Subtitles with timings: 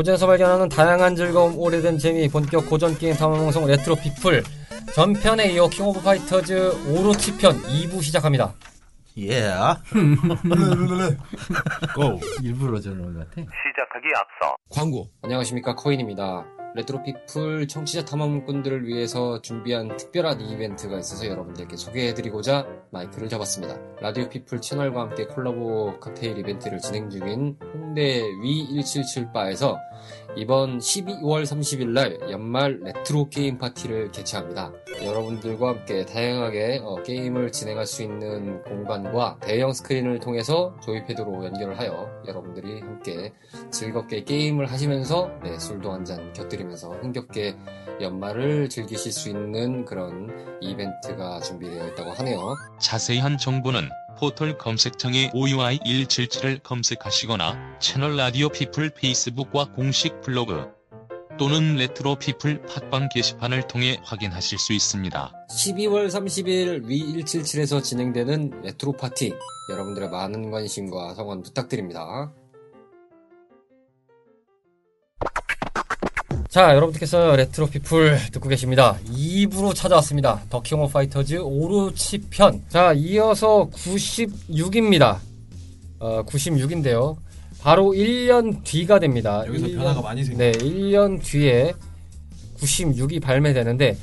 [0.00, 4.42] 고전에서 발견하는 다양한 즐거움, 오래된 재미, 본격 고전 게임 탐험 방송 Retro People
[4.94, 8.54] 전편에 이어 King of Fighters 오로치 편 2부 시작합니다.
[9.18, 9.42] 예.
[11.94, 12.18] Go.
[12.42, 13.42] 일부러 저러는 것 같아.
[13.42, 15.06] 시작하기 앞서 광고.
[15.20, 16.46] 안녕하십니까 코인입니다.
[16.74, 23.78] Retro People 청취자 탐험꾼들을 위해서 준비한 특별한 이벤트가 있어서 여러분들께 소개해드리고자 마이크를 잡았습니다.
[24.00, 29.78] Radio People 채널과 함께 콜라보 칵테일 이벤트를 진행 중인 홍대 OUI177바에서
[30.36, 34.72] 이번 12월 30일 날 연말 레트로 게임 파티를 개최합니다.
[35.04, 42.08] 여러분들과 함께 다양하게 어, 게임을 진행할 수 있는 공간과 대형 스크린을 통해서 조이패드로 연결을 하여
[42.26, 43.32] 여러분들이 함께
[43.70, 47.54] 즐겁게 게임을 하시면서 네, 술도 한 잔 곁들이면서 흥겹게
[48.00, 50.30] 연말을 즐기실 수 있는 그런
[50.62, 52.56] 이벤트가 준비되어 있다고 하네요.
[52.78, 53.82] 자세한 정보는
[54.20, 60.68] 포털 검색창에 OUI177을 검색하시거나 채널 Radio People 페이스북과 공식 블로그
[61.38, 65.32] 또는 Retro People 팟빵 게시판을 통해 확인하실 수 있습니다.
[65.48, 69.32] 12월 30일 OUI177에서 진행되는 레트로 파티
[69.72, 72.30] 여러분들의 많은 관심과 성원 부탁드립니다.
[76.50, 78.98] 자, 여러분들께서 Retro People 듣고 계십니다.
[79.06, 80.42] 2부로 찾아왔습니다.
[80.50, 82.60] The King of Fighters 오로치 편.
[82.68, 85.18] 자, 이어서 96입니다.
[86.00, 87.16] 어, 96인데요.
[87.60, 89.44] 바로 1년 뒤가 됩니다.
[89.46, 90.38] 여기서 1년 변화가 많이 생겨.
[90.42, 91.72] 네, 1년 뒤에
[92.58, 93.96] 96이 발매되는데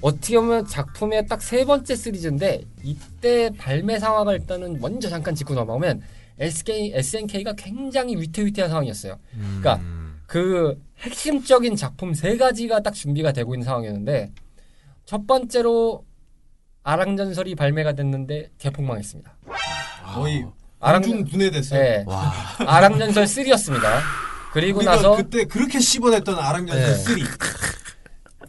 [0.00, 6.00] 어떻게 보면 작품의 딱 세 번째 시리즈인데 이때 발매 상황을 일단은 먼저 잠깐 짚고 넘어가면
[6.38, 9.18] SK, SNK가 굉장히 위태위태한 상황이었어요.
[9.60, 9.80] 그러니까
[10.26, 14.32] 그 핵심적인 작품 세 가지가 딱 준비가 되고 있는 상황이었는데
[15.04, 16.04] 첫 번째로
[16.82, 19.36] 아랑전설이 발매가 됐는데 개폭망했습니다.
[20.14, 20.44] 거의
[20.80, 21.80] 아랑- 안중 분해됐어요.
[21.80, 22.04] 네.
[22.66, 24.00] 아랑전설 3였습니다.
[24.52, 26.94] 그리고 나서 그때 그렇게 씹어냈던 아랑전설 네.
[26.94, 27.16] 3.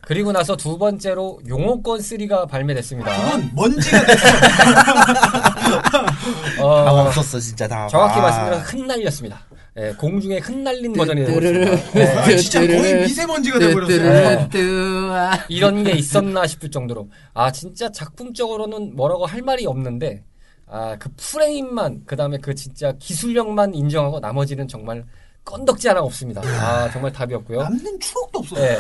[0.02, 3.12] 그리고 나서 두 번째로 용호권 3가 발매됐습니다.
[3.14, 4.28] 그건 먼지가 됐어.
[6.64, 7.88] 어, 당 없었어 진짜 당.
[7.90, 8.22] 정확히 아.
[8.22, 9.42] 말씀드려서 흩날렸습니다.
[9.80, 11.92] 예, 공중에 흩날린 버전이 되고 있습니다.
[11.94, 12.14] 네.
[12.18, 14.50] 아, 진짜 거의 미세먼지가 돼버렸어요.
[14.50, 15.46] 뚜뚜아.
[15.50, 20.24] 이런 게 있었나 싶을 정도로 아 진짜 작품적으로는 뭐라고 할 말이 없는데
[20.68, 25.06] 아 그 프레임만 그 다음에 그 진짜 기술력만 인정하고 나머지는 정말
[25.46, 26.42] 건덕지 하나 없습니다.
[26.44, 27.62] 아 정말 답이 없고요.
[27.62, 28.60] 남는 추억도 없어.
[28.60, 28.78] 예.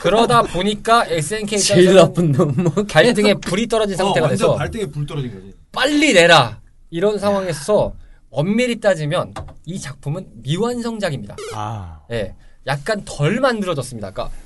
[0.00, 2.52] 그러다 보니까 SNK 제일 나쁜 놈.
[2.56, 2.72] 뭐.
[2.90, 5.54] 발등에 불이 떨어진 어, 상태가 완전 돼서 발등에 불 떨어진 거지.
[5.70, 6.58] 빨리 내라
[6.90, 7.92] 이런 상황에서
[8.36, 9.32] 엄밀히 따지면
[9.64, 11.36] 이 작품은 미완성작입니다.
[11.54, 12.02] 아.
[12.10, 12.34] 예,
[12.66, 14.10] 약간 덜 만들어졌습니다.
[14.10, 14.36] 그러니까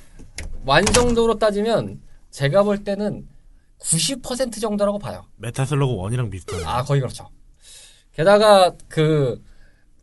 [0.65, 2.01] 완성도로 따지면
[2.31, 3.27] 제가 볼 때는
[3.81, 5.25] 90% 정도라고 봐요.
[5.39, 6.63] Metal Slug one이랑 비슷하네.
[6.65, 7.29] 아 거의 그렇죠.
[8.13, 9.43] 게다가 그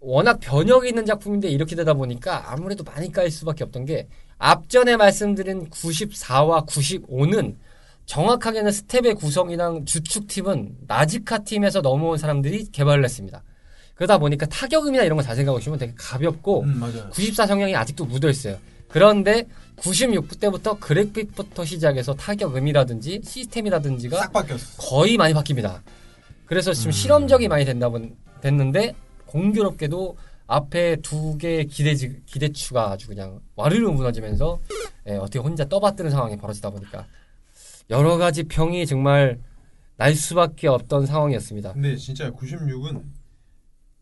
[0.01, 5.69] 워낙 변형이 있는 작품인데 이렇게 되다 보니까 아무래도 많이 까일 수밖에 없던 게 앞전에 말씀드린
[5.69, 7.55] 94와 95는
[8.05, 13.43] 정확하게는 스태프의 구성이랑 주축팀은 나스카 팀에서 넘어온 사람들이 개발을 했습니다.
[13.97, 17.09] 그러다 보니까 타격음이나 이런 거 잘 생각해 보시면 되게 가볍고 음, 맞아요.
[17.09, 18.57] 94 성향이 아직도 묻어 있어요.
[18.87, 19.45] 그런데
[19.77, 24.29] 96부 때부터 그래픽부터 시작해서 타격음이라든지 시스템이라든지가.
[24.77, 25.81] 거의 많이 바뀝니다.
[26.45, 30.15] 그래서 지금 실험적이 많이 된다 본 됐는데 공교롭게도
[30.47, 31.93] 앞에 두 개의 기대
[32.25, 34.59] 기대추가 아주 그냥 와르르 무너지면서
[35.09, 37.05] 예, 어떻게 혼자 떠받드는 상황이 벌어지다 보니까
[37.89, 39.39] 여러 가지 평이 정말
[39.97, 41.73] 날 수밖에 없던 상황이었습니다.
[41.73, 43.01] 근데 진짜 96은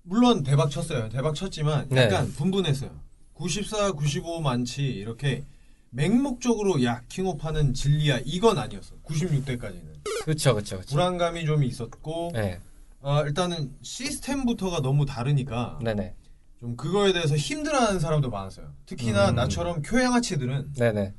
[0.06, 1.10] 물론 대박 쳤어요.
[1.10, 2.04] 대박 쳤지만 네.
[2.04, 2.92] 약간 분분했어요.
[3.34, 5.44] 94, 95 많지 이렇게
[5.90, 8.96] 맹목적으로 야 킹오파는 진리야 이건 아니었어.
[9.04, 10.80] 96대까지는 그렇죠, 그렇죠.
[10.88, 12.60] 불안감이 좀 있었고 네,
[13.02, 16.16] 아, 일단은 시스템부터가 너무 다르니까 네네,
[16.60, 18.74] 좀 그거에 대해서 힘들어하는 사람도 많았어요.
[18.86, 19.36] 특히나 음.
[19.36, 21.14] 나처럼 쿄양아치들은 네네.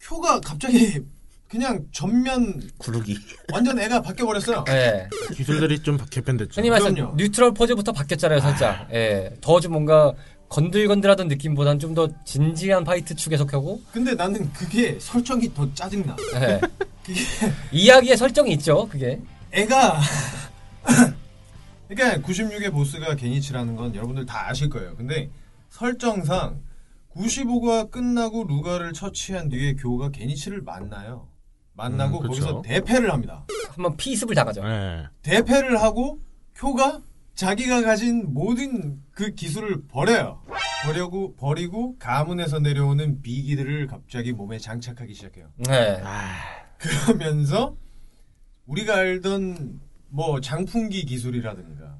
[0.00, 1.04] 쿄가 갑자기
[1.48, 3.16] 그냥 전면 구르기.
[3.52, 4.64] 완전 애가 바뀌어 버렸어요.
[4.64, 5.08] 네.
[5.34, 6.60] 기술들이 좀 개편됐죠.
[6.60, 7.14] 흔히 말해서 그럼요.
[7.16, 8.88] neutral 포즈부터 바뀌었잖아요, 살짝.
[8.92, 10.12] 예, 더 좀 뭔가
[10.48, 16.16] 건들건들하던 느낌보다는 좀 더 진지한 파이터 축에 속하고 근데 나는 그게 설정이 더 짜증나.
[16.34, 16.60] 예.
[17.72, 19.20] 이야기의 설정이 있죠, 그게.
[19.52, 20.00] 애가
[21.88, 24.96] 그러니까 96의 보스가 게닛츠라는 건 여러분들 다 아실 거예요.
[24.96, 25.30] 근데
[25.70, 26.60] 설정상
[27.14, 31.28] 95가 끝나고 루갈을 처치한 뒤에 쿄가 게닛츠를 만나요.
[31.76, 32.28] 만나고 음, 그쵸.
[32.28, 33.44] 거기서 대패를 합니다.
[33.70, 34.64] 한번 피습을 당하죠.
[34.64, 35.04] 네.
[35.22, 36.20] 대패를 하고
[36.54, 37.02] 교가
[37.34, 40.42] 자기가 가진 모든 그 기술을 버려요.
[40.84, 45.50] 버려고 버리고 가문에서 내려오는 비기들을 갑자기 몸에 장착하기 시작해요.
[45.68, 46.02] 네.
[46.78, 47.76] 그러면서
[48.66, 51.98] 우리가 알던 뭐 장풍기 기술이라든가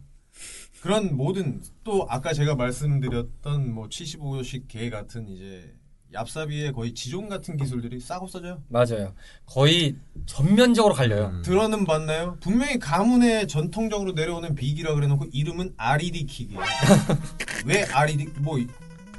[0.80, 5.74] 그런 모든 또 아까 제가 말씀드렸던 뭐 75식 개 같은 이제
[6.14, 8.62] 얍삽이의 거의 지존 같은 기술들이 싹 없어져요.
[8.68, 9.12] 맞아요.
[9.44, 11.32] 거의 전면적으로 갈려요.
[11.34, 11.42] 음.
[11.42, 12.36] 들어는 봤나요?
[12.40, 16.60] 분명히 가문에 전통적으로 내려오는 비기라 그래놓고 이름은 아리디 킥이에요.
[17.66, 18.58] 왜 아리디 뭐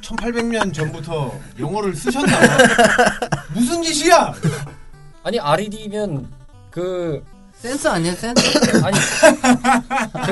[0.01, 2.37] 1800년 전부터 영어를 쓰셨나?
[3.53, 4.33] 무슨 짓이야?
[5.23, 6.31] 아니 RED면
[6.71, 7.23] 그
[7.53, 8.41] 센스 아니야 센스?
[8.83, 8.97] 아니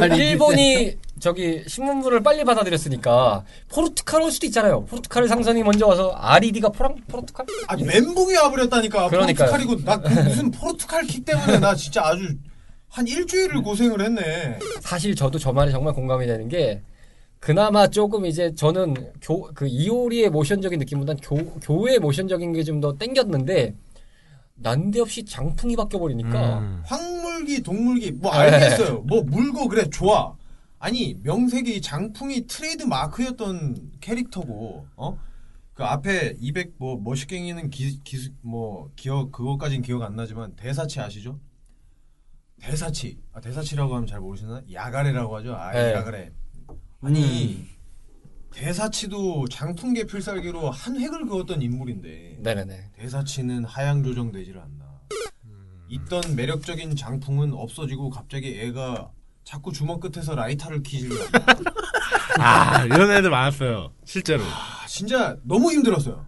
[0.09, 4.85] 그 일본이 저기 신문부를 빨리 받아들였으니까 포르투갈 올 수도 있잖아요.
[4.85, 7.45] 포르투갈 상선이 먼저 와서 RED가 포랑 포르투갈?
[7.67, 9.09] 아 멘붕이 와버렸다니까.
[9.09, 9.49] 그러니까요.
[9.51, 12.27] 포르투갈이고 나 그 무슨 포르투갈 킥 때문에 나 진짜 아주
[12.89, 14.59] 한 일주일을 고생을 했네.
[14.81, 16.81] 사실 저도 저 말에 정말 공감이 되는 게
[17.39, 22.93] 그나마 조금 이제 저는 교, 그 이오리의 모션적인 느낌보단 교, 교의 모션적인 게 좀 더
[22.97, 23.73] 땡겼는데
[24.55, 26.81] 난데없이 장풍이 바뀌어 버리니까 음.
[26.85, 28.37] 황물기 동물기 뭐 네.
[28.37, 29.01] 알겠어요.
[29.01, 30.33] 뭐 물고 그래 좋아.
[30.79, 35.17] 아니 명색이 장풍이 트레이드 마크였던 캐릭터고 어?
[35.73, 41.39] 그 앞에 200뭐 멋있갱이는 기, 기수 뭐 기억 그거까진 기억 안 나지만 대사치 아시죠?
[42.59, 44.61] 대사치 아 대사치라고 하면 잘 모르시나?
[44.71, 45.55] 야가레라고 하죠.
[45.55, 45.93] 아 네.
[45.93, 46.31] 야가레.
[47.01, 47.67] 아니
[48.51, 52.91] 대사치도 장풍계 필살기로 한 획을 그었던 인물인데 네네네.
[52.93, 54.85] 대사치는 하향 조정되질 않나.
[55.89, 59.11] 있던 매력적인 장풍은 없어지고 갑자기 애가
[59.45, 61.73] 자꾸 주먹 끝에서 라이터를 키질 않나.
[62.39, 63.91] 아 이런 애들 많았어요.
[64.03, 64.43] 실제로.
[64.43, 66.25] 아, 진짜 너무 힘들었어요.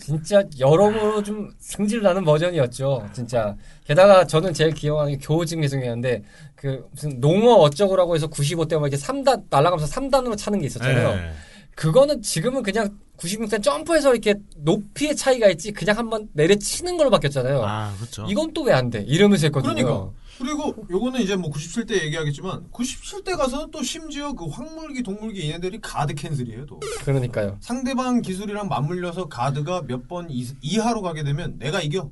[0.00, 3.08] 진짜 여러모로 좀 승질 나는 버전이었죠.
[3.12, 3.54] 진짜.
[3.86, 6.22] 게다가 저는 제일 기억하는 게 교우증 계승이었는데
[6.54, 11.14] 그 무슨 농어 어쩌고라고 해서 95대 막 이렇게 3단 날아가면서 3단으로 차는 게 있었잖아요.
[11.16, 11.32] 네.
[11.74, 17.62] 그거는 지금은 그냥 96대 점프해서 이렇게 높이의 차이가 있지 그냥 한번 내려치는 걸로 바뀌었잖아요.
[17.64, 18.24] 아 그렇죠.
[18.28, 19.02] 이건 또 왜 안 돼?
[19.06, 19.74] 이러면서 했거든요.
[19.74, 20.10] 그러니까.
[20.38, 26.14] 그리고 요거는 이제 뭐 97대 얘기하겠지만 97대 가서는 또 심지어 그 황물기 동물기 얘네들이 가드
[26.14, 26.80] 캔슬이에요 또.
[27.04, 27.56] 그러니까요.
[27.60, 32.08] 상대방 기술이랑 맞물려서 가드가 몇 번 이하로 가게 되면 내가 이겨.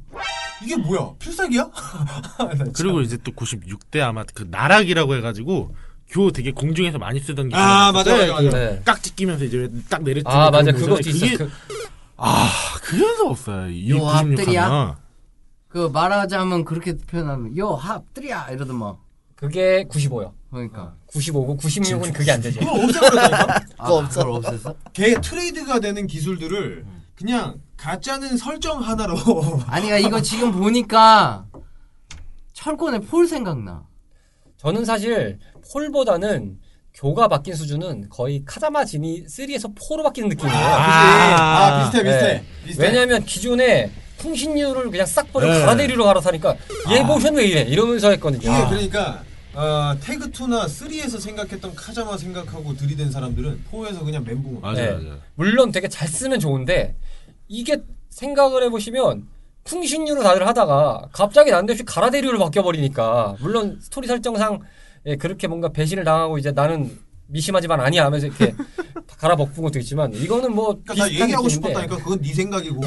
[0.64, 1.12] 이게 뭐야?
[1.18, 1.70] 필살기야?
[1.70, 2.64] 나.
[2.74, 5.74] 그리고 이제 또 96대 아마 그 나락이라고 해가지고
[6.08, 7.60] 교 되게 공중에서 많이 쓰던 기술.
[7.62, 8.50] 아, 맞아, 맞아, 맞아.
[8.50, 8.82] 네.
[8.84, 10.72] 깍지 끼면서 이제 딱 내려치는 아, 맞아.
[10.72, 11.26] 그런 그것도 모션이 있어.
[11.26, 11.50] 그게 그,
[12.16, 12.48] 아
[12.82, 13.68] 그게 연습 없어요.
[13.70, 14.98] 이 요 96 앞들이야?
[15.74, 18.94] 그 말하자면 그렇게 표현하면 요 합들이야 이러더만
[19.34, 20.30] 그게 95요.
[20.48, 22.60] 그러니까 95고 96은 그게 안 되죠.
[22.60, 23.60] 그걸 없애버렸다니까?
[23.78, 24.76] 아, 그걸 없앴어?
[24.92, 26.86] 걔 트레이드가 되는 기술들을
[27.16, 29.16] 그냥 가짜는 설정 하나로
[29.66, 31.46] 아니 야 이거 지금 보니까
[32.52, 33.84] 철권의 폴 생각나
[34.56, 35.40] 저는 사실
[35.72, 36.60] 폴보다는
[36.94, 40.56] 교가 바뀐 수준은 거의 카자마 지니 3에서 4로 바뀌는 느낌이에요.
[40.56, 42.44] 아, 비슷해 비슷해 네.
[42.64, 43.90] 비슷해 왜냐면 기존에
[44.24, 45.60] 풍신유를 그냥 싹 버리고 네.
[45.60, 46.56] 가라데리로 갈아타니까
[46.92, 48.40] 얘 모션 왜 이래 이러면서 했거든요.
[48.40, 49.22] 이게 그러니까
[49.52, 54.90] 어, 태그 2나 3에서 생각했던 카자마 생각하고 들이댄 사람들은 4에서 그냥 멘붕 맞아요, 네.
[54.90, 55.18] 맞아요.
[55.34, 56.96] 물론 되게 잘 쓰면 좋은데
[57.48, 59.28] 이게 생각을 해보시면
[59.64, 64.60] 풍신유로 다들 하다가 갑자기 난데없이 가라데리로 바뀌어버리니까 물론 스토리 설정상
[65.06, 66.98] 예, 그렇게 뭔가 배신을 당하고 이제 나는
[67.34, 68.54] 미심하지만 아니야 하면서 이렇게
[68.94, 72.80] 다 갈아벗은 것도 있지만 이거는 뭐 그러니까 나 비슷한 얘기하고 느낌인데 싶었다니까 그건 네 생각이고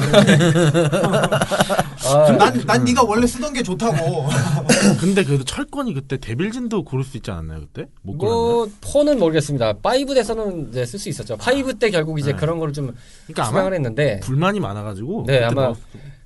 [2.08, 4.26] 아, 난, 난 네가 원래 쓰던 게 좋다고
[5.00, 7.86] 근데 그래도 철권이 그때 데빌진도 고를 수 있지 않았나요 그때?
[8.02, 8.40] 못 고르나요?
[8.40, 9.74] 뭐 폰은 모르겠습니다.
[9.82, 11.36] 5 돼서는 이제 쓸 수 있었죠.
[11.36, 12.38] 5때 결국 이제 네.
[12.38, 12.94] 그런 거를 좀
[13.26, 15.24] 그러니까 아마 수강을 했는데 불만이 많아가지고.
[15.26, 15.76] 네, 그때 아마 뭐-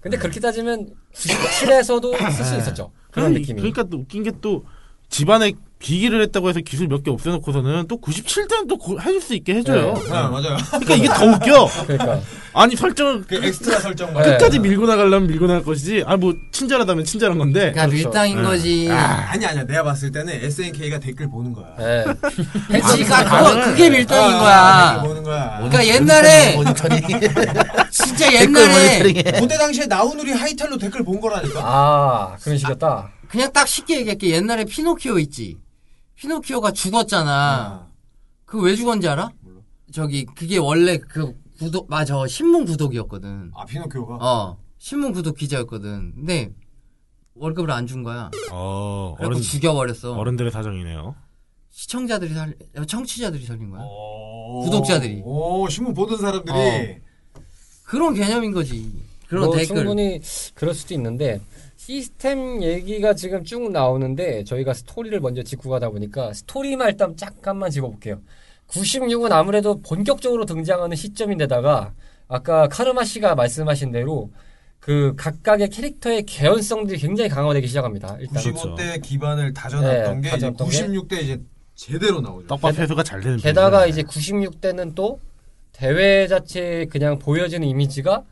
[0.00, 2.58] 근데 그렇게 따지면 97에서도 쓸수 네.
[2.58, 2.92] 있었죠.
[3.10, 3.60] 그런 느낌이.
[3.60, 4.64] 그러니까 또 웃긴 게 또
[5.08, 9.56] 집안에 비기를 했다고 해서 기술 몇 개 없애놓고서는 또 97대는 또 고- 해줄 수 있게
[9.56, 9.94] 해줘요.
[10.06, 10.12] 네.
[10.12, 11.68] 아, 맞아요 그러니까 이게 더 웃겨.
[11.86, 12.20] 그러니까
[12.54, 14.22] 아니 설정을 그 엑스트라 설정 네.
[14.22, 16.04] 끝까지 밀고 나가려면 밀고 나갈 것이지.
[16.06, 17.72] 아 뭐 친절하다면 친절한 건데.
[17.72, 18.08] 그러니까 그렇죠.
[18.08, 18.42] 밀당인 네.
[18.42, 22.04] 거지 아니 아니야 내가 봤을 때는 SNK가 댓글 보는 거야 예.
[22.68, 26.56] 그러니까 그거 그게 밀당인 아, 거야 보는 거야 그러니까 옛날에.
[27.90, 29.12] 진짜 옛날에.
[29.12, 33.10] 그때 당시에 나우누리 하이텔로 댓글 본 거라니까 아 그런 식이었다.
[33.28, 35.56] 그냥 딱 쉽게 얘기할게 옛날에 피노키오 있지
[36.26, 37.30] 피노키오가 죽었잖아.
[37.30, 37.86] 아,
[38.44, 39.32] 그왜 죽었는지 알아?
[39.92, 43.50] 저기 그게 원래 그 구독 맞아 신문 구독이었거든.
[43.54, 44.18] 아 피노키오가?
[44.20, 46.14] 어 신문 구독 기자였거든.
[46.14, 46.52] 근데
[47.34, 48.30] 월급을 안 준 거야.
[48.52, 50.12] 어 그래서 어른 죽여버렸어.
[50.12, 51.16] 어른들의 사정이네요.
[51.70, 52.54] 시청자들이 살
[52.86, 53.82] 청취자들이 살린 거야.
[53.82, 55.22] 오, 구독자들이.
[55.24, 56.56] 오 신문 보던 사람들이.
[56.56, 57.40] 어.
[57.84, 58.92] 그런 개념인 거지.
[59.26, 59.74] 그런 뭐 댓글.
[59.76, 60.20] 충분히
[60.54, 61.40] 그럴 수도 있는데
[61.86, 68.20] 시스템 얘기가 지금 쭉 나오는데 저희가 스토리를 먼저 짚고 가다 보니까 스토리만 일단 잠깐만 짚어볼게요.
[68.68, 71.92] 96은 아무래도 본격적으로 등장하는 시점인데다가
[72.28, 74.30] 아까 카르마 씨가 말씀하신 대로
[74.78, 78.16] 그 각각의 캐릭터의 개연성들이 굉장히 강화되기 시작합니다.
[78.20, 81.40] 일단 95대 기반을 다져놨던 네, 게 이제 다져놨던 게 96대 이제
[81.74, 82.46] 제대로 나오죠.
[82.46, 83.86] 떡밥 회수가 잘 되는 게다가.
[83.86, 85.18] 이제 96대는 또
[85.72, 88.22] 대회 자체 그냥 보여지는 이미지가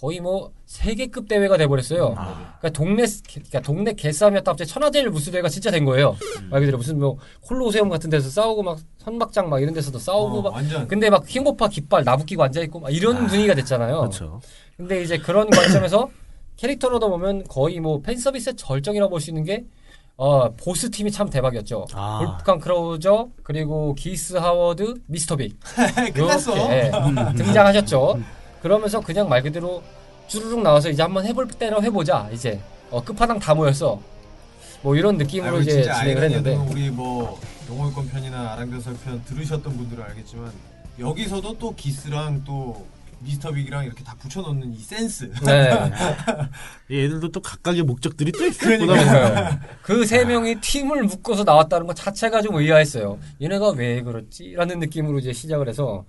[0.00, 2.14] 거의 뭐 세계급 대회가 돼버렸어요.
[2.16, 2.56] 아.
[2.60, 6.16] 그러니까 동네 그러니까 동네 개싸움이었다 갑자기 천하제일 무술대회가 진짜 된 거예요.
[6.40, 6.48] 음.
[6.50, 10.42] 말 그대로 무슨 뭐 콜로세움 같은 데서 싸우고 막 선박장 막 이런 데서도 싸우고 어,
[10.42, 13.98] 막 완전 근데 막 킹고파 깃발 나부끼고 앉아 있고 막 이런 분위기가 됐잖아요.
[14.00, 14.40] 그렇죠.
[14.76, 16.08] 근데 이제 그런 관점에서
[16.56, 19.64] 캐릭터로도 보면 거의 뭐 팬 서비스의 절정이라고 볼 수 있는 게
[20.16, 21.86] 어, 보스 팀이 참 대박이었죠.
[21.94, 22.18] 아.
[22.24, 25.56] 볼프칸 크라우저 그리고 기스 하워드, 미스터 빅
[26.14, 26.56] 끝났어.
[26.72, 26.90] 예,
[27.36, 28.18] 등장하셨죠.
[28.60, 29.82] 그러면서 그냥 말 그대로
[30.26, 32.28] 주르륵 나와서 이제 한번 해볼 때로 해보자.
[32.32, 32.60] 이제
[32.90, 34.00] 어, 끝판왕 다 모였어.
[34.82, 40.04] 뭐 이런 느낌으로 아이고, 이제 진행을 했는데 우리 뭐 동호회권 편이나 아랑교설 편 들으셨던 분들은
[40.04, 40.52] 알겠지만
[40.98, 42.86] 여기서도 또 기스랑 또
[43.20, 45.28] 미스터 빅이랑 이렇게 다 붙여놓는 이 센스.
[45.44, 45.70] 네.
[46.90, 48.78] 얘들도 또 각각의 목적들이 또 있어요.
[48.78, 49.04] 그러니까요.
[49.04, 49.60] 보다 보면.
[49.82, 53.18] 그세 명이 팀을 묶어서 나왔다는 것 자체가 좀 의아했어요.
[53.42, 54.52] 얘네가 왜 그렇지?
[54.54, 56.04] 라는 느낌으로 이제 시작을 해서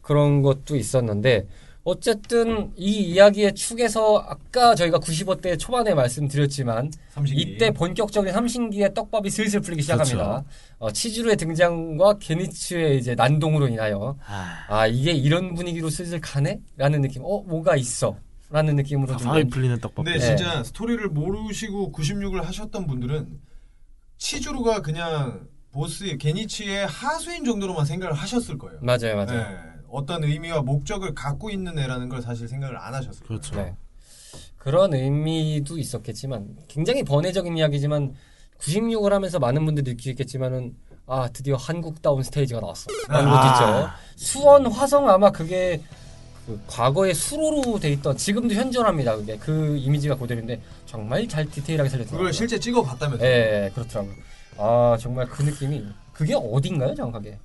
[0.00, 1.46] 그런 것도 있었는데
[1.88, 7.40] 어쨌든 이 이야기의 축에서 아까 저희가 95대 초반에 말씀드렸지만 삼신기.
[7.40, 10.16] 이때 본격적인 삼신기의 떡밥이 슬슬 풀리기 시작합니다.
[10.16, 10.44] 그렇죠.
[10.78, 16.60] 어, 치주르의 등장과 게니츠의 이제 난동으로 인하여 아, 아 이게 이런 분위기로 슬슬 가네?
[16.76, 17.22] 라는 느낌.
[17.24, 18.16] 어 뭐가 있어?
[18.50, 20.04] 라는 느낌으로 좀 풀리는 떡밥.
[20.04, 20.36] 근데 네.
[20.36, 23.40] 진짜 스토리를 모르시고 96을 하셨던 분들은
[24.18, 28.78] 치주루가 그냥 보스 게니치의 하수인 정도로만 생각을 하셨을 거예요.
[28.82, 29.38] 맞아요, 맞아요.
[29.38, 29.77] 네.
[29.90, 33.40] 어떤 의미와 목적을 갖고 있는 애라는 걸 사실 생각을 안 하셨을 거예요.
[33.40, 33.56] 그렇죠.
[33.56, 33.74] 네.
[34.58, 38.14] 그런 의미도 있었겠지만 굉장히 번외적인 이야기지만
[38.60, 40.74] 96을 하면서 많은 분들이 느끼겠지만은
[41.06, 43.94] 아 드디어 한국다운 스테이지가 나왔어 아.
[44.18, 45.80] 있죠 수원 화성 아마 그게
[46.44, 52.18] 그 과거의 수로로 돼 있던 지금도 현존합니다 그게 그 이미지가 그대로인데 정말 잘 디테일하게 살렸더라고요
[52.18, 53.26] 그걸 실제 찍어 봤다면서요.
[53.26, 54.14] 예 예, 그렇더라고요
[54.58, 57.38] 아 정말 그 느낌이 그게 어딘가요 정확하게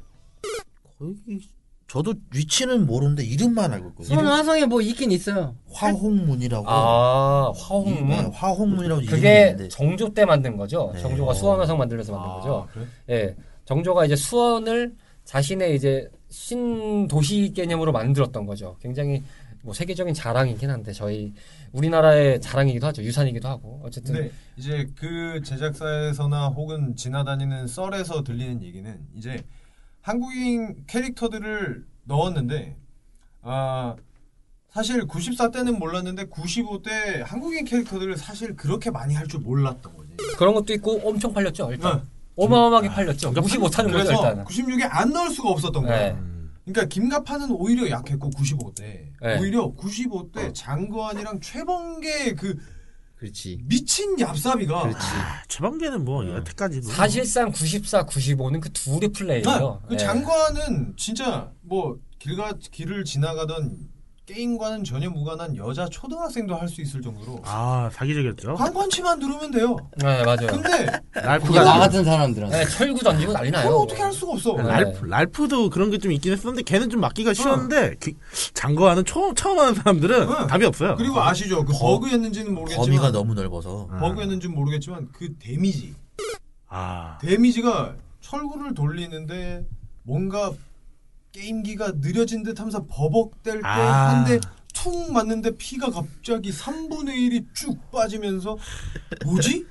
[1.00, 1.40] 거기
[1.88, 4.16] 저도 위치는 모르는데 이름만 알고 있거든요.
[4.16, 5.56] 수원 화성에 뭐 있긴 있어요.
[5.72, 6.66] 화홍문이라고.
[6.68, 11.02] 아 네, 화홍문 화홍문이라고 이름이 그게 있는데 정조 때 만든 거죠 네.
[11.02, 12.86] 정조가 수원 화성 만들면서 만든 거죠 아, 그래?
[13.10, 13.36] 예,
[13.66, 18.76] 정조가 이제 수원을 자신의 이제 신도시 개념으로 만들었던 거죠.
[18.82, 19.24] 굉장히
[19.62, 21.32] 뭐 세계적인 자랑이긴 한데 저희
[21.72, 23.02] 우리나라의 자랑이기도 하죠.
[23.04, 29.44] 유산이기도 하고 어쨌든 근데 이제 그 제작사에서나 혹은 지나다니는 썰에서 들리는 얘기는 이제
[30.08, 32.76] 한국인 캐릭터들을 넣었는데
[33.42, 33.96] 아
[34.70, 40.18] 사실 94 때는 몰랐는데 95 때 한국인 캐릭터들을 사실 그렇게 많이 할 줄 몰랐던 거지.
[40.38, 41.72] 그런 것도 있고 엄청 팔렸죠.
[41.72, 42.04] 일단 네.
[42.36, 43.32] 어마어마하게 팔렸죠.
[43.32, 44.46] 무시 못하는 거죠 그래서 일단.
[44.46, 45.98] 96에 안 넣을 수가 없었던 거야.
[46.00, 46.12] 네.
[46.20, 46.52] 음.
[46.66, 48.82] 그러니까 김가파는 오히려 약했고 95때
[49.22, 49.40] 네.
[49.40, 52.58] 오히려 95때 장거환이랑 최범계 그
[53.24, 53.60] 그렇지.
[53.64, 59.82] 미친 얍삽이가 아, 최방계는 뭐 여태까지도 사실상 94, 95는 그 둘의 플레이예요.
[59.88, 59.98] 그 예.
[59.98, 63.78] 장관은 진짜 뭐 길가 길을 지나가던
[64.26, 68.56] 게임과는 전혀 무관한 여자 초등학생도 할 수 있을 정도로 아 사기적이었죠.
[68.56, 69.76] 관관치만 누르면 돼요.
[69.98, 70.48] 네 맞아요.
[70.48, 72.58] 근데 랄프가 나 같은 사람들한테.
[72.58, 73.68] 네, 철구 던지고 난리 나요.
[73.68, 74.56] 그걸 어떻게 할 수가 없어.
[74.56, 74.64] 네.
[74.64, 78.16] 랄프, 랄프도 그런 게 좀 있긴 했었는데 걔는 좀 맡기가 쉬웠는데 기-
[78.54, 80.48] 장거하는 처음 처음 하는 사람들은 응.
[80.48, 80.96] 답이 없어요.
[80.96, 81.66] 그리고 아시죠?
[81.66, 84.00] 그 거- 버그였는지는 모르겠지만 범위가 너무 넓어서 음.
[84.00, 85.94] 버그였는지는 모르겠지만 그 데미지
[86.70, 89.66] 아 데미지가 철구를 돌리는데
[90.04, 90.52] 뭔가
[91.34, 94.10] 게임기가 느려진 듯 하면서 버벅댈 때 아.
[94.10, 98.58] 한대툭 맞는데 피가 갑자기 3분의 1이 쭉 빠지면서
[99.26, 99.66] 뭐지?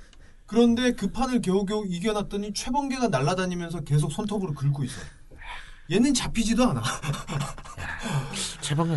[0.47, 5.00] 그런데 그 판을 겨우겨우 이겨놨더니 최범계가 날아다니면서 계속 손톱으로 긁고 있어.
[5.92, 6.82] 얘는 잡히지도 않아.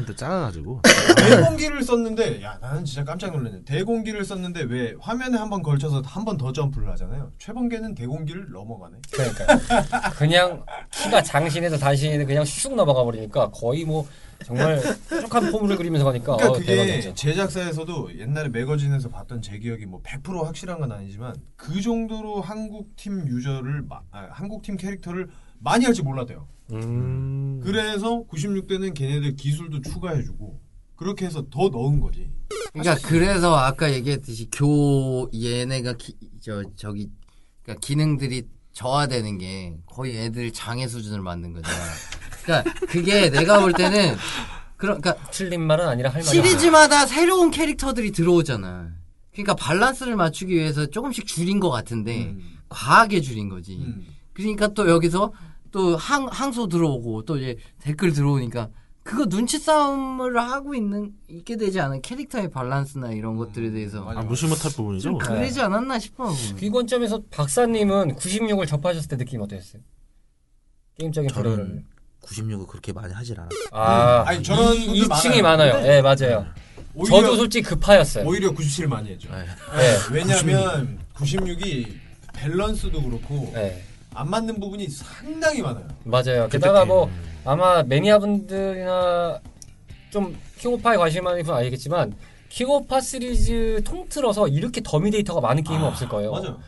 [0.07, 0.81] 또 작아가지고
[1.17, 3.63] 대공기를 썼는데 야 나는 진짜 깜짝 놀랐네.
[3.65, 7.31] 대공기를 썼는데 왜 화면에 한 번 걸쳐서 한 번 더 점프를 하잖아요.
[7.39, 8.97] 최범계는 대공기를 넘어가네.
[9.11, 14.07] 그러니까 그냥 키가 장신해서 단신인데 그냥 슉 넘어가 버리니까 거의 뭐
[14.45, 17.13] 정말 뾰족한 폼을 그리면서 가니까 그러니까 어, 그게 대박이죠.
[17.15, 23.27] 제작사에서도 옛날에 매거진에서 봤던 제 기억이 뭐 100% 확실한 건 아니지만 그 정도로 한국 팀
[23.27, 26.47] 유저를 마- 아, 한국 팀 캐릭터를 많이 할지 몰랐대요.
[26.71, 27.61] 음.
[27.63, 30.61] 그래서 96대는 걔네들 기술도 추가해주고
[30.95, 32.29] 그렇게 해서 더 넣은 거지.
[32.73, 37.09] 그러니까 그래서 아까 얘기했듯이 교 얘네가 기, 저 저기
[37.63, 41.77] 그러니까 기능들이 저하되는 게 거의 애들 장애 수준을 만든 거잖아.
[42.43, 44.15] 그러니까 그게 내가 볼 때는
[44.77, 48.91] 그런 그러니까 틀린 말은 아니라 할 말이 시리즈마다 새로운 캐릭터들이 들어오잖아.
[49.31, 52.41] 그러니까 밸런스를 맞추기 위해서 조금씩 줄인 것 같은데 음.
[52.69, 53.75] 과하게 줄인 거지.
[53.75, 54.05] 음.
[54.33, 55.33] 그러니까 또 여기서
[55.75, 58.69] 또 항, 항소 들어오고 또 이제 댓글 들어오니까
[59.03, 64.01] 그거 눈치 싸움을 하고 있는 있게 되지 않은 캐릭터의 밸런스나 이런 것들에 대해서.
[64.09, 65.09] 아, 무시 못할 부분이죠.
[65.09, 66.31] 좀 그러지 않았나 싶어.
[66.61, 69.81] 이 관점에서 박사님은 96을 접하셨을 때 느낌 어떠셨어요?
[70.97, 71.29] 게임적인.
[71.31, 71.85] 저는
[72.23, 73.49] 96을 그렇게 많이 하질 않아.
[73.73, 75.73] 아, 아니, 저런 이, 분들 2층이 많아요.
[75.73, 75.91] 많아요.
[75.91, 76.47] 예, 맞아요.
[76.93, 78.25] 오히려, 저도 솔직히 급하였어요.
[78.25, 79.29] 오히려 97 많이 했죠.
[79.29, 79.45] 네.
[79.77, 80.13] 예.
[80.13, 81.85] 왜냐면 96이
[82.33, 83.83] 밸런스도 그렇고 예.
[84.15, 85.85] 안 맞는 부분이 상당히 많아요.
[86.05, 86.47] 맞아요.
[86.47, 87.09] 게다가 뭐
[87.43, 89.39] 아마 매니아분들이나
[90.09, 92.15] 좀 킹오파에 관심 많은 분 알겠지만
[92.49, 96.31] 킹오파 시리즈 통틀어서 이렇게 더미 데이터가 많은 게임은 없을 거예요.
[96.31, 96.59] 맞아요.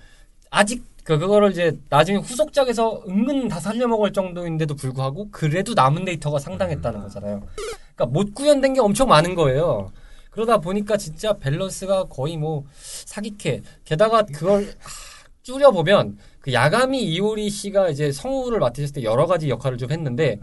[0.50, 7.02] 아직 그 그거를 이제 나중에 후속작에서 은근 다 살려먹을 정도인데도 불구하고 그래도 남은 데이터가 상당했다는
[7.02, 7.48] 거잖아요.
[7.96, 9.94] 그러니까 못 구현된 게 엄청 많은 거예요.
[10.32, 12.66] 그러다 보니까 진짜 밸런스가 거의 뭐
[13.06, 13.62] 사기캐.
[13.86, 14.74] 게다가 그걸
[15.44, 20.40] 줄여 보면 그 야가미 이오리 씨가 이제 성우를 맡으셨을 때 여러 가지 역할을 좀 했는데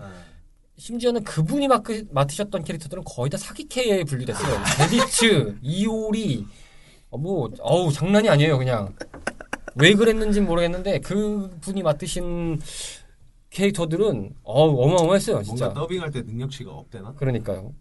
[0.76, 4.60] 심지어는 그분이 맡으, 맡으셨던 캐릭터들은 거의 다 사기캐에 분류됐어요.
[4.78, 6.44] 데디츠, 이오리,
[7.10, 8.92] 어, 뭐, 어우, 장난이 아니에요, 그냥.
[9.76, 12.60] 왜 그랬는지는 모르겠는데, 그 분이 맡으신
[13.50, 15.66] 캐릭터들은, 어우, 어마어마했어요, 진짜.
[15.66, 17.14] 뭔가 더빙할 때 능력치가 없대나?
[17.14, 17.72] 그러니까요.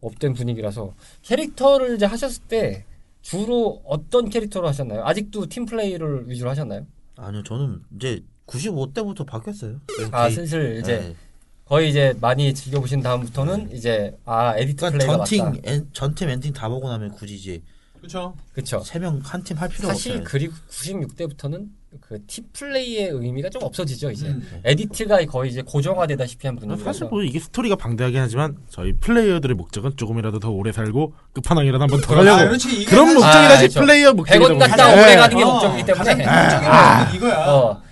[0.00, 0.94] up된 분위기라서.
[1.22, 2.86] 캐릭터를 이제 하셨을 때,
[3.20, 5.04] 주로 어떤 캐릭터로 하셨나요?
[5.04, 6.86] 아직도 팀 플레이를 위주로 하셨나요?
[7.18, 9.80] 아니요, 저는 이제 95 때부터 바뀌었어요.
[10.12, 11.16] 아, 거의- 슬슬 이제, 네.
[11.64, 15.58] 거의 이제 많이 즐겨 보신 다음부터는 이제, 아, edit 그러니까 플레이가 전팀 맞다.
[15.64, 17.62] 엔- 전팀 엔딩 다 보고 나면 굳이 이제
[17.98, 18.34] 그렇죠.
[18.52, 18.80] 그쵸.
[18.80, 20.24] 세명 한 팀할 사실 없어요.
[20.24, 21.68] 그리고 96 때부터는
[22.00, 24.60] 그 팀플레이의 의미가 좀 없어지죠 이제 음.
[24.64, 29.96] edit가 거의 이제 고정화되다시피 한 분위기라서 사실 뭐 이게 스토리가 방대하긴 하지만 저희 플레이어들의 목적은
[29.96, 32.82] 조금이라도 더 오래 살고 끝판왕이라도 한번 더 아, 가려고 그렇지.
[32.82, 33.80] 이게 그런 목적이라지 아, 그렇죠.
[33.80, 34.92] 플레이어 목적이다 100원 갖다.
[34.92, 35.16] 오래 예.
[35.16, 37.46] 가는 게 어, 목적이기 때문에 목적은 이거야.
[37.48, 37.82] 어,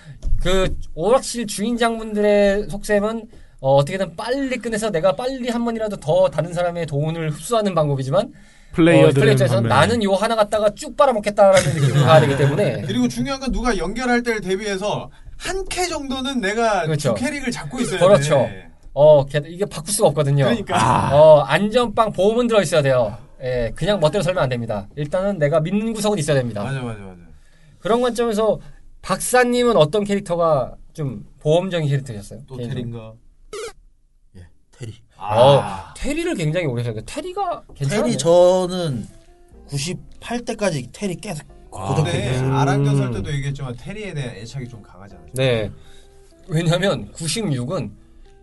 [0.42, 3.24] 그 오락실 주인장분들의 속셈은
[3.60, 8.30] 어, 어떻게든 빨리 끝내서 내가 빨리 한 번이라도 더 다른 사람의 돈을 흡수하는 방법이지만 어,
[8.76, 13.08] 플레이어들은 플레이 입장에서는 반면에 나는 요 하나 갖다가 쭉 빨아먹겠다라는 느낌으로 가야 되기 때문에 그리고
[13.08, 17.14] 중요한 건 누가 연결할 때를 대비해서 한 캐 정도는 내가 그렇죠.
[17.14, 18.30] 두 캐릭을 잡고 있어야 그렇죠.
[18.36, 18.70] 돼.
[18.94, 20.44] 어 게- 이게 바꿀 수가 없거든요.
[20.44, 21.10] 그러니까.
[21.14, 23.16] 어, 안전빵 보험은 들어 있어야 돼요.
[23.42, 24.88] 예, 그냥 멋대로 살면 안 됩니다.
[24.96, 26.62] 일단은 내가 믿는 구석은 있어야 됩니다.
[26.64, 27.16] 맞아 맞아 맞아.
[27.80, 28.58] 그런 관점에서
[29.02, 32.40] 박사님은 어떤 캐릭터가 좀 보험적인 캐릭터셨어요?
[32.48, 32.56] 또?
[32.56, 33.12] 테린가?
[35.18, 35.40] 예, 테리.
[35.40, 35.64] 어,
[35.96, 38.04] 테리를 굉장히 오래 하셨는데 테리가 괜찮아요.
[38.04, 39.06] 테리 저는
[39.68, 42.54] 98때까지 테리 계속 근데 고정했어요.
[42.54, 45.20] 아랑전 설 때도 얘기했지만 테리에 대한 애착이 좀 강하잖아.
[45.34, 45.70] 네.
[46.48, 47.90] 왜냐면 96은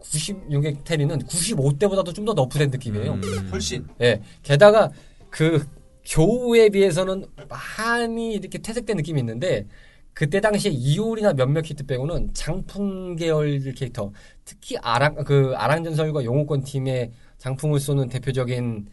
[0.01, 3.13] 96의 테리는 95때보다도 좀 더 너프된 느낌이에요.
[3.13, 3.49] 음.
[3.51, 3.87] 훨씬.
[4.01, 4.21] 예.
[4.43, 4.89] 게다가
[5.29, 5.65] 그
[6.05, 9.65] 교우에 비해서는 많이 이렇게 퇴색된 느낌이 있는데
[10.13, 14.11] 그때 당시에 이올이나 몇몇 히트 빼고는 장풍 계열 캐릭터
[14.45, 18.87] 특히 아랑 그 아랑전설과 용호권 팀의 장풍을 쏘는 대표적인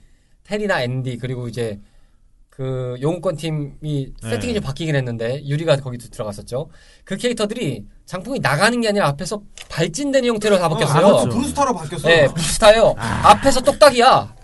[0.45, 1.79] 테리나 앤디 그리고 이제
[2.49, 6.69] 그 용호권 팀이 세팅이 좀 바뀌긴 했는데 유리가 거기 들어갔었죠.
[7.05, 11.07] 그 캐릭터들이 장풍이 나가는 게 아니라 앞에서 발진되는 형태로 다 바뀌었어요.
[11.07, 12.09] 아, 브루스타로 바뀌었어.
[12.09, 12.95] 네, 비슷해요.
[12.99, 14.35] 앞에서 똑딱이야.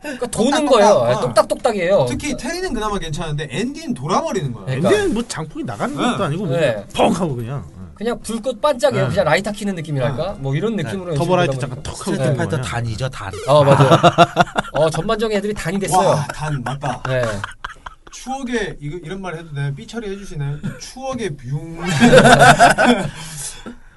[0.00, 0.88] 그러니까 도는 똑딱, 거예요.
[0.94, 1.08] 똑딱.
[1.08, 2.06] 네, 똑딱똑딱이에요.
[2.08, 4.66] 특히 테리는 그나마 괜찮은데 앤디는 돌아버리는 거야.
[4.66, 4.76] 네.
[4.78, 4.90] 그러니까.
[4.90, 6.24] 앤디는 뭐 장풍이 나가는 것도 네.
[6.24, 6.58] 아니고 네.
[6.58, 9.04] 그냥 펑 하고 그냥 그냥 불꽃 반짝이에요.
[9.04, 9.10] 네.
[9.10, 10.36] 그냥 라이터 키는 느낌이랄까?
[10.40, 11.14] 뭐 이런 느낌으로.
[11.14, 11.82] 터보라이트 연출되다 잠깐.
[11.82, 12.18] 턱 하고 네.
[12.18, 12.60] 되는 파이터.
[12.60, 13.32] 단이죠, 단.
[13.48, 13.90] 어, 맞아요.
[14.72, 16.08] 어, 전반적인 애들이 단이 됐어요.
[16.08, 17.02] 와, 단 맞다.
[17.08, 17.22] 네.
[18.12, 19.74] 추억의 이거 이런 말 해도 되나요?
[19.74, 20.58] 삐처리 해주시나요?
[20.80, 21.76] 추억의 뷰.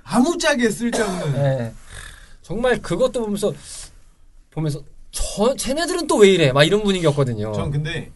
[0.04, 1.34] 아무짝에 쓸데없는.
[1.34, 1.74] 네.
[2.42, 3.54] 정말 그것도 보면서,
[4.52, 4.82] 보면서,
[5.20, 6.52] 저, 쟤네들은 또 왜 이래?
[6.52, 7.52] 막 이런 분위기였거든요.
[7.54, 8.12] 전 근데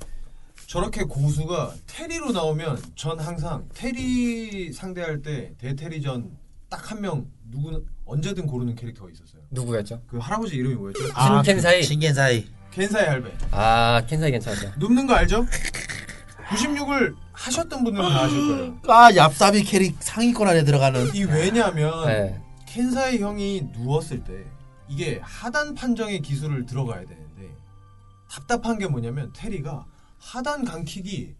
[0.67, 6.31] 저렇게 고수가 테리로 나오면 전 항상 테리 상대할 때 대테리전
[6.69, 9.41] 딱 한 명 누구는 언제든 고르는 캐릭터가 있었어요.
[9.51, 10.01] 누구였죠?
[10.07, 10.99] 그 할아버지 이름이 뭐였죠?
[11.43, 11.83] 신켄사이.
[11.83, 12.45] 신겐사이.
[12.71, 13.31] 겐사이 할배.
[13.51, 14.71] 아, 켄사이 괜찮았죠.
[14.79, 15.45] 눕는 거 알죠?
[16.49, 18.77] 96을 하셨던 분들은 다 아실 거예요.
[18.87, 21.13] 아, 얍삽이 캐릭 상위권 안에 들어가는.
[21.15, 22.41] 이 왜냐면 네.
[22.67, 24.33] 켄사이 형이 누웠을 때
[24.93, 27.49] 이게 하단 판정의 기술을 들어가야 되는데
[28.29, 29.85] 답답한 게 뭐냐면 테리가
[30.19, 31.33] 하단 강킥이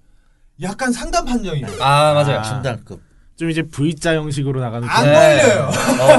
[0.62, 1.68] 약간 상단 판정이에요.
[1.82, 2.40] 아, 맞아요.
[2.40, 2.44] 아.
[2.44, 3.02] 중단급.
[3.36, 5.12] 좀 이제 V자 형식으로 나가는 안 네.
[5.42, 5.70] 걸려요.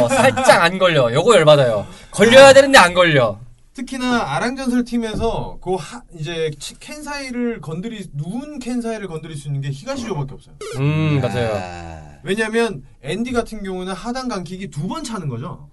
[0.04, 1.12] 어, 살짝 안 걸려.
[1.12, 1.86] 요거 열받아요.
[2.10, 3.38] 걸려야 되는데 안 걸려.
[3.74, 9.70] 특히나 아랑전설 팀에서 그 하, 이제 치- 켄사이를 건드리 누운 켄사이를 건드릴 수 있는 게
[9.70, 10.54] 히가시조밖에 없어요.
[10.78, 11.50] 음, 맞아요.
[11.56, 15.68] 아, 왜냐면 앤디 같은 경우는 하단 강킥이 두 번 차는 거죠.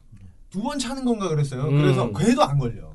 [0.52, 1.64] 두 번 차는 건가 그랬어요.
[1.64, 1.82] 음.
[1.82, 2.92] 그래서 걔도 안 걸려.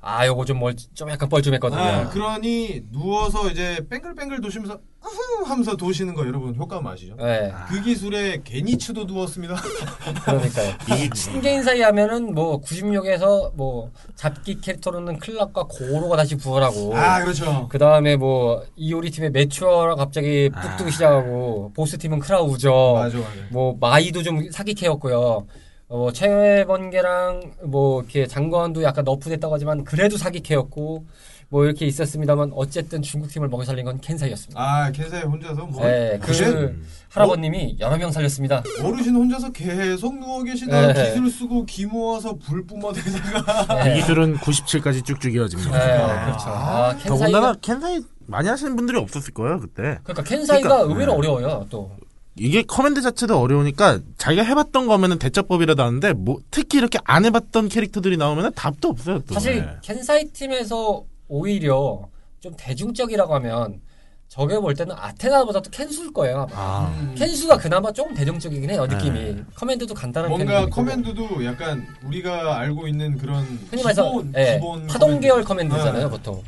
[0.00, 1.80] 아, 요거 좀 뭘, 좀 약간 뻘쭘했거든요.
[1.80, 7.16] 아, 그러니 누워서 이제 뱅글뱅글 도시면서 아후 하면서 도시는 거 여러분 효과음 아시죠?
[7.16, 9.56] 네, 그 기술에 게니츠도 누웠습니다.
[10.24, 10.74] 그러니까요.
[11.14, 17.66] 신개인 사이 하면은 뭐 96에서 뭐 잡기 캐릭터로는 클락과 고로가 다시 부활하고 아 그렇죠.
[17.68, 23.30] 그 다음에 뭐 이오리 팀의 매추어가 갑자기 뚝 뜨기 시작하고 보스 팀은 크라우저 맞아 맞아.
[23.50, 25.46] 뭐 마이도 좀 사기 캐였고요.
[25.88, 31.06] 어, 최번개랑 뭐 이렇게 장관도 약간 너프됐다고 하지만 그래도 사기캐였고
[31.50, 34.60] 뭐 이렇게 있었습니다만 어쨌든 중국 팀을 먹여 살린 건 켄사이였습니다.
[34.60, 36.74] 아 켄사이 혼자서 뭐 네, 그 그래?
[37.08, 38.62] 할아버님이 여러 명 살렸습니다.
[38.84, 41.08] 어르신 혼자서 계속 누워 계시다가 네.
[41.08, 45.70] 기술 쓰고 기 모아서 불 뿜어대다가 그 네, 기술은 97까지 쭉쭉 이어집니다.
[45.70, 46.44] 네, 그렇죠.
[46.48, 49.98] 아, 더군다나 켄사이가 켄사이 많이 하시는 분들이 없었을 거예요 그때.
[50.02, 51.18] 그러니까 켄사이가 그러니까, 의외로 네.
[51.18, 51.66] 어려워요.
[51.70, 51.90] 또
[52.38, 58.16] 이게 커맨드 자체도 어려우니까 자기가 해봤던 거면은 대처법이라도 하는데 뭐 특히 이렇게 안 해봤던 캐릭터들이
[58.16, 59.20] 나오면은 답도 없어요.
[59.26, 59.34] 또.
[59.34, 59.66] 사실 네.
[59.82, 62.08] 켄사이 팀에서 오히려
[62.40, 63.80] 좀 대중적이라고 하면
[64.28, 66.46] 제가 볼 때는 아테나보다도 켄수일 거예요.
[66.52, 66.88] 아마.
[66.90, 69.18] 아, 켄수가 그나마 조금 대중적이긴 해요 느낌이.
[69.18, 69.44] 네.
[69.54, 70.66] 커맨드도 간단한 뭔가.
[70.68, 75.26] 커맨드도 약간 우리가 알고 있는 그런 흔히 말해서 기본, 예, 기본 파동 커맨드.
[75.26, 76.10] 계열 커맨드잖아요 네.
[76.10, 76.42] 보통.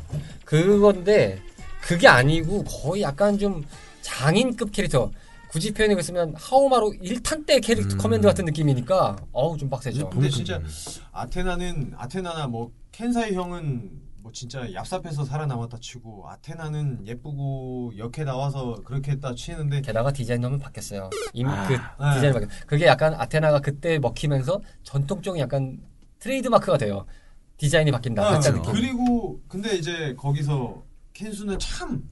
[0.45, 1.39] 그건데
[1.81, 3.63] 그게 아니고 거의 약간 좀
[4.01, 5.11] 장인급 캐릭터.
[5.51, 7.97] 굳이 표현을 쓰면 하오마루 1탄 때 캐릭터 음.
[7.97, 10.09] 커맨드 같은 느낌이니까 어우 좀 빡세죠.
[10.09, 10.61] 근데 진짜
[11.11, 19.11] 아테나는 아테나나 뭐 켄사이 형은 뭐 진짜 얍삽해서 살아남았다 치고 아테나는 예쁘고 역해 나와서 그렇게
[19.11, 21.09] 했다 치는데 게다가 디자인 너무 바뀌었어요.
[21.33, 22.15] 임, 아, 그 네.
[22.15, 22.45] 디자인 바뀌.
[22.65, 25.81] 그게 약간 아테나가 그때 먹히면서 전통적인 약간
[26.19, 27.05] 트레이드 마크가 돼요.
[27.57, 28.25] 디자인이 바뀐다.
[28.25, 28.39] 아.
[28.71, 30.81] 그리고 근데 이제 거기서
[31.13, 32.09] 켄수는 참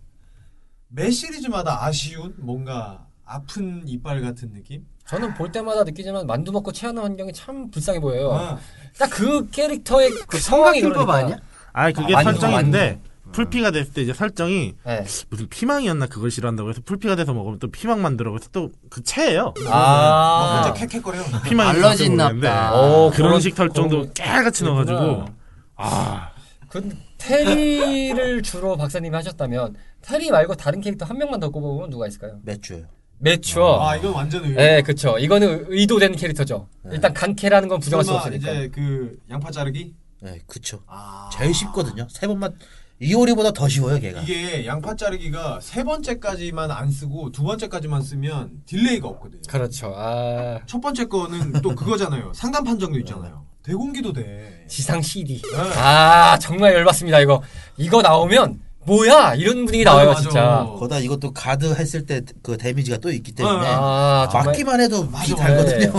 [0.92, 4.86] 매 시리즈마다 아쉬운 뭔가 아픈 이빨 같은 느낌?
[5.08, 8.32] 저는 볼 때마다 느끼지만 만두 먹고 체하는 환경이 참 불쌍해 보여요.
[8.34, 8.58] 아,
[8.98, 11.14] 딱그 캐릭터의 그그 상황이 성각김밥 그러니까.
[11.36, 11.38] 아니야?
[11.74, 13.00] 아 그게 아, 설정인데
[13.32, 15.06] 풀피가 됐을 때 이제 설정이 네.
[15.30, 19.54] 무슨 피망이었나 그걸 싫어한다고 해서 풀피가 돼서 먹으면 또 피망 만들어 그래서 또 그 체예요.
[19.64, 20.64] 막 아.
[20.64, 21.74] 혼자 캑캑거려.
[21.76, 22.74] 모르겠는데 보다.
[22.76, 25.26] 오, 그런 그런- 식 설정도 그런- 깨알같이 넣어가지고.
[25.76, 26.32] 아
[26.70, 26.88] 그
[27.18, 32.40] 테리를 주로 박사님이 하셨다면 테리 말고 다른 캐릭터 한 명만 더 꼽아보면 누가 있을까요?
[32.44, 32.86] 매추어예요.
[33.20, 33.86] 매추어.
[33.88, 34.56] 아 이건 완전 의외.
[34.56, 35.18] 네, 그쵸.
[35.20, 36.68] 이거는 의도된 캐릭터죠.
[36.84, 36.92] 네.
[36.94, 38.52] 일단 강캐라는 건 부정할 수 없으니까.
[38.52, 39.94] 이제 그 양파 자르기?
[40.22, 40.82] 네, 그쵸.
[40.88, 42.08] 아 제일 쉽거든요.
[42.10, 42.54] 세 번만
[43.02, 44.22] 이오리보다 더 쉬워요, 걔가.
[44.22, 49.42] 이게 양파 자르기가 세 번째까지만 안 쓰고 두 번째까지만 쓰면 delay가 없거든요.
[49.48, 49.94] 그렇죠.
[49.96, 52.32] 아, 첫 번째 거는 또 그거잖아요.
[52.36, 53.46] 상단 판정도 있잖아요.
[53.64, 54.66] 대공기도 돼.
[54.68, 55.42] 지상 CD.
[55.42, 55.58] 네.
[55.78, 57.42] 아, 정말 열받습니다, 이거.
[57.78, 59.36] 이거 나오면, 뭐야!
[59.36, 60.42] 이런 분위기 나와요, 맞아, 진짜.
[60.42, 60.66] 맞아.
[60.80, 64.48] 거다 이것도 가드 했을 때 그 데미지가 또 있기 때문에 아, 정말.
[64.48, 65.94] 맞기만 해도 피 맞아, 달거든요.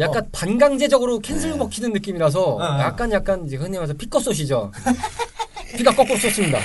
[0.00, 2.82] 약간 반강제적으로 캔슬 먹히는 느낌이라서 네.
[2.82, 4.70] 약간 약간 이제 흔히 말해서 피꺼솟이죠.
[5.76, 6.58] 피가 거꾸로 솟습니다.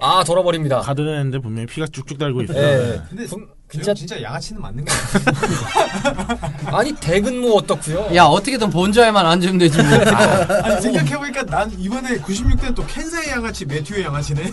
[0.00, 0.80] 아 돌아버립니다.
[0.80, 2.58] 가드는 했는데 분명히 피가 쭉쭉 달고 있어요.
[2.58, 3.00] 예.
[3.08, 6.78] 근데 분- 진짜 진짜 양아치는 맞는 거 같아.
[6.78, 8.14] 아니 대근모 어떻고요?
[8.14, 9.86] 야 어떻게든 본조에만 앉으면 되지 뭐.
[10.62, 14.50] 아니 생각해보니까 난 이번에 96대 또 켄사의 양아치 매튜의 양아치네.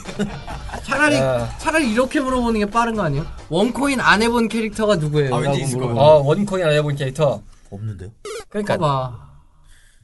[0.83, 1.55] 차라리 야.
[1.59, 3.25] 차라리 이렇게 물어보는 게 빠른 거 아니에요?
[3.49, 5.35] 원코인 안 해본 캐릭터가 누구예요?
[5.35, 5.97] 아, 라고 물어보면.
[5.97, 7.41] 어 원코인 안 해본 캐릭터.
[7.69, 8.09] 없는데요.
[8.49, 9.19] 그러니까 봐봐.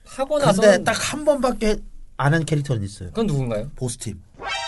[0.06, 1.78] 하고 나서 근데 딱 한 번밖에
[2.18, 3.10] 안 한 캐릭터는 있어요.
[3.10, 3.70] 그건 누군가요?
[3.76, 4.22] 보스팀.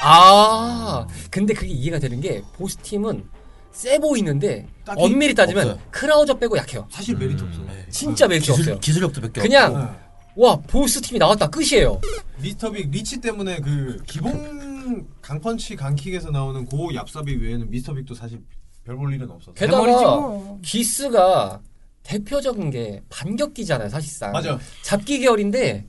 [0.03, 3.23] 아 근데 그게 이해가 되는 게 보스 팀은
[3.71, 5.87] 세 보이는데 엄밀히 따지면 없어요.
[5.91, 6.87] 크라우저 빼고 약해요.
[6.91, 7.61] 사실 메리트 없어.
[7.89, 8.79] 진짜 메리트 기술, 없어요.
[8.79, 9.41] 기술력도 몇 개.
[9.41, 9.99] 그냥 네.
[10.35, 11.99] 와 보스 팀이 나왔다 끝이에요.
[12.41, 18.41] 미스터 빅 리치 때문에 그 기본 강펀치 강킥에서 나오는 고 얍삽이 외에는 미스터 빅도 사실
[18.83, 19.53] 별 볼 일은 없었어.
[19.53, 20.59] 게다가 대머리지 뭐.
[20.63, 21.61] 기스가
[22.03, 24.31] 대표적인 게 반격기잖아요, 사실상.
[24.31, 24.57] 맞아.
[24.81, 25.85] 잡기 계열인데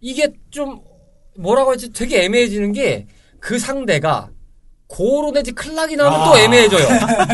[0.00, 0.80] 이게 좀
[1.36, 3.06] 뭐라고 할지 되게 애매해지는 게
[3.40, 4.30] 그 상대가
[4.94, 6.24] 고로 내지 클락이 나오면 아.
[6.30, 6.86] 또 애매해져요.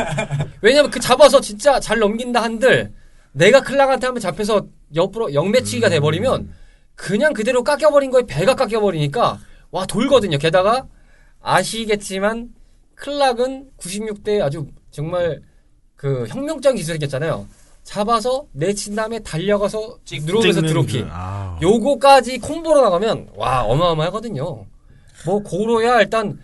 [0.62, 2.90] 왜냐면 그 잡아서 진짜 잘 넘긴다 한들
[3.32, 5.90] 내가 클락한테 한번 잡혀서 옆으로 영매치기가 음.
[5.90, 6.52] 돼버리면
[6.94, 9.38] 그냥 그대로 깎여버린 거에 배가 깎여버리니까
[9.72, 10.38] 와 돌거든요.
[10.38, 10.86] 게다가
[11.42, 12.48] 아시겠지만
[12.94, 15.42] 클락은 96대 아주 정말
[15.96, 17.46] 그 혁명적인 기술이겠잖아요.
[17.82, 21.04] 잡아서 내친 다음에 달려가서 누르면서 드롭킥.
[21.04, 21.58] 그- 아.
[21.60, 24.64] 요거까지 콤보로 나가면 와 어마어마하거든요.
[25.26, 26.38] 뭐 고로야 일단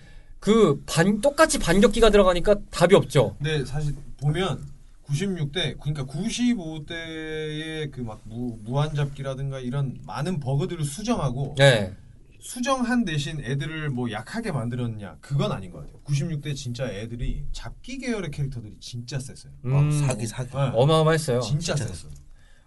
[0.46, 3.34] 그 반 똑같이 반격기가 들어가니까 답이 없죠.
[3.38, 4.64] 근데 사실 보면
[5.08, 11.92] 96대 그러니까 95대의 그 막 무한 잡기라든가 이런 많은 버그들을 수정하고 네.
[12.40, 15.98] 수정한 대신 애들을 뭐 약하게 만들었냐 그건 아닌 것 같아요.
[16.04, 19.52] 96대 진짜 애들이 잡기 계열의 캐릭터들이 진짜 셌어요.
[19.64, 20.50] 음, 어, 사기 사기.
[20.52, 20.70] 네.
[20.74, 21.40] 어마어마했어요.
[21.40, 22.08] 진짜 진짜 셌어.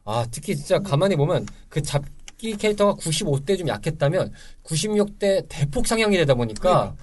[0.04, 4.34] 아 특히 진짜 가만히 보면 그 잡기 캐릭터가 95대 좀 약했다면
[4.65, 6.96] 96대 대폭 상향이 되다 보니까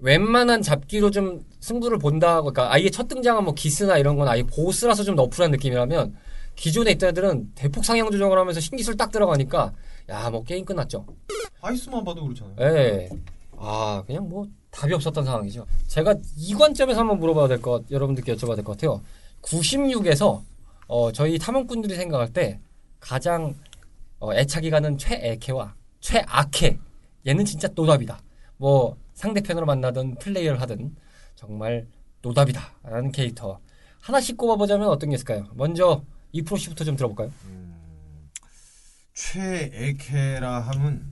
[0.00, 2.40] 웬만한 잡기로 좀 승부를 본다.
[2.40, 6.16] 그러니까 아예 첫 등장한 뭐 기스나 이런 건 아예 보스라서 좀 너프란 느낌이라면
[6.56, 9.72] 기존에 있던 애들은 대폭 상향 조정을 하면서 신기술 딱 들어가니까
[10.08, 11.06] 야 뭐 게임 끝났죠.
[11.60, 12.56] 아이스만 봐도 그렇잖아요.
[12.60, 13.08] 예.
[13.56, 15.66] 아, 그냥 뭐 답이 없었던 상황이죠.
[15.86, 19.02] 제가 이 관점에서 한번 물어봐야 될 것, 여러분들께 여쭤봐야 될 것 같아요.
[19.42, 20.42] 96에서
[20.86, 22.58] 어, 저희 탐험꾼들이 생각할 때
[22.98, 23.54] 가장
[24.18, 26.78] 어, 애착이 가는 최애캐와 최악캐
[27.26, 28.18] 얘는 진짜 노답이다.
[28.56, 30.96] 뭐 상대편으로 만나든 플레이를 하든
[31.34, 31.86] 정말
[32.22, 33.60] 노답이다라는 캐릭터
[34.00, 35.46] 하나씩 꼽아보자면 어떤 게 있을까요?
[35.54, 36.02] 먼저
[36.32, 37.30] 이프로 씨부터 좀 들어볼까요?
[39.12, 41.04] 최애캐라 함은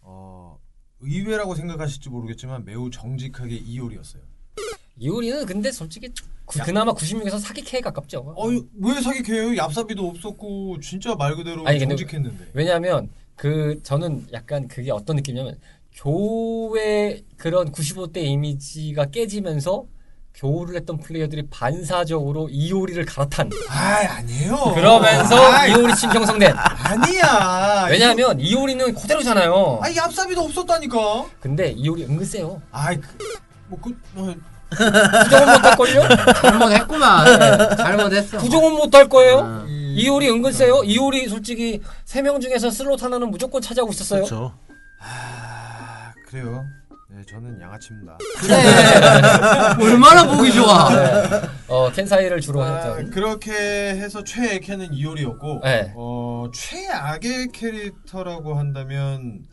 [0.00, 0.58] 어,
[1.00, 4.22] 의외라고 생각하실지 모르겠지만 매우 정직하게 이효리였어요.
[4.96, 6.08] 이효리는 근데 솔직히
[6.44, 8.34] 구- 그나마 96에서 사기캐에 가깝죠.
[8.36, 9.50] 어이 왜 사기캐요?
[9.50, 12.50] 얍삽이도 없었고 진짜 말 그대로 아니, 정직했는데.
[12.54, 15.60] 왜냐하면 그 저는 약간 그게 어떤 느낌이냐면
[16.02, 19.84] 교회 그런 95대 이미지가 깨지면서
[20.34, 24.56] 교우를 했던 플레이어들이 반사적으로 이효리를 갈아탄 아 아니에요.
[24.74, 27.86] 그러면서 아이, 이효리 친 형성된 아니야.
[27.90, 31.26] 왜냐하면 이효리는 그대로잖아요 아니 얍삽이도 없었다니까.
[31.40, 32.96] 근데 이효리 은근 세요 아이
[33.66, 34.34] 뭐그 뭐,
[34.70, 36.02] 부정은 못할 걸요?
[36.40, 37.76] 잘못했구만.
[37.76, 38.38] 잘못했어.
[38.38, 39.66] 부정은 못할 거예요 아.
[39.68, 44.54] 이효리 은근 세요 이효리 솔직히 세 명 중에서 슬롯 하나는 무조건 차지하고 있었어요 그렇죠.
[45.00, 45.67] 아
[46.28, 46.62] 그래요.
[47.10, 48.18] 네 저는 양아치입니다.
[48.36, 48.54] 그래.
[49.82, 50.90] 얼마나 보기 좋아.
[51.66, 55.90] 어 켄사이를 주로 아, 했던 그렇게 해서 최애 캐는 이효리였고 네.
[55.96, 59.46] 어, 최악의 캐릭터라고 한다면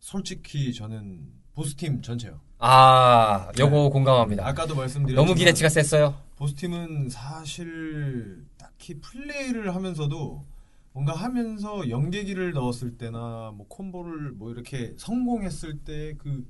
[0.00, 1.20] 솔직히 저는
[1.54, 2.40] 보스팀 전체요.
[2.58, 10.44] 아 요거 공감합니다 아까도 말씀드렸지만 너무 기대치가 셌어요 보스팀은 사실 딱히 플레이를 하면서도
[10.92, 16.44] 뭔가 하면서 연계기를 넣었을 때나 뭐 콤보를 뭐 이렇게 성공했을 때 그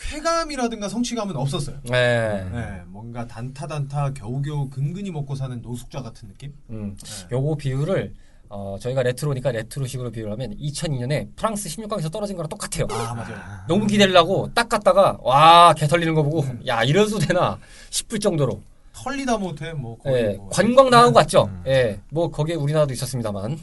[0.00, 1.78] 쾌감이라든가 성취감은 없었어요.
[1.84, 2.48] 네.
[2.50, 6.54] 네, 뭔가 단타 단타 겨우겨우 근근히 먹고 사는 노숙자 같은 느낌?
[6.70, 6.96] 음.
[6.96, 7.28] 네.
[7.36, 8.14] 요거 비율을
[8.48, 12.86] 어, 저희가 레트로니까 레트로식으로 비유를 하면 2002년에 프랑스 16강에서 떨어진 거랑 똑같아요.
[12.90, 13.38] 아 맞아요.
[13.68, 17.58] 너무 기대를 하고 딱 갔다가 와, 개 털리는 거 보고 야, 이래도 되나
[17.90, 18.60] 싶을 정도로
[18.92, 21.50] 털리다 못해 뭐 거의 예, 뭐 관광 당하고 갔죠.
[21.66, 22.00] 예.
[22.10, 23.58] 뭐 거기에 우리나라도 있었습니다만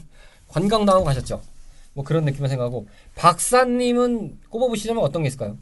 [0.48, 1.40] 관광 당하고 가셨죠.
[1.94, 2.86] 뭐 그런 느낌을 생각하고
[3.16, 5.58] 박사님은 꼽아보시자면 어떤 게 있을까요?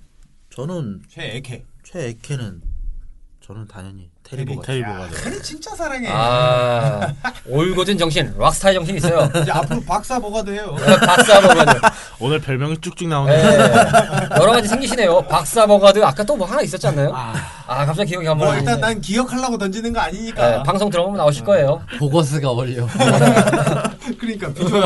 [0.50, 1.64] 저는 최애캐.
[1.82, 2.62] 최애캐는
[3.40, 4.82] 저는 당연히 테리보가 돼.
[5.22, 6.08] 걔는 진짜 사랑해.
[6.10, 7.12] 아,
[7.46, 9.30] 올고든 정신, 락스타의 정신 있어요.
[9.40, 10.74] 이제 앞으로 박사 뭐가 돼요?
[11.06, 11.80] 박사버거드.
[12.18, 13.58] 오늘 별명이 쭉쭉 예, 나오네.
[14.40, 15.22] 여러 가지 생기시네요.
[15.22, 16.04] 박사버거드.
[16.04, 17.12] 아까 또 뭐 하나 있었지 않나요?
[17.14, 18.58] 아, 갑자기 기억이 안뭐 나네.
[18.58, 20.58] 일단 난 기억하려고 던지는 거 아니니까.
[20.58, 21.80] 예, 방송 들어보면 나오실 거예요.
[21.98, 22.86] 보거스가 어울려.
[24.18, 24.82] 그러니까 비주얼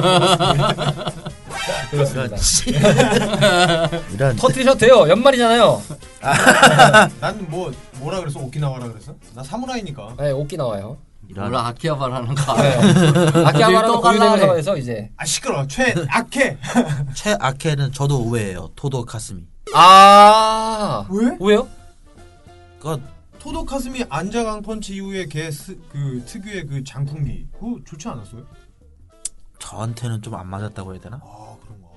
[1.90, 2.36] 그렇습니다.
[4.14, 5.08] 이런 터트리셔도 돼요.
[5.08, 5.82] 연말이잖아요.
[7.20, 8.40] 나는 뭐 뭐라 그랬어?
[8.40, 9.14] 오키나와라 그랬어?
[9.34, 10.14] 나 사무라이니까.
[10.18, 10.98] 네, 옷기 나와요.
[11.28, 12.62] 이런 몰라 아키하바를 하는 거 네.
[13.42, 13.48] 알아.
[13.48, 14.40] 아키하바라는.
[14.42, 15.66] 회사에서 이제 아 시끄러.
[15.66, 16.58] 최악캐.
[17.14, 18.70] 최악캐는 저도 우회예요.
[18.74, 19.46] 토도 카스미.
[19.74, 21.36] 아 왜?
[21.40, 21.68] 왜요?
[22.80, 23.06] 그러니까
[23.38, 27.46] 토도 카스미 안자강 펀치 이후에 걔그 특유의 그 장풍기.
[27.52, 28.42] 그거 좋지 않았어요?
[29.60, 31.20] 저한테는 좀 안 맞았다고 해야 되나?
[31.22, 31.88] 아 그런가.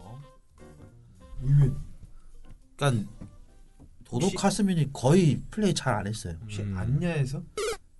[1.41, 1.71] 의외.
[2.75, 3.09] 그러니까
[4.13, 6.35] 도도 카스미는 거의 플레이 잘 안 했어요.
[6.41, 6.75] 혹시 음.
[6.77, 7.41] 안냐에서?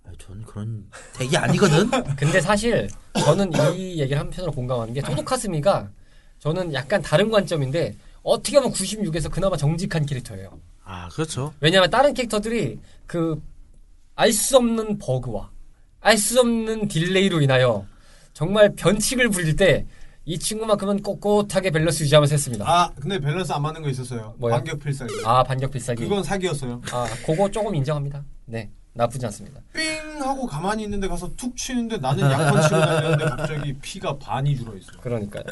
[0.04, 1.90] 아, 저는 그런 덱이 아니거든.
[2.16, 5.90] 근데 사실 저는 이 얘기를 한편으로 공감하는 게 토도 카스미가
[6.38, 10.58] 저는 약간 다른 관점인데 어떻게 보면 96에서 그나마 정직한 캐릭터예요.
[10.84, 11.52] 아 그렇죠.
[11.60, 13.40] 왜냐하면 다른 캐릭터들이 그
[14.16, 15.50] 알 수 없는 버그와
[16.00, 17.84] 알 수 없는 delay로 인하여
[18.32, 19.86] 정말 변칙을 부릴 때
[20.26, 22.64] 이 친구만큼은 꼿꼿하게 밸런스 유지하면서 했습니다.
[22.66, 24.34] 아 근데 밸런스 안 맞는 거 있었어요.
[24.38, 24.54] 뭐요?
[24.54, 25.14] 반격 필살기.
[25.24, 26.02] 아 반격 필살기.
[26.02, 26.80] 그건 사기였어요.
[26.92, 28.24] 아 그거 조금 인정합니다.
[28.46, 29.60] 네 나쁘지 않습니다.
[29.74, 29.82] 삥
[30.22, 34.92] 하고 가만히 있는데 가서 툭 치는데 나는 약간 치고 다녔는데 갑자기 피가 반이 줄어 있어.
[35.02, 35.44] 그러니까요.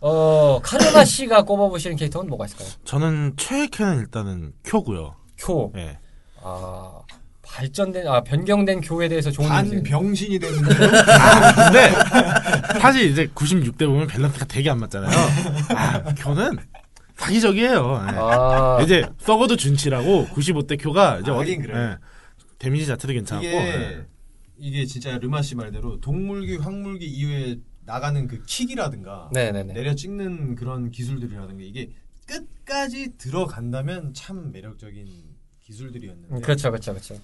[0.00, 2.68] 어 카르마 씨가 꼽아보시는 캐릭터는 뭐가 있을까요?
[2.84, 5.14] 저는 최애캐는 일단은 큐고요.
[5.38, 5.72] 쿄.
[5.76, 5.98] 예.
[6.42, 7.00] 아
[7.46, 9.82] 발전된 아 변경된 교에 대해서 좋은 반 얘기.
[9.82, 11.92] 병신이 됐는데 근데
[12.80, 15.10] 사실 이제 96대 보면 밸런스가 되게 안 맞잖아요.
[15.74, 16.58] 아, 큐는
[17.14, 18.06] 사기적이에요.
[18.12, 18.16] 예.
[18.16, 21.74] 아 이제 썩어도 준치라고 95대 큐가 이제 아, 어디 그래.
[21.78, 21.96] 예.
[22.58, 24.06] 데미지 자체도 괜찮고 이게 예.
[24.58, 29.74] 이게 진짜 르마 씨 말대로 동물기 황물기 이후에 나가는 그 킥이라든가 네네네.
[29.74, 31.90] 내려 찍는 그런 기술들이라든가 이게
[32.26, 35.06] 끝까지 들어간다면 참 매력적인
[35.62, 37.16] 기술들이었는데 음, 그렇죠 그렇죠 그렇죠.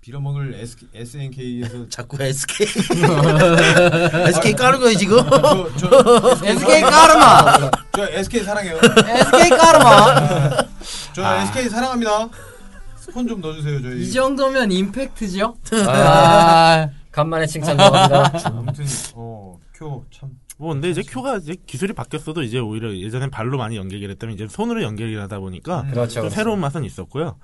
[0.00, 0.58] 빌어먹을
[0.94, 5.18] SNK에서 자꾸 SK SK 까는 거예요 지금?
[5.28, 7.70] 저, 저, SK 까르마.
[7.94, 8.76] 저 SK 사랑해요.
[8.78, 10.66] SK 까르마.
[11.14, 12.28] 저 SK 사랑합니다.
[12.96, 14.02] 스폰 좀 넣어주세요 저희.
[14.02, 15.56] 이 정도면 임팩트죠?
[15.86, 18.48] 아, 아, 간만에 칭찬 들어갑니다.
[18.48, 24.10] 아무튼 어큐참 뭐 근데 이제 큐가 이제 기술이 바뀌었어도 이제 오히려 예전엔 발로 많이 연결을
[24.10, 26.14] 했다면 이제 손으로 연결을 하다 보니까 그렇죠.
[26.14, 26.34] 좀 그렇죠.
[26.34, 27.36] 새로운 맛은 있었고요.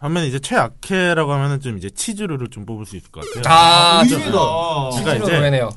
[0.00, 3.42] 반면에 이제 최악캐라고 하면은 좀 이제 치즈루를 좀 뽑을 수 있을 것 같아요.
[3.54, 4.22] 아, 의외다.
[4.22, 5.70] 제가 실제로 이제- 노래네요.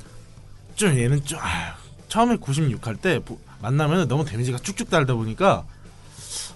[0.76, 1.74] 좀 얘는 좀, 아휴,
[2.08, 3.20] 처음에 96할 때
[3.62, 5.66] 만나면 너무 데미지가 쭉쭉 달다 보니까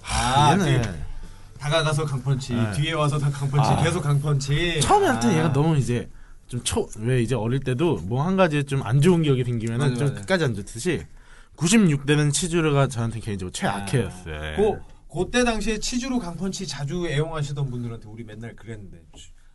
[0.10, 1.00] 아, 얘는 그
[1.60, 2.72] 다가가서 강펀치, 네.
[2.72, 3.84] 뒤에 와서 다 강펀치, 아.
[3.84, 4.80] 계속 강펀치.
[4.82, 5.38] 처음에 할때 아.
[5.38, 6.10] 얘가 너무 이제
[6.48, 9.96] 좀 초 왜 이제 어릴 때도 뭐 한 가지 좀 안 좋은 기억이 생기면은 맞아,
[9.98, 10.22] 좀 맞아.
[10.22, 11.06] 끝까지 안 좋듯이
[11.58, 14.52] 96대는 치주르가 저한테 개인적으로 최악해였어요.
[14.54, 14.56] 예.
[14.56, 14.80] 고
[15.12, 18.98] 그때 당시에 치주로 강펀치 자주 애용하시던 분들한테 우리 맨날 그랬는데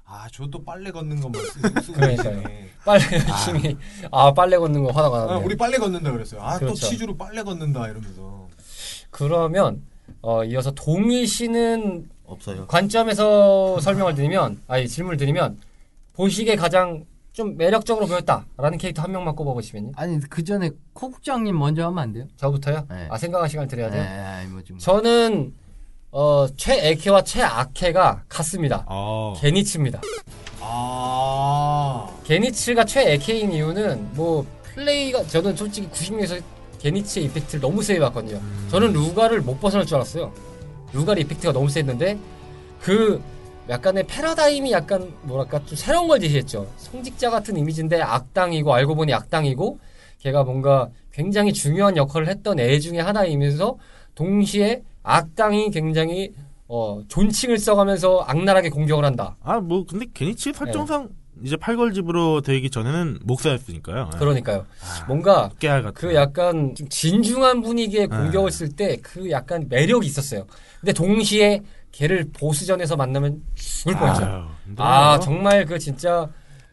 [0.05, 2.43] 아저또 빨래 걷는 것만 쓰- 쓰고 그러니까요.
[2.85, 3.77] 빨래 열심히
[4.11, 5.45] 아 빨래 걷는 거 화가 아, 나네.
[5.45, 6.43] 우리 빨래 걷는다 그랬어요.
[6.43, 6.87] 아또 그렇죠.
[6.87, 8.49] 치주로 빨래 걷는다 이러면서.
[9.11, 9.83] 그러면
[10.23, 12.67] 어, 이어서 동일 씨는 없어요.
[12.67, 15.59] 관점에서 설명을 드리면 아니 질문을 드리면
[16.15, 19.93] 보시기에 가장 좀 매력적으로 보였다라는 캐릭터 한 명만 꼽아보시면요.
[19.97, 22.27] 아니 그 전에 코 국장님 먼저 하면 안 돼요?
[22.37, 22.87] 저부터요?
[22.91, 23.09] 네.
[23.11, 24.03] 아 생각할 시간 드려야 돼요.
[24.03, 25.55] 네, 아니 뭐좀 저는
[26.11, 28.85] 어, 최애케와 최악케가 같습니다.
[28.87, 29.35] 어.
[29.41, 30.03] 게니츠입니다.
[30.61, 32.07] 아.
[32.25, 36.43] 게니츠가 최애케인 이유는 뭐 플레이가 저는 솔직히 96에서
[36.81, 38.41] 게니츠의 이펙트를 너무 세게 봤거든요.
[38.71, 40.33] 저는 루가를 못 벗어날 줄 알았어요.
[40.93, 42.19] 루가의 이펙트가 너무 셌는데
[42.79, 43.23] 그
[43.69, 46.67] 약간의 패러다임이 약간 뭐랄까 좀 새로운 걸 제시했죠.
[46.79, 49.79] 성직자 같은 이미지인데 악당이고 알고 보니 악당이고
[50.19, 53.77] 걔가 뭔가 굉장히 중요한 역할을 했던 애 중에 하나이면서
[54.15, 56.33] 동시에 악당이 굉장히
[56.69, 59.37] 어, 존칭을 써가면서 악랄하게 공격을 한다.
[59.43, 61.11] 아, 뭐, 근데 게니치 설정상
[61.45, 64.11] 이제 팔걸집으로 되기 전에는 목사였으니까요.
[64.15, 64.19] 예.
[64.19, 64.65] 그러니까요.
[65.07, 65.95] 뭔가 깨알 같은.
[65.95, 70.47] 그 약간 좀 진중한 분위기의 공격을 쓸 때 그 약간 매력이 있었어요.
[70.81, 74.49] 근데 동시에 걔를 보스전에서 만나면 죽을 뻔했죠.
[74.79, 76.29] 아 정말 그 진짜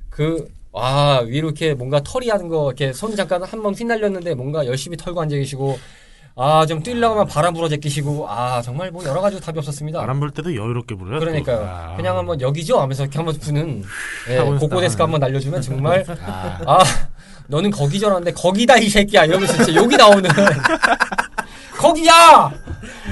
[0.09, 4.67] 그 와 위로 이렇게 뭔가 털이 하는 거 이렇게 손 잠깐 한 번 휘날렸는데 뭔가
[4.67, 5.79] 열심히 털고 앉아 계시고
[6.35, 9.99] 아 좀 뛰려고 하면 바람 불어 제끼시고 아 정말 뭐 여러 가지 답이 없었습니다.
[9.99, 11.15] 바람 불 때도 여유롭게 불어요.
[11.15, 11.25] 또.
[11.25, 11.65] 그러니까요.
[11.67, 11.95] 아.
[11.97, 13.83] 그냥 한번 여기죠 하면서 이렇게 한번 부는
[14.29, 15.03] 예, 있다.
[15.03, 16.59] 한번 날려주면 정말 아.
[16.67, 16.83] 아
[17.47, 20.29] 너는 거기 전화인데 거기다 이 새끼야 이러면서 진짜 욕이 나오는
[21.79, 22.51] 거기야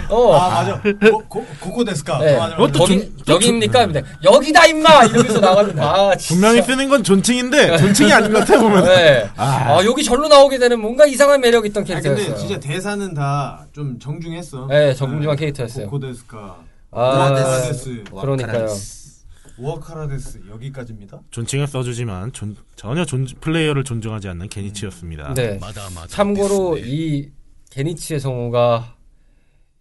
[0.09, 0.81] 어 아 맞아.
[0.81, 2.19] 고, 고, 고코 데스카.
[2.19, 2.35] 네.
[2.35, 2.79] 어, 맞아, 맞아.
[2.79, 3.85] 거기 좀- 또 여기입니까?
[3.87, 8.59] 근데 여기다 임마 이러면서 나가는 아 진짜 분명히 쓰는 건 존칭인데 존칭이 아닌 것 같아
[8.59, 8.83] 보면.
[8.85, 9.29] 네.
[9.35, 9.43] 아.
[9.77, 12.25] 아 여기 절로 나오게 되는 뭔가 이상한 매력 있던 아 캐릭터였어요.
[12.25, 14.67] 근데 진짜 대사는 다 좀 정중했어.
[14.69, 15.85] 네, 정중한 캐릭터였어요.
[15.85, 16.57] ここですか.
[16.91, 18.03] お別れです.
[18.19, 18.67] 그러니까요.
[19.59, 21.19] お別れです 여기까지입니다.
[21.31, 25.33] 존칭을 써주지만 존- 전혀 존, 플레이어를 존중하지 않는 게니츠였습니다.
[25.33, 25.59] 네.
[26.07, 27.29] 참고로 이
[27.71, 28.93] 게니츠의 성우가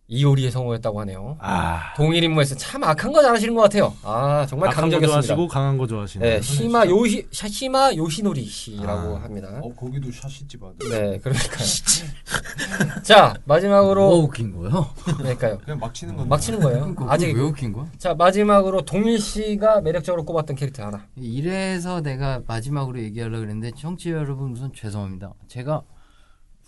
[0.08, 1.36] 이오리의 성우였다고 하네요.
[1.40, 1.92] 아.
[1.96, 3.92] 동일 인물에서 참 악한 거 잘하시는 것 같아요.
[4.04, 5.08] 아 정말 악한 거 강적이었습니다.
[5.34, 6.24] 좋아하시고 강한 거 좋아하시는.
[6.24, 9.22] 네, 시마 요시 샤- 시마 요시노리 씨라고 아.
[9.22, 9.48] 합니다.
[9.62, 10.88] 어 거기도 샤시집 아들.
[10.88, 11.56] 네, 그러니까.
[13.02, 14.86] 자 마지막으로 뭐 웃긴 거요?
[15.18, 15.58] 그러니까요.
[15.58, 16.28] 그냥 막 치는 건데.
[16.28, 16.94] 막 치는 거예요.
[17.08, 17.86] 아직 왜 웃긴 거야?
[17.98, 21.04] 자 마지막으로 동일 씨가 매력적으로 꼽았던 캐릭터 하나.
[21.16, 25.34] 이래서 내가 마지막으로 얘기하려고 그랬는데 청취자 여러분 우선 죄송합니다.
[25.48, 25.82] 제가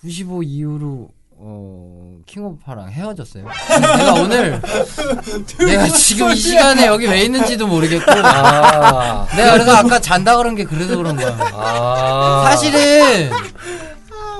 [0.00, 3.44] 95 이후로 어, 킹오파랑 헤어졌어요.
[3.46, 4.60] 내가 오늘
[5.64, 10.64] 내가 지금 이 시간에 여기 왜 있는지도 모르겠고 아, 내가 그래서 아까 잔다 그런 게
[10.64, 11.36] 그래서 그런 거야.
[11.54, 13.30] 아 사실은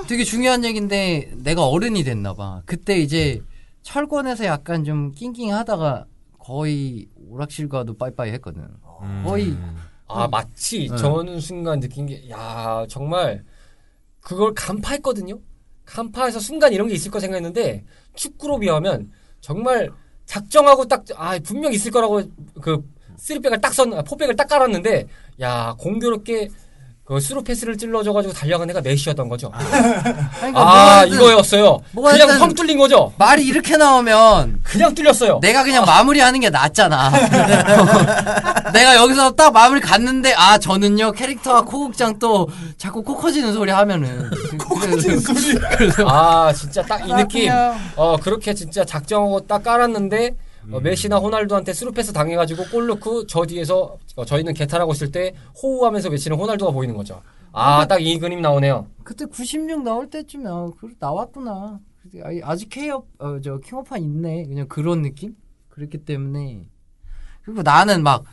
[0.08, 2.62] 되게 중요한 얘기인데 내가 어른이 됐나 봐.
[2.66, 3.40] 그때 이제
[3.82, 6.04] 철권에서 약간 좀 낑낑하다가
[6.38, 8.62] 거의 오락실과도 빠이빠이 했거든.
[9.02, 9.22] 음.
[9.24, 9.56] 거의
[10.08, 10.96] 아 마치 네.
[10.96, 13.44] 저는 순간 느낀 게 야 정말
[14.20, 15.38] 그걸 간파했거든요.
[15.88, 19.90] 간파해서 순간 이런 게 있을 거 생각했는데 축구로 비하면 정말
[20.26, 22.22] 작정하고 딱 아 분명 있을 거라고
[22.60, 22.84] 그
[23.16, 25.08] 쓰리백을 딱선 아, 포백을 딱 깔았는데
[25.40, 26.48] 야 공교롭게
[27.08, 29.50] 그 스루 패스를 찔러줘가지고 달려간 애가 메시였던 거죠.
[29.56, 30.74] 아니, 그러니까 아
[31.06, 31.80] 뭐하든 이거였어요.
[31.92, 33.14] 뭐가 그냥 펑 뚫린 거죠.
[33.16, 35.38] 말이 이렇게 나오면 그냥 뚫렸어요.
[35.40, 37.10] 내가 그냥 마무리하는 게 낫잖아.
[38.74, 42.46] 내가 여기서 딱 마무리 갔는데 아 저는요 캐릭터와 코국장 또
[42.76, 44.28] 자꾸 코 커지는 소리 하면은
[44.60, 45.58] 코 커지는 소리.
[46.06, 47.50] 아 진짜 딱 이 느낌.
[47.96, 50.47] 어 그렇게 진짜 작정하고 딱 깔았는데 음.
[50.70, 56.10] 어, 메시나 호날두한테 스루패스 당해가지고 골 넣고 저 뒤에서 어, 저희는 개탄하고 있을 때 호우하면서
[56.10, 57.22] 메시는 호날두가 보이는 거죠.
[57.52, 58.86] 아 딱 이 그림 나오네요.
[59.04, 61.80] 그때 96 나올 때쯤에 아, 그 나왔구나.
[62.22, 64.44] 아, 아직 K업 어, 저 킹오파 있네.
[64.46, 65.34] 그냥 그런 느낌?
[65.68, 66.66] 그랬기 때문에
[67.42, 68.24] 그리고 나는 막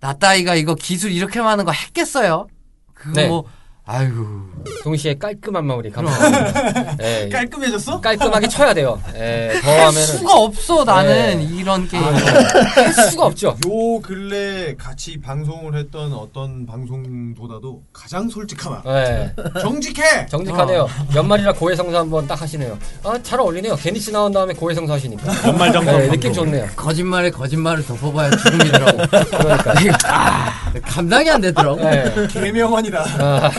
[0.00, 2.46] 나 따위가 이거 기술 이렇게 많은 거 했겠어요.
[2.92, 3.26] 그거 네.
[3.26, 3.44] 뭐
[3.86, 4.24] 아이고
[4.82, 6.96] 동시에 깔끔한 마무리 감사합니다.
[7.02, 8.00] 예, 깔끔해졌어?
[8.00, 8.98] 깔끔하게 쳐야 돼요.
[9.14, 11.44] 예, 더 할 하면은 수가 없어 나는 네.
[11.54, 12.02] 이런 게임.
[12.02, 13.48] 할 수가 없죠.
[13.48, 18.82] 요 근래 같이 방송을 했던 어떤 방송보다도 가장 솔직하다.
[18.86, 20.26] 예, 정직해.
[20.30, 20.88] 정직하네요.
[21.14, 22.78] 연말이라 고해성사 한번 딱 하시네요.
[23.04, 23.76] 아, 잘 어울리네요.
[23.76, 25.48] 게니치 나온 다음에 고해성사 하시니까.
[25.48, 26.66] 연말 정산 예, 느낌 좋네요.
[26.74, 28.96] 거짓말에 거짓말을 덮어봐야 죽음이더라고.
[29.28, 29.74] 그러니까.
[30.08, 31.80] 아, 감당이 안 되더라고.
[31.82, 32.26] 예.
[32.30, 33.04] 개명언이다.
[33.20, 33.50] 아,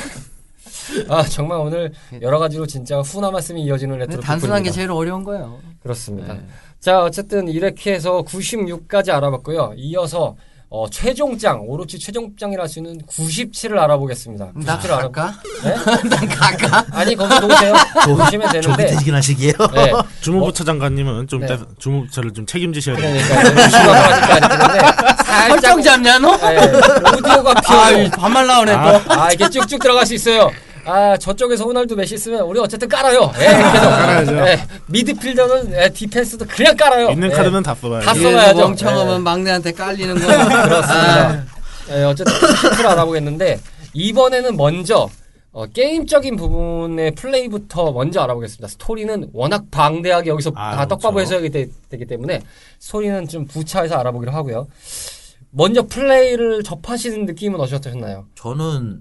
[1.09, 1.91] 아 정말 오늘
[2.21, 4.71] 여러 가지로 진짜 후나 말씀이 이어지는 레트로 단순한 게.
[4.71, 5.59] 제일 어려운 거예요.
[5.81, 6.33] 그렇습니다.
[6.33, 6.45] 네.
[6.79, 9.73] 자 어쨌든 이렇게 해서 96까지 알아봤고요.
[9.77, 10.35] 이어서
[10.77, 14.49] 어, 최종장 오로치 최종장이라 할 수 있는 97을 알아보겠습니다.
[14.55, 14.97] 나 97을 알아.
[15.09, 15.33] 갈까?
[15.63, 15.73] 네?
[16.09, 16.85] 난 갈까?
[16.91, 17.73] 아니 거기 놓으세요.
[18.07, 18.61] 놓으시면 되는데.
[18.87, 19.53] 조기퇴직하시기에요.
[19.73, 19.93] 네.
[20.19, 21.47] 주무부 차장관님은 좀 네.
[21.47, 23.23] 떼- 주무부처를 좀 책임지셔야 돼요.
[23.25, 26.35] 그러니까 살짝 설정 잡냐 너?
[26.37, 26.57] 네,
[27.17, 27.61] 오디오가 아,
[27.91, 28.09] 피어.
[28.09, 29.13] 반말 나오네 또.
[29.13, 30.51] 아 이게 쭉쭉 들어갈 수 있어요.
[30.85, 33.31] 아 저쪽에서 호날두 메시 쓰면 우리 어쨌든 깔아요.
[33.35, 33.89] 예, 계속.
[33.89, 34.37] 깔아야죠.
[34.47, 37.09] 예, 미드필더는 예, 디펜스도 그냥 깔아요.
[37.09, 37.35] 있는 예.
[37.35, 38.05] 카드는 다 써봐야죠.
[38.05, 38.59] 다 써봐야죠.
[38.59, 39.19] 멍청하면 네.
[39.19, 40.21] 막내한테 깔리는 거.
[40.27, 41.45] 그렇습니다.
[41.91, 43.59] 예, 어쨌든 슈트를 알아보겠는데
[43.93, 45.09] 이번에는 먼저
[45.51, 48.67] 어, 게임적인 부분의 플레이부터 먼저 알아보겠습니다.
[48.67, 50.89] 스토리는 워낙 방대하게 여기서 아, 다 그렇죠.
[50.89, 51.67] 떡밥을 해석이 되,
[51.97, 52.41] 기 때문에
[52.79, 54.67] 스토리는 좀 부차해서 알아보기로 하고요.
[55.51, 58.25] 먼저 플레이를 접하시는 느낌은 어떠셨나요?
[58.35, 58.99] 저는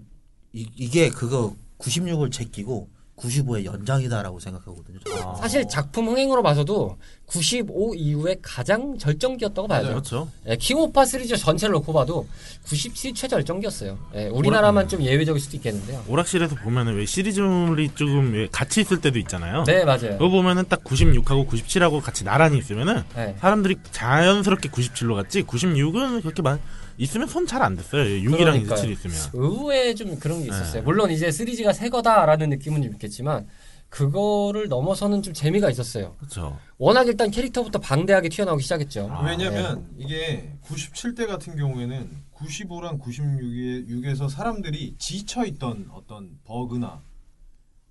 [0.53, 1.55] 이, 이게 그거
[1.85, 4.99] 96을 제끼고 95의 연장이다라고 생각하거든요.
[4.99, 5.37] 저는.
[5.37, 9.89] 사실 작품 흥행으로 봐서도 95 이후에 가장 절정기였다고 봐야죠.
[9.89, 10.29] 그렇죠.
[10.49, 12.27] 예, 킹오파 시리즈 전체를 놓고 봐도
[12.65, 13.99] 97 최절정기였어요.
[14.17, 16.05] 예, 우리나라만 좀 예외적일 수도 있겠는데요.
[16.09, 19.63] 오락실에서 보면은 왜 시리즈물이 조금 왜 같이 있을 때도 있잖아요.
[19.63, 20.19] 네, 맞아요.
[20.19, 23.37] 그거 보면은 딱 96하고 97하고 같이 나란히 있으면은 네.
[23.39, 26.61] 사람들이 자연스럽게 97로 갔지 96은 그렇게 많
[26.99, 28.05] 있으면 손 잘 안 됐어요.
[28.05, 28.75] 6이랑 그러니까요.
[28.79, 29.17] 27 있으면.
[29.35, 30.75] 의외에 좀 그런 게 있었어요.
[30.75, 30.81] 네.
[30.83, 33.47] 물론 이제 3G가 새 거다라는 느낌은 좀 있겠지만
[33.89, 36.17] 그거를 넘어서는 좀 재미가 있었어요.
[36.19, 36.59] 그렇죠.
[36.79, 39.09] 워낙 일단 캐릭터부터 방대하게 튀어나오기 시작했죠.
[39.11, 47.03] 아, 왜냐면 이게 97대 같은 경우에는 95랑 96에 6에서 사람들이 지쳐 있던 어떤 버그나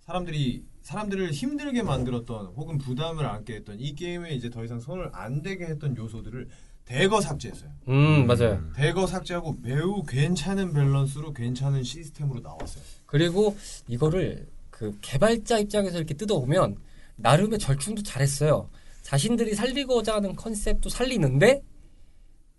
[0.06, 5.41] 사람들이 사람들을 힘들게 만들었던 혹은 부담을 안게 했던 이 게임에 이제 더 이상 손을 안
[5.41, 6.49] 대게 했던 요소들을
[6.86, 7.70] 대거 삭제했어요.
[7.90, 8.62] 음, 맞아요.
[8.76, 12.84] 대거 삭제하고 매우 괜찮은 밸런스로 괜찮은 시스템으로 나왔어요.
[13.06, 13.56] 그리고
[13.88, 16.78] 이거를 그 개발자 입장에서 이렇게 뜯어보면
[17.16, 18.70] 나름의 절충도 잘했어요.
[19.02, 21.62] 자신들이 살리고자 하는 컨셉도 살리는데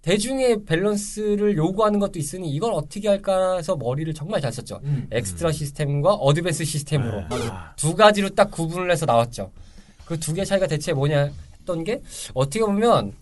[0.02, 4.80] 대중의 밸런스를 요구하는 것도 있으니 이걸 어떻게 할까 해서 머리를 정말 잘 썼죠.
[4.84, 5.06] 음.
[5.10, 7.36] 엑스트라 시스템과 advanced 시스템으로 네.
[7.76, 9.50] 두 가지로 딱 구분을 해서 나왔죠.
[10.04, 12.02] 그 두 개 차이가 대체 뭐냐 했던 게
[12.34, 13.14] 어떻게 보면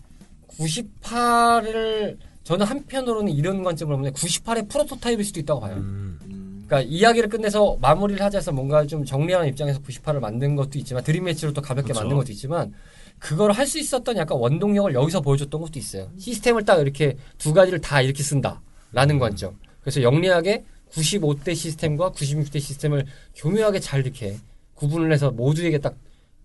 [0.57, 5.75] 98을 저는 한편으로는 이런 관점을 보면 98의 프로토타입일 수도 있다고 봐요.
[5.77, 11.03] 음, 그러니까 이야기를 끝내서 마무리를 하자 해서 뭔가 좀 정리하는 입장에서 98을 만든 것도 있지만
[11.03, 12.01] 드림 매치로 또 가볍게 그쵸.
[12.01, 12.73] 만든 것도 있지만
[13.19, 16.09] 그걸 할 수 있었던 약간 원동력을 여기서 보여줬던 것도 있어요.
[16.17, 19.55] 시스템을 딱 이렇게 두 가지를 다 이렇게 쓴다라는 관점.
[19.81, 24.37] 그래서 영리하게 95대 시스템과 96대 시스템을 교묘하게 잘 이렇게
[24.75, 25.95] 구분을 해서 모두에게 딱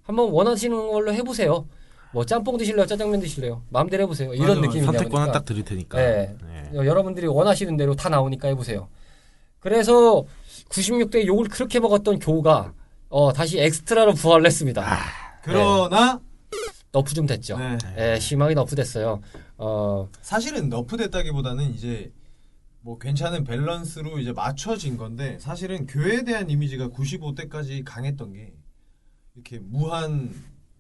[0.05, 1.67] 한번 원하시는 걸로 해보세요.
[2.13, 2.87] 뭐 짬뽕 드실래요?
[2.87, 3.63] 짜장면 드실래요?
[3.71, 4.33] 마음대로 해보세요.
[4.35, 5.33] 이런 맞아, 느낌이냐 선택권은.
[5.33, 5.99] 딱 드릴 테니까.
[5.99, 6.37] 네.
[6.43, 6.79] 네.
[6.79, 8.89] 어, 여러분들이 원하시는 대로 다 나오니까 해보세요.
[9.61, 10.25] 그래서
[10.71, 12.73] 96대 욕을 그렇게 먹었던 쿄가
[13.09, 14.85] 어, 다시 엑스트라로 부활을 했습니다.
[15.43, 16.21] 그러나
[16.93, 17.59] nerf 좀 됐죠.
[17.59, 17.79] 네.
[17.99, 19.21] 예, 심하게 nerf 됐어요.
[19.57, 22.13] 어, 사실은 nerf 됐다기보다는 이제
[22.81, 28.55] 뭐 괜찮은 밸런스로 이제 맞춰진 건데 사실은 쿄에 대한 이미지가 95대까지 강했던 게
[29.35, 30.33] 이렇게 무한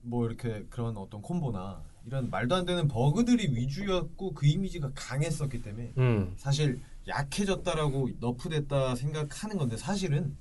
[0.03, 5.93] 뭐 이렇게 그런 어떤 콤보나 이런 말도 안 되는 버그들이 위주였고 그 이미지가 강했었기 때문에
[5.99, 10.37] 음, 사실 약해졌다라고 nerf됐다 생각하는 건데 사실은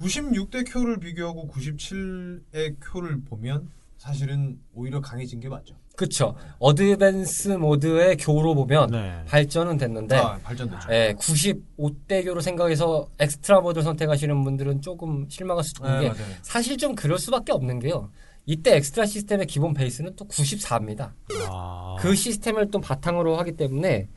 [0.00, 5.74] 96대 쿄를 비교하고 97의 쿄를 보면 사실은 오히려 강해진 게 맞죠.
[5.96, 6.36] 그쵸.
[6.60, 9.24] advanced 모드의 쿄로 보면 네.
[9.26, 10.92] 발전은 됐는데, 아, 발전됐죠.
[10.92, 16.34] 예, 95대 쿄로 생각해서 엑스트라 모드를 선택하시는 분들은 조금 실망할 수도 있는 네, 게 맞아요.
[16.42, 18.12] 사실 좀 그럴 수밖에 없는 게요.
[18.48, 21.12] 이때 엑스트라 시스템의 기본 베이스는 또 94입니다.
[21.50, 24.08] 아, 그 시스템을 또 바탕으로 하기 때문에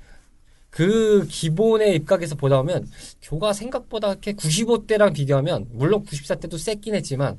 [0.70, 2.90] 그 기본에 입각해서 보다 보면
[3.22, 7.38] 쿄가 생각보다 이렇게 95대랑 비교하면 물론 94대도 셌긴 했지만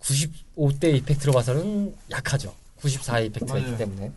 [0.00, 2.52] 95대 effect로 봐서는 약하죠.
[2.80, 3.78] 94의 effect가 있기 맞아요.
[3.78, 4.10] 때문에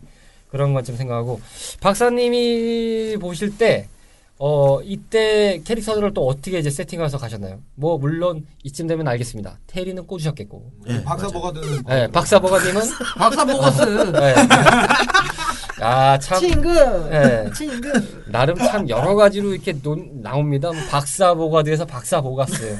[0.50, 1.40] 그런 건좀 생각하고
[1.80, 3.86] 박사님이 보실 때
[4.40, 7.60] 어, 이때 캐릭터들을 또 어떻게 이제 세팅해서 가셨나요?
[7.74, 9.58] 뭐, 물론, 이쯤 되면 알겠습니다.
[9.66, 10.72] 테리는 꽂으셨겠고.
[10.86, 11.32] 네, 박사 맞아요.
[11.32, 12.82] 보가드는 네, 박사버가님은,
[13.16, 13.82] 박사 보거스.
[14.12, 14.34] 네.
[15.80, 16.38] 아, 참.
[16.40, 16.72] 친구.
[17.08, 17.50] 네.
[17.52, 17.88] 친구.
[18.26, 20.70] 나름 참 여러 가지로 이렇게 논, 나옵니다.
[20.72, 22.78] 뭐 박사 보가드에서 박사 보가스.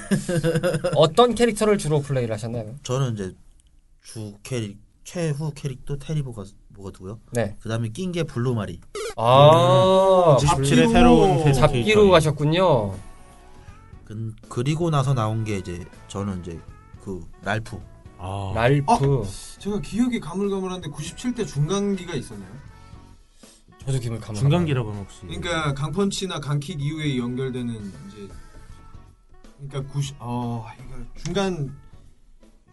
[0.94, 2.74] 어떤 캐릭터를 주로 플레이를 하셨나요?
[2.84, 3.34] 저는 이제
[4.02, 7.18] 주 캐릭 최후 캐릭터 테리보가 뭐 가두고요.
[7.32, 7.56] 네.
[7.60, 8.80] 그다음에 낀 게 블루마리.
[9.16, 11.52] 아, 97의 새로운 캐릭터.
[11.60, 12.94] 잡기로 가셨군요.
[14.04, 16.58] 그, 그리고 나서 나온 게 이제 저는 이제
[17.02, 17.78] 그 랄프.
[18.18, 19.24] 아, 랄프.
[19.58, 22.50] 제가 기억이 가물가물한데 97대 중간기가 있었나요?
[23.84, 24.34] 저도 기물 가만.
[24.40, 27.74] 중간기라고 하면 혹시 그러니까 강펀치나 강킥 이후에 연결되는
[28.08, 28.28] 이제
[29.68, 31.74] 그러니까 90 어, 이거 중간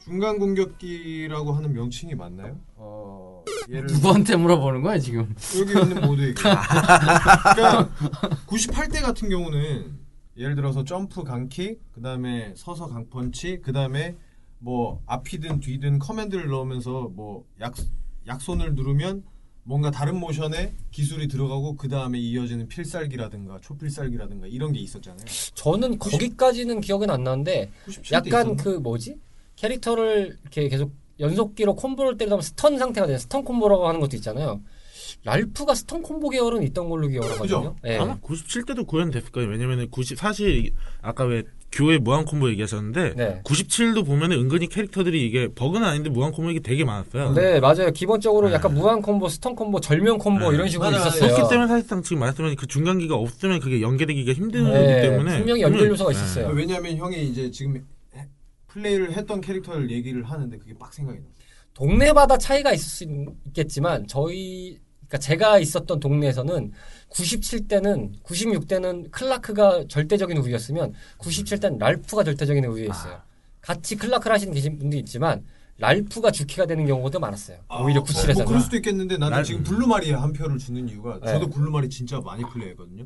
[0.03, 2.57] 중간 공격기라고 하는 명칭이 맞나요?
[2.75, 3.34] 어,
[3.69, 5.33] 누구한테 물어보는 거야 지금?
[5.59, 6.33] 여기 있는 모두에게.
[6.33, 7.89] 그러니까
[8.47, 10.05] 98대 같은 경우는
[10.37, 14.15] 예를 들어서 점프 강킥, 그 다음에 서서 강펀치, 그 다음에
[14.59, 17.73] 뭐 앞이든 뒤든 command를 넣으면서 뭐 약,
[18.27, 19.23] 약손을 누르면
[19.63, 25.25] 뭔가 다른 모션에 기술이 들어가고 그 다음에 이어지는 필살기라든가 초필살기라든가 이런 게 있었잖아요.
[25.55, 28.63] 저는 거기까지는 기억은 안 나는데 97대 약간 있었나?
[28.63, 29.17] 그 뭐지
[29.55, 33.17] 캐릭터를 이렇게 계속 연속기로 콤보를 때리다 보면 stun 상태가 돼요.
[33.17, 34.61] stun 콤보라고 하는 것도 있잖아요.
[35.23, 37.41] 랄프가 stun 콤보 계열은 있던 걸로 기억하거든요.
[37.43, 37.75] 그죠?
[37.85, 37.97] 예.
[37.97, 39.49] 아마 97대도 구현됐을 거예요.
[39.49, 43.41] 왜냐면은 90 사실 아까 왜 쿄의 무한 콤보 얘기하셨는데 네.
[43.43, 47.33] 97도 보면은 은근히 캐릭터들이 이게 버그는 아닌데 무한 콤보 이게 되게 많았어요.
[47.33, 47.91] 네, 맞아요.
[47.91, 48.53] 기본적으로 네.
[48.55, 50.55] 약간 무한 콤보, stun 콤보, 절명 콤보 네.
[50.57, 51.07] 이런 식으로 맞아요.
[51.07, 51.33] 있었어요.
[51.33, 55.61] 그렇기 때문에 사실상 지금 말씀하신 그 중간기가 없으면 그게 연계되기가 힘든 네, 거기 때문에 분명히
[55.61, 56.17] 연결 요소가 네.
[56.17, 56.47] 있었어요.
[56.53, 57.81] 왜냐하면 형이 이제 지금 해-
[58.75, 61.25] 플레이를 했던 캐릭터를 얘기를 하는데 그게 빡 생각이 나.
[61.73, 63.09] 동네마다 차이가 있을 수 있-
[63.47, 66.71] 있겠지만 저희 그러니까 제가 있었던 동네에서는
[67.11, 73.21] 97대는 96대는 클라크가 절대적인 우위였으면 97대는 랄프가 절대적인 우위였어요.
[73.61, 75.43] 같이 클라크를 하시는 계신 분도 있지만
[75.77, 77.57] 랄프가 주캐가 되는 경우도 많았어요.
[77.81, 78.45] 오히려 뭐 97에서는.
[78.45, 81.27] 그럴 수도 있겠는데 나는 날- 지금 블루마리에 한 표를 주는 이유가 네.
[81.31, 83.05] 저도 블루마리 진짜 많이 플레이했거든요.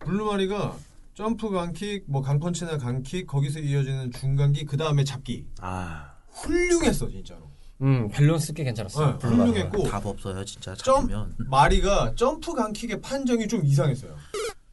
[0.00, 0.76] 블루마리가
[1.14, 7.50] 점프 강킥, 뭐 강펀치나 강킥 거기서 이어지는 중간기 그 다음에 잡기 아 훌륭했어 진짜로.
[7.82, 9.18] 음, 밸런스 꽤 괜찮았어요.
[9.18, 9.28] 네.
[9.28, 14.14] 훌륭했고 답 없어요 진짜 점 잡으면 마리가 점프 강킥의 판정이 좀 이상했어요.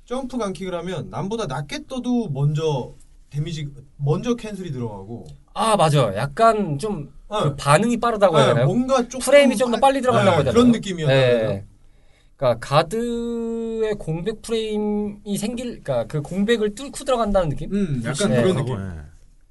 [0.06, 2.94] 점프 강킥을 하면 남보다 낮게 떠도 먼저
[3.30, 3.68] 데미지
[3.98, 6.16] 먼저 cancel이 들어가고 아, 맞아요.
[6.16, 7.38] 약간 좀 네.
[7.44, 8.68] 그 반응이 빠르다고 해야 네, 되나요?
[8.68, 10.54] 뭔가 조금 프레임이 좀 더 빨리 들어간다고 네, 해야 되나요?
[10.54, 11.14] 그런 느낌이었다.
[11.14, 11.66] 네.
[12.40, 17.74] 그러니까 가드의 공백 프레임이 생길, 그러니까 그 공백을 뚫고 들어간다는 느낌?
[17.74, 18.42] 음, 약간 네.
[18.42, 18.76] 그런 느낌.
[18.76, 19.02] 예.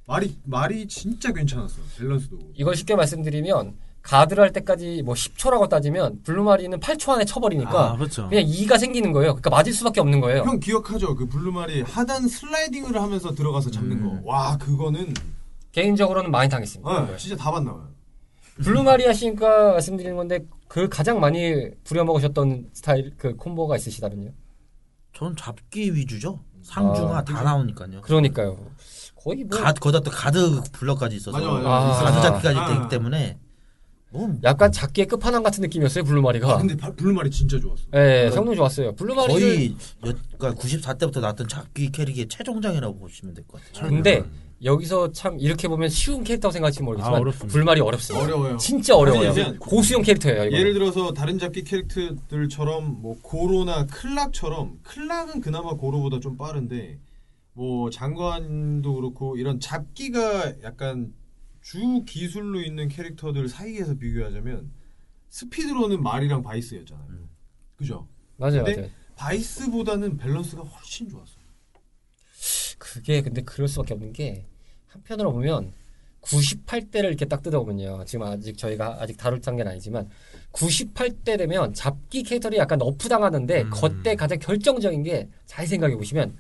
[0.06, 1.76] 마리 마리 진짜 괜찮았어.
[1.98, 2.38] 밸런스도.
[2.54, 8.26] 이걸 쉽게 말씀드리면 가드를 할 때까지 뭐 10초라고 따지면 블루마리는 8초 안에 쳐버리니까 아 그렇죠.
[8.30, 9.32] 그냥 2가 생기는 거예요.
[9.32, 10.44] 그러니까 맞을 수밖에 없는 거예요.
[10.44, 11.14] 형 기억하죠?
[11.14, 14.22] 그 블루마리 하단 슬라이딩을 하면서 들어가서 잡는 음.
[14.24, 14.30] 거.
[14.30, 15.12] 와 그거는
[15.72, 16.90] 개인적으로는 많이 당했습니다.
[16.90, 17.86] 어, 진짜 답 안 나와요.
[18.62, 24.30] 블루마리 하시니까 말씀드리는 건데 그 가장 많이 부려먹으셨던 스타일 그 콤보가 있으시다면요?
[25.14, 28.58] 전 잡기 위주죠 상중하 아, 다 나오니까요 그러니까요.
[29.16, 31.68] 거의 뭐 가, 거기다 또 가드 블럭까지 있어서 맞아, 맞아.
[31.68, 32.04] 아.
[32.04, 32.74] 가드 잡기까지 아.
[32.74, 33.38] 되기 때문에
[34.10, 36.50] 뭐 약간 잡기의 끝판왕 같은 느낌이었어요 블루마리가.
[36.52, 37.82] 아, 근데 바- 블루마리 진짜 좋았어.
[37.94, 38.94] 예, 성능 좋았어요.
[38.94, 39.70] 블루마리를 거의
[40.06, 43.88] 여, 그러니까 94때부터 나왔던 잡기 캐릭의 최종장이라고 보시면 될 것 같아요.
[43.90, 44.24] 근데
[44.64, 47.52] 여기서 참 이렇게 보면 쉬운 캐릭터라고 생각할지 모르겠지만 아, 어렵습니다.
[47.52, 48.24] 블루마리 어렵습니다.
[48.24, 48.56] 어려워요.
[48.56, 49.32] 진짜 어려워요.
[49.60, 50.46] 고수용 캐릭터예요.
[50.46, 50.56] 이거.
[50.56, 56.98] 예를 들어서 다른 잡기 캐릭터들처럼 뭐 고로나 클락처럼 클락은 그나마 고로보다 좀 빠른데
[57.52, 61.12] 뭐 장관도 그렇고 이런 잡기가 약간
[61.60, 64.72] 주 기술로 있는 캐릭터들 사이에서 비교하자면
[65.28, 67.06] 스피드로는 말이랑 바이스였잖아요.
[67.10, 67.28] 음.
[67.76, 68.08] 그죠?
[68.36, 68.90] 맞아요, 근데 맞아요.
[69.16, 71.37] 바이스보다는 밸런스가 훨씬 좋았어.
[72.92, 74.44] 그게 근데 그럴 수밖에 없는 게
[74.88, 75.72] 한편으로 보면
[76.22, 78.04] 98대를 이렇게 딱 뜯어보면요.
[78.06, 80.08] 지금 아직 저희가 아직 다룰 단계는 아니지만
[80.52, 83.70] 98대 되면 잡기 캐릭터를 약간 nerf 당하는데 음.
[83.70, 86.36] 그때 가장 결정적인 게 잘 생각해 보시면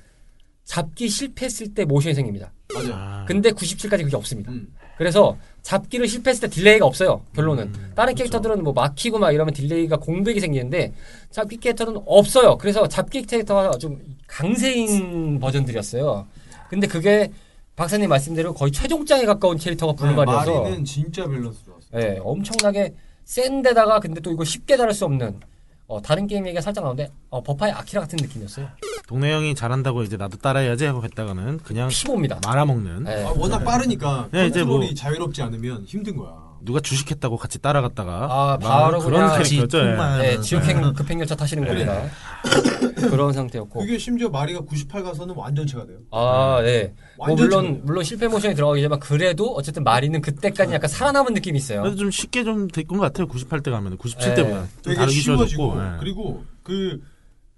[0.64, 2.52] 잡기 실패했을 때 모션이 생깁니다.
[2.74, 2.90] 맞아요.
[2.92, 4.52] 아, 근데 97까지 그게 없습니다.
[4.52, 4.72] 음.
[4.98, 7.22] 그래서 잡기를 실패했을 때 delay가 없어요.
[7.34, 8.16] 결론은 음, 다른 그렇죠.
[8.16, 10.92] 캐릭터들은 뭐 막히고 막 이러면 delay가 공백이 생기는데
[11.30, 12.58] 잡기 캐릭터는 없어요.
[12.58, 16.26] 그래서 잡기 캐릭터가 좀 강세인 버전들이었어요.
[16.68, 17.32] 근데 그게
[17.76, 21.86] 박사님 말씀대로 거의 최종장에 가까운 캐릭터가 블루마리여서 네, 마리는 진짜 밸런스 좋았어.
[21.94, 22.94] 예, 엄청나게
[23.24, 25.38] 센 데다가 근데 또 이걸 쉽게 다룰 수 없는
[25.86, 28.68] 어, 다른 게임 얘기가 살짝 나오는데 어, 버파의 아키라 같은 느낌이었어요.
[29.06, 32.40] 동네 형이 잘한다고 이제 나도 따라해야지 하고 했다가는 그냥 피 봅니다.
[32.44, 33.24] 말아먹는 예.
[33.24, 36.47] 아, 워낙 빠르니까 네, 이제 컨트롤이 뭐- 자유롭지 않으면 힘든 거야.
[36.60, 39.78] 누가 주식했다고 같이 따라갔다가 아, 막 바로 그런 캐릭터죠.
[39.78, 39.90] 예.
[39.90, 40.18] 폭망.
[40.18, 42.02] 네, 지옥행 급행열차 타시는 겁니다.
[43.10, 43.80] 그런 상태였고.
[43.80, 45.98] 그게 심지어 마리가 98 가서는 완전체가 돼요.
[46.10, 46.92] 아, 네.
[47.16, 47.80] 뭐 완전 물론.
[47.84, 51.82] 물론 실패 모션이 들어가겠지만 그래도 어쨌든 마리는 그때까지 약간 살아남은 느낌이 있어요.
[51.82, 53.26] 그래도 좀 쉽게 좀 됐던 것 같아요.
[53.28, 54.44] 98대 가면 97대보다 예.
[54.44, 55.80] 좀 되게 다루기 쉬워지고 쉬워졌고.
[55.94, 55.96] 예.
[56.00, 57.00] 그리고 그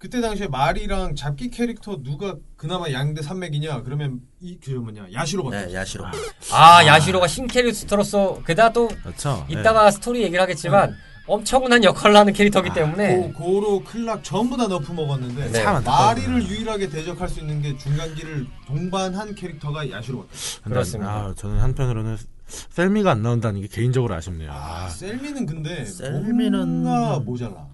[0.01, 5.67] 그때 당시에 말이랑 잡기 캐릭터 누가 그나마 양대 산맥이냐 그러면 이 그 뭐냐 야시로 봤어.
[5.67, 6.05] 네, 야시로.
[6.51, 9.45] 아, 야시로가 신캐릭터로서 게다가 또 그렇죠.
[9.51, 9.59] 예.
[9.59, 10.95] 이따가 스토리 얘기를 하겠지만
[11.27, 15.63] 엄청난 역할을 하는 캐릭터이기 때문에 고, 고로 클락 전부 다 nerf 먹었는데 네.
[15.63, 20.27] 마리를 유일하게 대적할 수 있는 게 중간기를 동반한 캐릭터가 야시로
[20.63, 21.11] 그렇습니다.
[21.11, 24.51] 아, 저는 한편으로는 쉘미가 안 나온다는 게 개인적으로 아쉽네요.
[24.51, 27.67] 아, 아, 쉘미는 근데 쉘미는- 뭔가 모자라.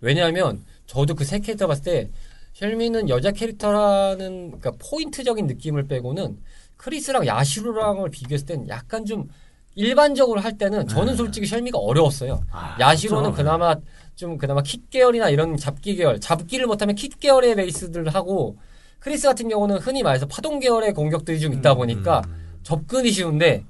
[0.00, 2.10] 왜냐하면 저도 그 세 캐릭터 봤을 때
[2.54, 6.38] 쉘미는 여자 캐릭터라는 그러니까 포인트적인 느낌을 빼고는
[6.76, 9.28] 크리스랑 야시로랑을 비교했을 땐 약간 좀
[9.74, 12.44] 일반적으로 할 때는 저는 솔직히 쉘미가 어려웠어요.
[12.78, 13.36] 야시로는 그렇죠.
[13.36, 13.74] 그나마
[14.14, 18.58] 좀 그나마 킥 계열이나 이런 잡기 계열, 잡기를 못하면 킥 계열의 베이스들을 하고
[18.98, 22.22] 크리스 같은 경우는 흔히 말해서 파동 계열의 공격들이 좀 있다 보니까
[22.64, 23.64] 접근이 쉬운데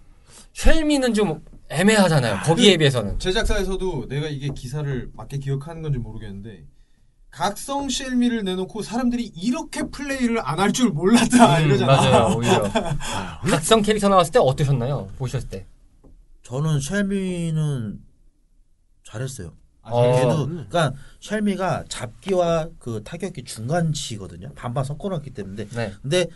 [0.55, 2.41] 쉘미는 좀 애매하잖아요.
[2.45, 3.19] 거기에 비해서는.
[3.21, 6.65] 제작사에서도 내가 이게 기사를 맞게 기억하는 건지 모르겠는데
[7.43, 11.97] 각성 쉘미를 내놓고 사람들이 이렇게 플레이를 안 할 줄 몰랐다 음, 이러잖아.
[11.97, 12.71] 맞아요, 오히려.
[13.51, 15.09] 각성 캐릭터 나왔을 때 어떠셨나요?
[15.19, 15.67] 보셨을 때.
[16.43, 18.01] 저는 쉘미는
[19.05, 19.55] 잘했어요.
[19.83, 20.13] 아, 어.
[20.15, 24.51] 걔도 그러니까 쉘미가 잡기와 그 타격기 중간치거든요.
[24.55, 25.67] 반반 섞어놨기 때문에.
[25.69, 25.93] 네.
[26.03, 26.27] 근데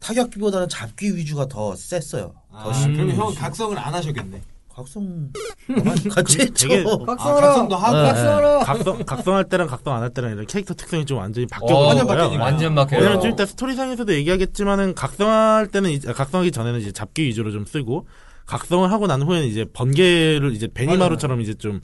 [0.00, 2.34] 타격기보다는 잡기 위주가 더 셌어요.
[2.50, 2.94] 아, 더 심.
[2.94, 4.42] 그럼 형 각성을 안 하셨겠네.
[4.78, 5.30] 각성
[6.14, 6.68] 같이 했죠.
[6.68, 8.64] 되게- 아, 각성도 하고 네.
[8.64, 12.06] 각성 각성할 때랑 각성 안 할 때랑 이런 캐릭터 특성이 좀 완전히 어, 바뀌어 완전
[12.06, 12.28] 버린 바뀌니까.
[12.28, 12.40] 거예요.
[12.52, 13.00] 완전 바뀌어요.
[13.00, 18.06] 왜냐면 좀 이따 스토리상에서도 얘기하겠지만은 각성할 때는 이제 각성하기 전에는 이제 잡기 위주로 좀 쓰고
[18.46, 21.80] 각성을 하고 난 후에는 이제 번개를 이제 베니마루처럼 이제 좀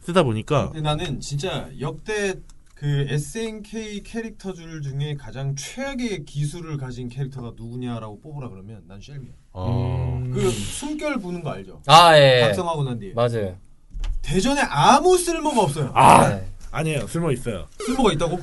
[0.00, 2.34] 쓰다 보니까 근데 나는 진짜 역대
[2.78, 9.32] 그 SNK 캐릭터들 중에 가장 최악의 기술을 가진 캐릭터가 누구냐라고 뽑으라 그러면 난 쉘미야.
[9.52, 11.82] 어, 그 숨결 부는 거 알죠?
[11.86, 12.42] 아, 예.
[12.42, 13.56] 각성하고 난 뒤에 맞아요.
[14.22, 15.90] 대전에 아무 쓸모가 없어요.
[15.92, 16.48] 아 네.
[16.70, 17.66] 아니에요 쓸모 있어요.
[17.84, 18.38] 쓸모가 있다고?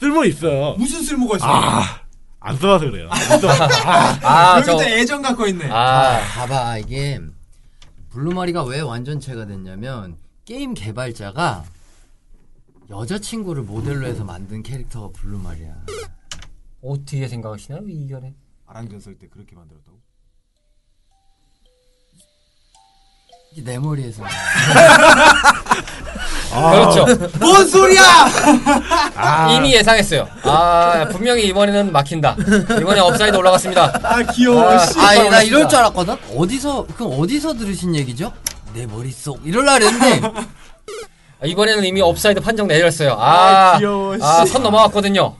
[0.00, 0.74] 쓸모 있어요.
[0.78, 1.46] 무슨 쓸모가 있어?
[2.40, 3.08] 안 써봐서 그래요.
[3.10, 3.64] 안 써봐서.
[4.26, 4.76] 아, 여기 저.
[4.76, 5.70] 도 애정 갖고 있네.
[5.70, 7.20] 아, 봐봐 이게
[8.10, 11.64] 블루마리가 왜 완전체가 됐냐면 게임 개발자가
[12.90, 15.74] 여자친구를 모델로 해서 만든 캐릭터가 블루 마리야.
[16.82, 17.82] 어떻게 생각하시나요?
[17.88, 18.34] 이 의견에?
[18.66, 19.96] 아랑전 쓸때 그렇게 만들었다고?
[23.52, 24.22] 이게 내 머리에서.
[26.48, 27.04] 그렇죠.
[27.38, 28.02] 뭔 소리야!
[29.56, 30.28] 이미 예상했어요.
[30.44, 32.36] 아, 분명히 이번에는 막힌다.
[32.80, 33.98] 이번에 오프사이드 올라갔습니다.
[34.02, 34.62] 아 귀여워.
[34.70, 34.98] 아, 씨.
[35.00, 36.16] 아니 나 이럴 줄 알았거든.
[36.36, 38.32] 어디서 그럼 어디서 들으신 얘기죠?
[38.74, 40.46] 내 머릿속 이럴라 그랬는데 아,
[41.44, 43.12] 이번에는 이미 오프사이드 판정 내렸어요.
[43.12, 43.78] 아, 아.
[44.22, 45.34] 아, 선 넘어갔거든요.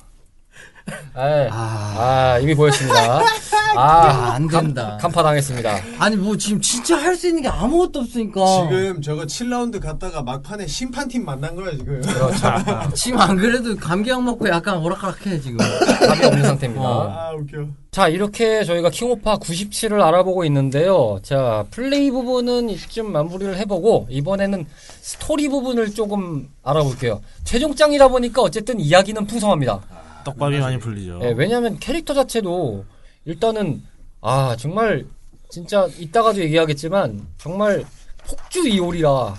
[1.14, 3.20] 아, 아, 이미 보였습니다.
[3.76, 4.96] 아, 야, 안 된다.
[5.00, 5.80] 간파 당했습니다.
[5.98, 10.66] 아니 뭐 지금 진짜 할 수 있는 게 아무것도 없으니까 지금 저거 7라운드 갔다가 막판에
[10.66, 12.00] 심판팀 만난 거야 지금.
[12.02, 12.36] 그렇죠.
[12.94, 15.56] 지금 안 그래도 감기약 먹고 약간 오락가락해 지금.
[15.58, 16.82] 답이 없는 상태입니다.
[16.86, 17.08] 어.
[17.10, 17.66] 아 웃겨.
[17.90, 21.18] 자, 이렇게 저희가 킹오파 97을 알아보고 있는데요.
[21.22, 24.66] 자, 플레이 부분은 이쯤 마무리를 해보고, 이번에는
[25.00, 27.22] 스토리 부분을 조금 알아볼게요.
[27.44, 29.80] 최종장이다 보니까 어쨌든 이야기는 풍성합니다.
[30.26, 31.20] 떡밥이 많이 풀리죠.
[31.22, 32.84] 예, 왜냐면 캐릭터 자체도
[33.24, 33.82] 일단은,
[34.20, 35.06] 아, 정말,
[35.48, 37.84] 진짜 이따가도 얘기하겠지만, 정말
[38.26, 39.34] 폭주 이올이라,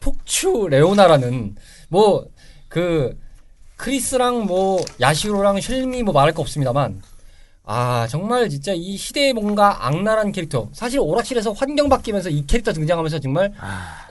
[0.00, 1.56] 폭주 레오나라는,
[1.88, 2.26] 뭐,
[2.68, 3.18] 그,
[3.76, 7.02] 크리스랑 뭐, 야시로랑 쉘미 뭐 말할 거 없습니다만,
[7.64, 10.68] 아, 정말 진짜 이 시대에 뭔가 악랄한 캐릭터.
[10.72, 13.52] 사실 오락실에서 환경 바뀌면서 이 캐릭터 등장하면서 정말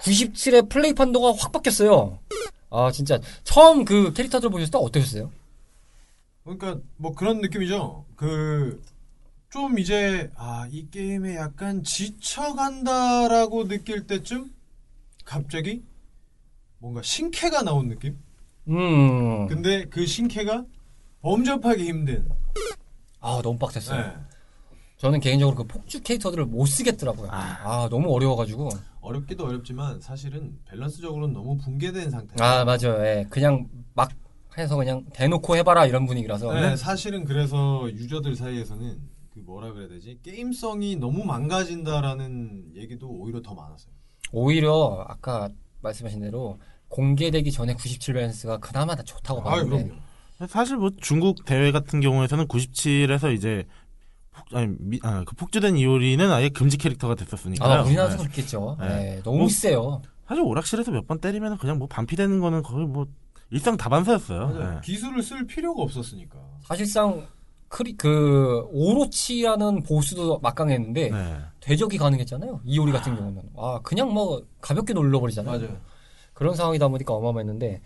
[0.02, 2.20] 97의 플레이 판도가 확 바뀌었어요.
[2.70, 3.20] 아, 진짜.
[3.44, 5.30] 처음 그 캐릭터들 보셨을 때 어떠셨어요?
[6.58, 8.06] 그러니까 뭐 그런 느낌이죠.
[8.16, 8.82] 그
[9.52, 14.52] 좀 이제 아 이 게임에 약간 지쳐간다라고 느낄 때쯤
[15.26, 15.82] 갑자기
[16.78, 18.16] 뭔가 신캐가 나온 느낌.
[18.68, 19.48] 음.
[19.48, 20.66] 근데 그 신캐가
[21.22, 22.30] 범접하기 힘든.
[23.20, 24.00] 아, 너무 빡셌어요.
[24.00, 24.14] 네.
[24.98, 27.30] 저는 개인적으로 그 폭주 캐릭터들을 못 쓰겠더라고요.
[27.32, 28.70] 아, 너무 어려워가지고.
[29.02, 32.36] 어렵기도 어렵지만 사실은 밸런스적으로는 너무 붕괴된 상태.
[32.44, 33.04] 아, 맞아요.
[33.04, 33.26] 예.
[33.32, 33.89] 그냥 막
[34.58, 36.54] 해서 그냥 대놓고 해봐라 이런 분위기라서.
[36.54, 43.54] 네, 사실은 그래서 유저들 사이에서는 그 뭐라 그래야 되지 게임성이 너무 망가진다라는 얘기도 오히려 더
[43.54, 43.94] 많았어요.
[44.32, 45.50] 오히려 아까
[45.82, 49.84] 말씀하신 대로 공개되기 전에 97 밸런스가 그나마 다 좋다고 아, 봤는데.
[49.86, 50.02] 그럼요.
[50.48, 53.66] 사실 뭐 중국 대회 같은 경우에서는 97에서 이제
[54.32, 57.72] 폭, 아니, 미, 아, 그 폭주된 이오리는 아예 금지 캐릭터가 됐었으니까요.
[57.72, 58.24] 아마 우리나라도 네.
[58.24, 58.78] 그렇겠죠.
[58.80, 58.88] 네.
[58.88, 60.02] 네, 너무 뭐, 세요.
[60.28, 63.06] 사실 오락실에서 몇 번 때리면 그냥 뭐 반피되는 거는 거의 뭐
[63.52, 64.48] 일상 다반사였어요.
[64.48, 64.74] 맞아요.
[64.76, 64.82] 네.
[64.84, 66.38] 기술을 쓸 필요가 없었으니까.
[66.62, 67.28] 사실상
[67.68, 71.38] 크리 그 오로치라는 보스도 막강했는데 네.
[71.60, 72.62] 대적이 가능했잖아요.
[72.66, 75.78] 이오리 같은 경우는 아 그냥 뭐 가볍게 눌러버리잖아요.
[76.34, 77.82] 그런 상황이다 보니까 어마어마했는데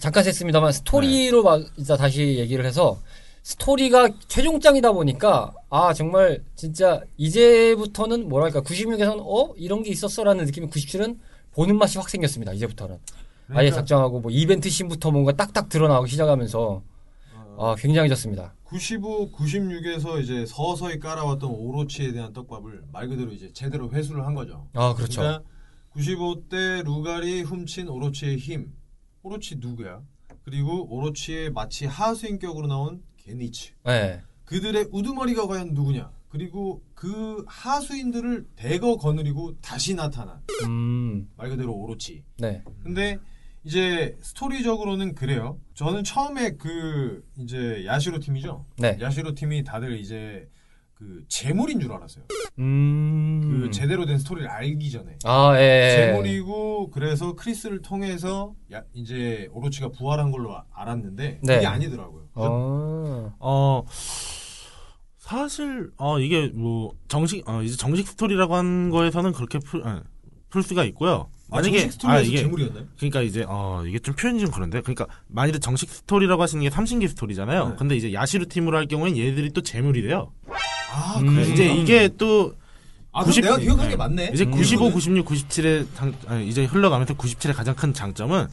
[0.00, 2.98] 잠깐 했습니다만 스토리로 마- 이제 다시 얘기를 해서
[3.42, 11.18] 스토리가 최종장이다 보니까 아 정말 진짜 이제부터는 뭐랄까 96에서는 어 이런 게 있었어라는 느낌이 97은
[11.54, 12.52] 보는 맛이 확 생겼습니다.
[12.52, 12.98] 이제부터는
[13.48, 16.82] 그러니까 작정하고 뭐 이벤트 씬부터 뭔가 딱딱 드러나기 시작하면서
[17.58, 18.54] 아 굉장해졌습니다.
[18.64, 24.68] 95, 96에서 이제 서서히 깔아왔던 오로치에 대한 떡밥을 말 그대로 이제 제대로 회수를 한 거죠.
[24.74, 25.20] 아 그렇죠.
[25.22, 25.44] 그러니까
[25.96, 28.72] 95때 루갈이 훔친 오로치의 힘.
[29.22, 30.02] 오로치 누구야?
[30.44, 33.72] 그리고 오로치의 마치 하수인격으로 나온 게니츠.
[33.84, 34.22] 네.
[34.44, 36.10] 그들의 우두머리가 과연 누구냐?
[36.28, 41.28] 그리고 그 하수인들을 대거 거느리고 다시 나타난 음.
[41.36, 42.22] 말 그대로 오로치.
[42.38, 42.62] 네.
[42.82, 43.18] 근데
[43.72, 45.58] 이제 스토리적으로는 그래요.
[45.74, 48.64] 저는 처음에 그 이제 야시로 팀이죠.
[48.78, 48.96] 네.
[48.98, 50.48] 야시로 팀이 다들 이제
[50.94, 52.24] 그 제물인 줄 알았어요.
[52.60, 53.40] 음.
[53.42, 55.18] 그 제대로 된 스토리를 알기 전에.
[55.24, 55.92] 아, 예.
[55.94, 61.54] 제물이고 그래서 크리스를 통해서 야- 이제 오로치가 부활한 걸로 아- 알았는데 네.
[61.56, 62.28] 그게 아니더라고요.
[62.36, 63.34] 어.
[63.38, 63.84] 어
[65.18, 70.02] 사실 어 이게 뭐 정식 어 이제 정식 스토리라고 한 거에서는 그렇게 풀, 아,
[70.48, 71.28] 풀 수가 있고요.
[71.50, 72.84] 아, 만약에 정식 스토리에서 이게 제물이었나요?
[72.96, 77.08] 그러니까 이제 어 이게 좀 표현이 좀 그런데 그러니까 만일에 정식 스토리라고 하시는 게 삼신기
[77.08, 77.68] 스토리잖아요.
[77.70, 77.74] 네.
[77.78, 80.30] 근데 이제 야시로 팀으로 할 경우엔 얘들이 또 제물이래요.
[80.92, 81.34] 아, 음.
[81.34, 81.44] 그래.
[81.44, 82.54] 네, 이제 이게 또
[83.12, 83.90] 아, 90 90, 내가 기억한 네.
[83.90, 84.30] 게 맞네.
[84.34, 84.50] 이제 음.
[84.50, 88.46] 95, 96, 97의 장, 아니, 이제 흘러가면서 97의 가장 큰 장점은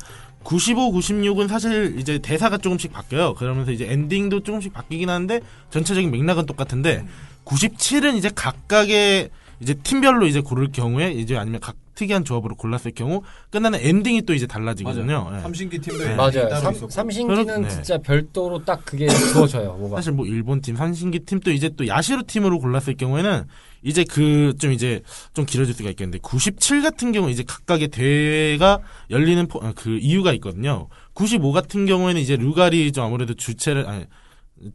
[0.44, 3.34] 95, 96은 사실 이제 대사가 조금씩 바뀌어요.
[3.34, 5.42] 그러면서 이제 엔딩도 조금씩 바뀌긴 하는데
[5.72, 7.06] 전체적인 맥락은 똑같은데
[7.44, 9.30] 97은 이제 각각의
[9.60, 14.34] 이제 팀별로 이제 고를 경우에 이제 아니면 각 특이한 조합으로 골랐을 경우 끝나는 엔딩이 또
[14.34, 15.32] 이제 달라지거든요.
[15.36, 15.40] 예.
[15.42, 16.16] 삼신기 팀도 네.
[16.16, 16.50] 맞아요.
[16.50, 16.90] 따로 삼.
[16.90, 17.70] 삼신기는 네.
[17.70, 19.74] 진짜 별도로 딱 그게 주어져요.
[19.74, 19.96] 뭐가.
[19.98, 23.46] 사실 뭐 일본 팀, 삼신기 팀도 이제 또 야시로 팀으로 골랐을 경우에는
[23.84, 25.02] 이제 그 좀 이제
[25.34, 28.80] 좀 길어질 수가 있겠는데 97 같은 경우 이제 각각의 대회가
[29.10, 30.88] 열리는 포- 아, 그 이유가 있거든요.
[31.14, 34.06] 95 같은 경우에는 이제 루갈이 좀 아무래도 주체를 아니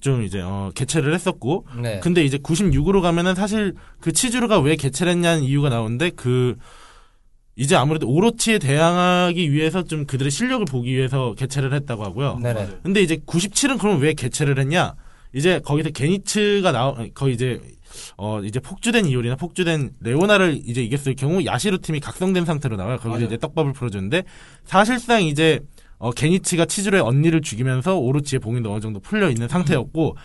[0.01, 2.01] 좀 이제 어 개최를 했었고 네.
[2.01, 6.57] 근데 이제 96으로 가면은 사실 그 치즈루가 왜 개최를 했냐는 이유가 나오는데 그
[7.61, 12.39] 이제 아무래도 오로치에 대항하기 위해서 좀 그들의 실력을 보기 위해서 개최를 했다고 하고요.
[12.43, 12.69] 네네.
[12.83, 14.95] 근데 이제 97은 그럼 왜 개최를 했냐?
[15.35, 17.61] 이제 거기서 게니츠가 나오 거의 이제
[18.17, 22.97] 어 이제 폭주된 이올이나 폭주된 레오나를 이제 이겼을 경우 야시루 팀이 각성된 상태로 나와요.
[22.97, 23.27] 거기서.
[23.27, 24.23] 이제 떡밥을 풀어주는데
[24.65, 25.61] 사실상 이제
[25.99, 30.17] 어 게니츠가 치즈로의 언니를 죽이면서 오로치의 봉인도 어느 정도 풀려 있는 상태였고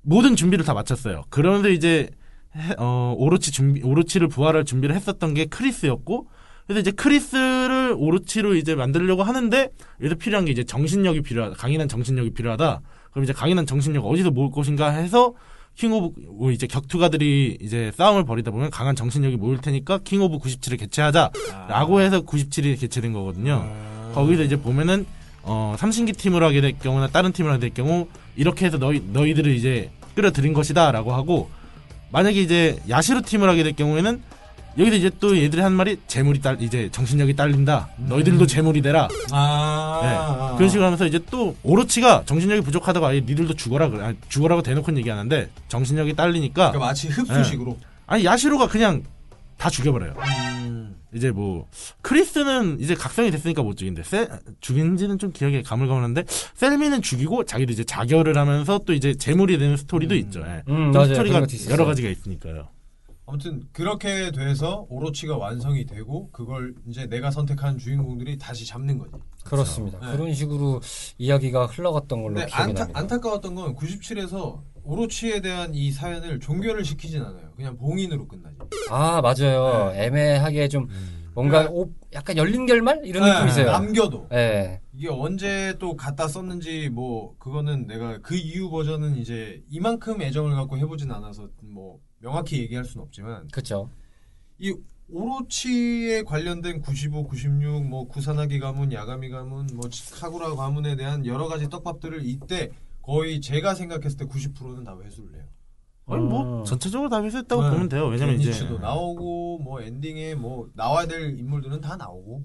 [0.00, 1.24] 모든 준비를 다 마쳤어요.
[1.28, 2.08] 그러면서 이제
[2.56, 6.26] 해- 어 오로치 준비 오로치를 부활할 준비를 했었던 게 크리스였고
[6.70, 11.56] 그래서 이제 크리스를 오로치로 이제 만들려고 하는데 여기서 필요한 게 이제 정신력이 필요하다.
[11.56, 12.80] 강인한 정신력이 필요하다.
[13.10, 15.34] 그럼 이제 강인한 정신력 어디서 모을 것인가 해서
[15.74, 20.38] 킹 오브 뭐 이제 격투가들이 이제 싸움을 벌이다 보면 강한 정신력이 모일 테니까 킹 오브
[20.38, 23.68] 97을 개최하자라고 해서 97이 개최된 거거든요.
[24.14, 25.06] 거기서 이제 보면은
[25.42, 28.06] 어 삼신기 팀으로 하게 될 경우나 다른 팀으로 하게 될 경우
[28.36, 31.50] 이렇게 해서 너희 너희들을 이제 끌어들인 것이다라고 하고
[32.12, 34.22] 만약에 이제 야시로 팀을 하게 될 경우에는
[34.78, 37.88] 여기서 이제 또 얘들이 한 말이 재물이 딸 이제 정신력이 딸린다.
[37.96, 39.08] 너희들도 재물이 되라.
[39.32, 40.08] 아, 네.
[40.08, 40.54] 아.
[40.56, 44.04] 그런 식으로 하면서 이제 또 오로치가 정신력이 부족하다고 아예 니들도 죽어라 그래.
[44.04, 47.78] 아니, 죽어라고 대놓고 얘기하는데 정신력이 딸리니까 그러니까 마치 흡수식으로.
[48.06, 49.02] 아니 야시로가 그냥
[49.56, 50.14] 다 죽여버려요.
[50.16, 50.96] 음.
[51.12, 51.66] 이제 뭐
[52.02, 54.28] 크리스는 이제 각성이 됐으니까 못 죽인데 셀
[54.60, 60.14] 죽인지는 좀 기억에 가물가물한데 셀미는 죽이고 자기도 이제 자결을 하면서 또 이제 재물이 되는 스토리도
[60.16, 60.40] 있죠.
[60.46, 60.62] 예.
[60.68, 61.08] 음, 맞아요.
[61.08, 61.46] 스토리가.
[61.70, 62.68] 여러 가지가 있으니까요.
[63.30, 69.12] 아무튼 그렇게 돼서 오로치가 완성이 되고 그걸 이제 내가 선택한 주인공들이 다시 잡는 거지.
[69.44, 70.00] 그렇습니다.
[70.00, 70.16] 네.
[70.16, 70.80] 그런 식으로
[71.16, 72.98] 이야기가 흘러갔던 걸로 기억이 안타, 납니다.
[72.98, 77.52] 안타까웠던 건 97에서 오로치에 대한 이 사연을 종결을 시키진 않아요.
[77.54, 78.56] 그냥 봉인으로 끝나지.
[78.90, 79.92] 아 맞아요.
[79.94, 80.88] 애매하게 좀
[81.34, 83.70] 뭔가 오- 약간 열린 결말 이런 네, 느낌이 있어요.
[83.72, 84.80] 남겨도 예.
[84.94, 90.76] 이게 언제 또 갖다 썼는지 뭐 그거는 내가 그 이후 버전은 이제 이만큼 애정을 갖고
[90.78, 93.90] 해보진 않아서 뭐 명확히 얘기할 수는 없지만 그렇죠.
[94.58, 94.74] 이
[95.12, 99.88] 오로치에 관련된 95, 96, 뭐 구사나기 가문, 야가미 가문, 뭐
[100.20, 102.70] 카구라 가문에 대한 여러 가지 떡밥들을 이때
[103.02, 105.44] 거의 제가 생각했을 때 90%는 다 회수를 해요.
[106.10, 106.64] 아니 뭐 음.
[106.64, 107.70] 전체적으로 다 회수했다고 네.
[107.70, 108.06] 보면 돼요.
[108.06, 112.42] 왜냐면 이제 도 나오고 뭐 엔딩에 뭐 나와야 될 인물들은 다 나오고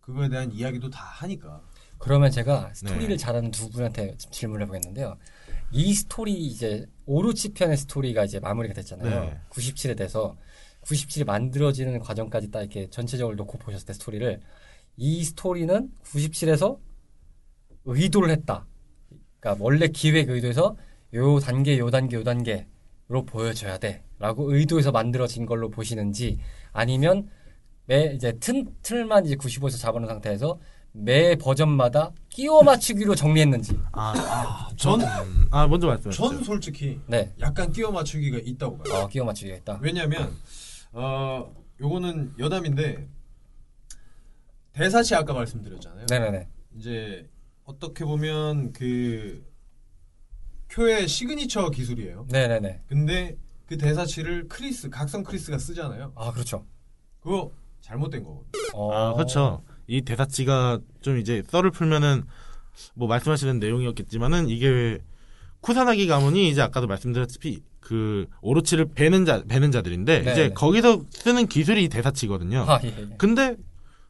[0.00, 1.60] 그거에 대한 이야기도 다 하니까.
[1.98, 3.16] 그러면 제가 스토리를 네.
[3.16, 5.16] 잘하는 두 분한테 좀 질문을 해보겠는데요.
[5.70, 9.20] 이 스토리 이제 오로치 편의 스토리가 이제 마무리가 됐잖아요.
[9.20, 9.40] 네.
[9.50, 10.36] 97에 돼서
[10.82, 14.40] 97이 만들어지는 과정까지 딱 이렇게 전체적으로 놓고 보셨을 때 스토리를
[14.96, 16.78] 이 스토리는 97에서
[17.84, 18.66] 의도를 했다.
[19.40, 20.76] 그러니까 원래 기획 의도에서
[21.14, 22.66] 요 단계 요 단계 요 단계
[23.12, 26.38] 로 보여줘야 돼라고 의도해서 만들어진 걸로 보시는지
[26.72, 27.28] 아니면
[27.84, 30.58] 매 이제 튼 틀만 이제 95에서 잡아놓은 상태에서
[30.92, 35.00] 매 버전마다 끼워 맞추기로 정리했는지 아, 전,
[35.50, 36.28] 아 먼저 말씀해 주세요.
[36.30, 38.94] 전 솔직히 네 약간 끼워 맞추기가 있다고 봐요.
[38.94, 40.34] 어, 끼워 맞추기가 있다 왜냐면
[40.92, 43.08] 어 요거는 여담인데
[44.72, 46.06] 대사치 아까 말씀드렸잖아요.
[46.08, 46.48] 네네네
[46.78, 47.28] 이제
[47.64, 49.44] 어떻게 보면 그
[50.72, 52.26] 쿄의 시그니처 기술이에요.
[52.30, 56.12] 네네네 근데 그 대사치를 크리스 각성 크리스가 쓰잖아요.
[56.16, 56.64] 아 그렇죠
[57.20, 57.50] 그거
[57.80, 58.50] 잘못된 거거든요.
[58.74, 59.62] 어, 아, 그렇죠.
[59.86, 62.24] 이 대사치가 좀 이제 썰을 풀면은
[62.94, 64.98] 뭐 말씀하시는 내용이었겠지만은 이게
[65.60, 70.54] 쿠사나기 가문이 이제 아까도 말씀드렸다시피 그 오로치를 베는 자 베는 자들인데 네, 이제 네.
[70.54, 72.64] 거기서 쓰는 기술이 이 대사치거든요.
[72.68, 73.08] 아, 예, 예.
[73.18, 73.56] 근데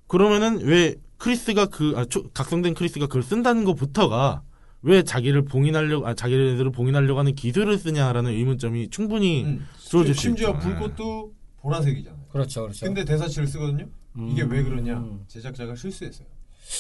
[0.06, 4.42] 그러면은 왜 크리스가 그 아, 초- 각성된 크리스가 그걸 쓴다는 것부터가
[4.82, 9.66] 왜 자기를 봉인하려고 아, 자기들을 봉인하려고 하는 기술을 쓰냐라는 의문점이 충분히 음.
[9.78, 10.58] 주어질 수 심지어 있죠.
[10.58, 12.22] 불꽃도 보라색이잖아요.
[12.30, 12.86] 그렇죠, 그렇죠.
[12.86, 13.86] 근데 대사치를 쓰거든요.
[14.30, 14.50] 이게 음.
[14.50, 15.04] 왜 그러냐?
[15.28, 16.26] 제작자가 실수했어요.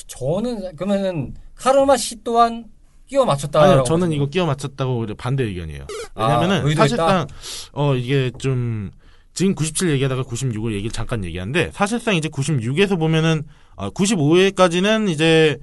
[0.06, 2.64] 저는 그러면은 카르마 씨 또한
[3.06, 3.60] 끼워 맞췄다.
[3.62, 5.86] 아니요, 저는 이거 끼워 맞췄다고 반대 의견이에요.
[6.14, 6.74] 왜냐면은 아?
[6.74, 7.26] 사실상
[7.72, 8.90] 어 이게 좀
[9.34, 13.44] 지금 97 얘기하다가 96을 얘기를 잠깐 얘기하는데 사실상 이제 96에서 보면은
[13.76, 15.58] 아, 95까지는 이제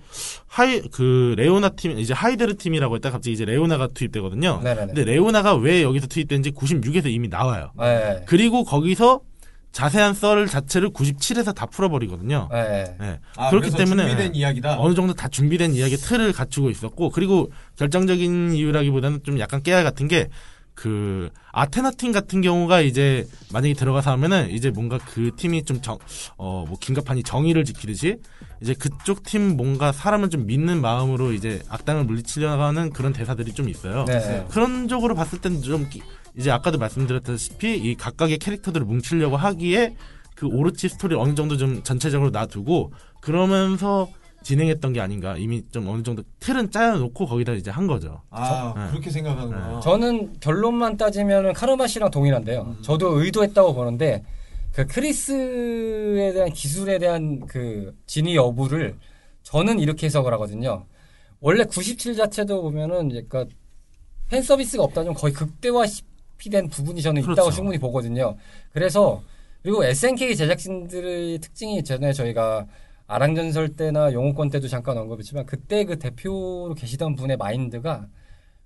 [0.47, 4.61] 하이 그 레오나 팀 이제 하이데른 팀이라고 했다 가 갑자기 이제 레오나가 투입되거든요.
[4.63, 4.93] 네네네.
[4.93, 7.71] 근데 레오나가 왜 여기서 투입된지 96에서 이미 나와요.
[7.77, 8.23] 네.
[8.25, 9.21] 그리고 거기서
[9.71, 12.49] 자세한 썰 자체를 97에서 다 풀어버리거든요.
[12.51, 12.95] 네.
[12.99, 13.19] 네.
[13.37, 14.79] 아, 그렇기 때문에 준비된 이야기다.
[14.79, 20.07] 어느 정도 다 준비된 이야기 틀을 갖추고 있었고 그리고 결정적인 이유라기보다는 좀 약간 깨알 같은
[20.07, 20.29] 게
[20.79, 27.23] 그 아테나 팀 같은 경우가 이제 만약에 들어가서 하면은 이제 뭔가 그 팀이 좀정어뭐 긴급하니
[27.23, 28.15] 정의를 지키듯이
[28.61, 33.67] 이제 그쪽 팀 뭔가 사람을 좀 믿는 마음으로 이제 악당을 물리치려고 하는 그런 대사들이 좀
[33.67, 34.05] 있어요.
[34.05, 34.45] 네.
[34.49, 36.01] 그런 쪽으로 봤을 때는 좀 기-
[36.37, 39.97] 이제 아까도 말씀드렸다시피 이 각각의 캐릭터들을 뭉치려고 하기에
[40.35, 44.07] 그 오르치 스토리를 어느 정도 좀 전체적으로 놔두고 그러면서
[44.43, 48.21] 진행했던 게 아닌가 이미 좀 어느 정도 틀은 짜여놓고 거기다 이제 한 거죠.
[48.29, 48.89] 아, 네.
[48.91, 49.79] 그렇게 생각하는구나.
[49.81, 52.77] 저는 결론만 따지면은 카르마 씨랑 동일한데요.
[52.81, 54.23] 저도 의도했다고 보는데
[54.71, 58.95] 그 크리스에 대한 기술에 대한 그 진위 여부를
[59.43, 60.85] 저는 이렇게 해석을 하거든요.
[61.41, 63.45] 원래 97 자체도 보면은 그러니까
[64.29, 67.51] 팬 서비스가 없다면 거의 극대화 시피 된 부분이 저는 있다고 그렇죠.
[67.51, 68.37] 충분히 보거든요.
[68.71, 69.23] 그래서
[69.63, 72.65] 그리고 SNK 제작진들의 특징이 전에 저희가
[73.09, 78.07] 아랑전설 때나 용호권 때도 잠깐 언급했지만 그때 그 대표로 계시던 분의 마인드가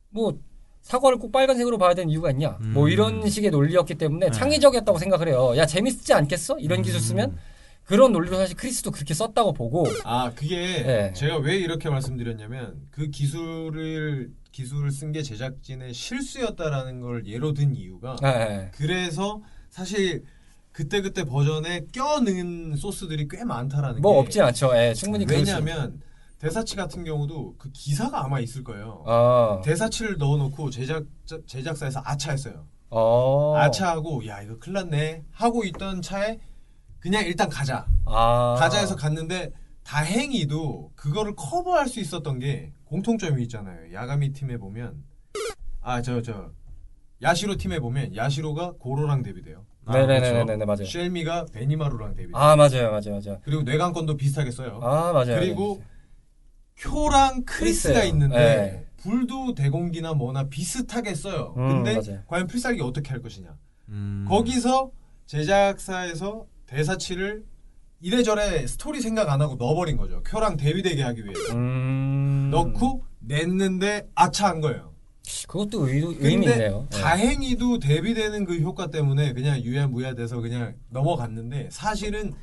[0.10, 0.38] 뭐
[0.82, 2.90] 사과를 꼭 빨간색으로 봐야 되는 이유가 있냐 뭐 음.
[2.90, 4.32] 이런 식의 논리였기 때문에 네.
[4.32, 7.38] 창의적이었다고 생각을 해요 야 재밌지 않겠어 이런 기술 쓰면
[7.86, 11.14] 그런 논리로 사실 크리스도 그렇게 썼다고 보고 아, 그게 네.
[11.14, 18.18] 제가 왜 이렇게 말씀드렸냐면 그 기술을 기술을 쓴 게 제작진의 실수였다라는 걸 예로 든 이유가
[18.22, 18.70] 네.
[18.76, 20.26] 그래서 사실
[20.74, 26.02] 그때 그때 버전에 껴넣은 소스들이 꽤 많다라는 뭐 게 없진 않죠 예, 충분히 왜냐하면
[26.40, 29.04] 대사치 같은 경우도 그 기사가 아마 있을 거예요.
[29.06, 31.06] 어, 대사치를 넣어놓고 제작
[31.48, 32.68] 제작사에서 아차했어요.
[32.90, 36.40] 어, 아차하고 야 이거 큰일났네 하고 있던 차에
[37.00, 38.56] 그냥 일단 가자 아.
[38.60, 39.52] 가자해서 갔는데
[39.84, 43.94] 다행히도 그거를 커버할 수 있었던 게 공통점이 있잖아요.
[43.94, 45.04] 야가미 팀에 보면
[45.82, 46.52] 아 저 저
[47.22, 49.66] 야시로 팀에 보면 야시로가 고로랑 데뷔돼요.
[49.86, 50.24] 아, 그렇죠.
[50.34, 52.32] 네네네네 맞아요 쉘미가 베니마루랑 데뷔.
[52.34, 54.80] 아 맞아요 맞아요 맞아요 그리고 뇌관건도 비슷하게 써요.
[54.82, 55.82] 아 맞아요 그리고
[56.76, 58.04] 쿄랑 크리스가 크리스예요.
[58.10, 58.86] 있는데 네.
[58.98, 61.54] 불도 대공기나 뭐나 비슷하게 써요.
[61.58, 62.24] 음, 근데 맞아요.
[62.28, 63.56] 과연 필살기 어떻게 할 것이냐.
[63.90, 64.26] 음.
[64.30, 64.92] 거기서
[65.26, 67.44] 제작사에서 대사치를
[68.02, 70.22] 이래저래 스토리 생각 안 하고 넣어버린 거죠.
[70.24, 71.54] 쿄랑 데뷔되게 하기 위해서.
[71.56, 72.50] 음...
[72.52, 74.93] 넣고 냈는데 아차한 거예요.
[75.48, 76.98] 그것도 의도, 의미 있네요 예.
[76.98, 82.34] 다행히도 데뷔되는 그 효과 때문에 그냥 유야무야 돼서 그냥 넘어갔는데 사실은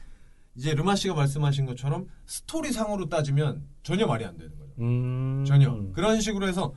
[0.57, 4.72] 이제 르마 씨가 말씀하신 것처럼 스토리 상으로 따지면 전혀 말이 안 되는 거죠.
[4.78, 5.45] 음...
[5.47, 6.72] 전혀 그런 식으로 해서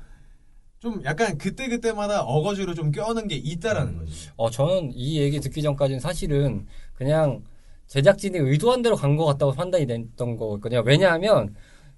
[0.79, 4.11] 좀 약간 그때 그때마다 어거지로 좀 껴는 게 있다라는 거죠.
[4.35, 7.41] 어, 저는 이 얘기 듣기 전까지는 사실은 그냥
[7.87, 10.83] 제작진이 의도한 대로 간 것 같다고 판단이 됐던 거거든요.
[10.85, 11.55] 왜냐하면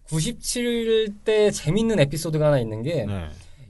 [0.08, 3.28] 97때 재밌는 에피소드가 하나 있는 게 네.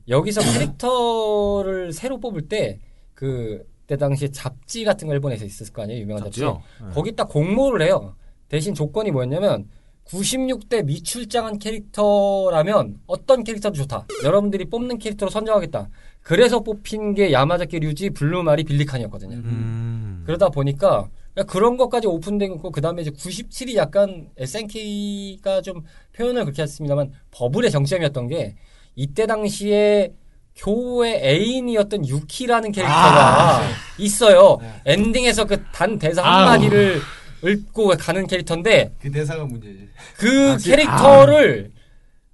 [0.08, 2.80] 여기서 캐릭터를 새로 뽑을 때
[3.14, 6.02] 그, 때 당시에 잡지 같은 거 일본에서 있었을 거 아니에요?
[6.02, 6.42] 유명한 잡지.
[6.42, 6.54] 네.
[6.94, 8.16] 거기 딱 공모를 해요.
[8.48, 9.68] 대신 조건이 뭐였냐면
[10.06, 14.06] 96대 미출장한 캐릭터라면 어떤 캐릭터도 좋다.
[14.24, 15.90] 여러분들이 뽑는 캐릭터로 선정하겠다.
[16.22, 19.36] 그래서 뽑힌 게 야마자키 류지, 블루마리, 빌리칸이었거든요.
[19.36, 20.24] 음.
[20.26, 25.84] 그러다 보니까 그냥 그런 것까지 오픈된 거고 그다음에 이제 97이 약간 SNK가 좀
[26.14, 28.56] 표현을 그렇게 했습니다만 버블의 정점이었던 게
[28.96, 30.14] 이때 당시에
[30.56, 33.62] 교의 애인이었던 유키라는 캐릭터가
[33.98, 34.58] 있어요.
[34.86, 36.22] 엔딩에서 그 단 대사.
[36.24, 37.02] 한마디를
[37.44, 39.90] 읊고 가는 캐릭터인데 그 대사가 문제지.
[40.18, 41.72] 그 아, 진- 캐릭터를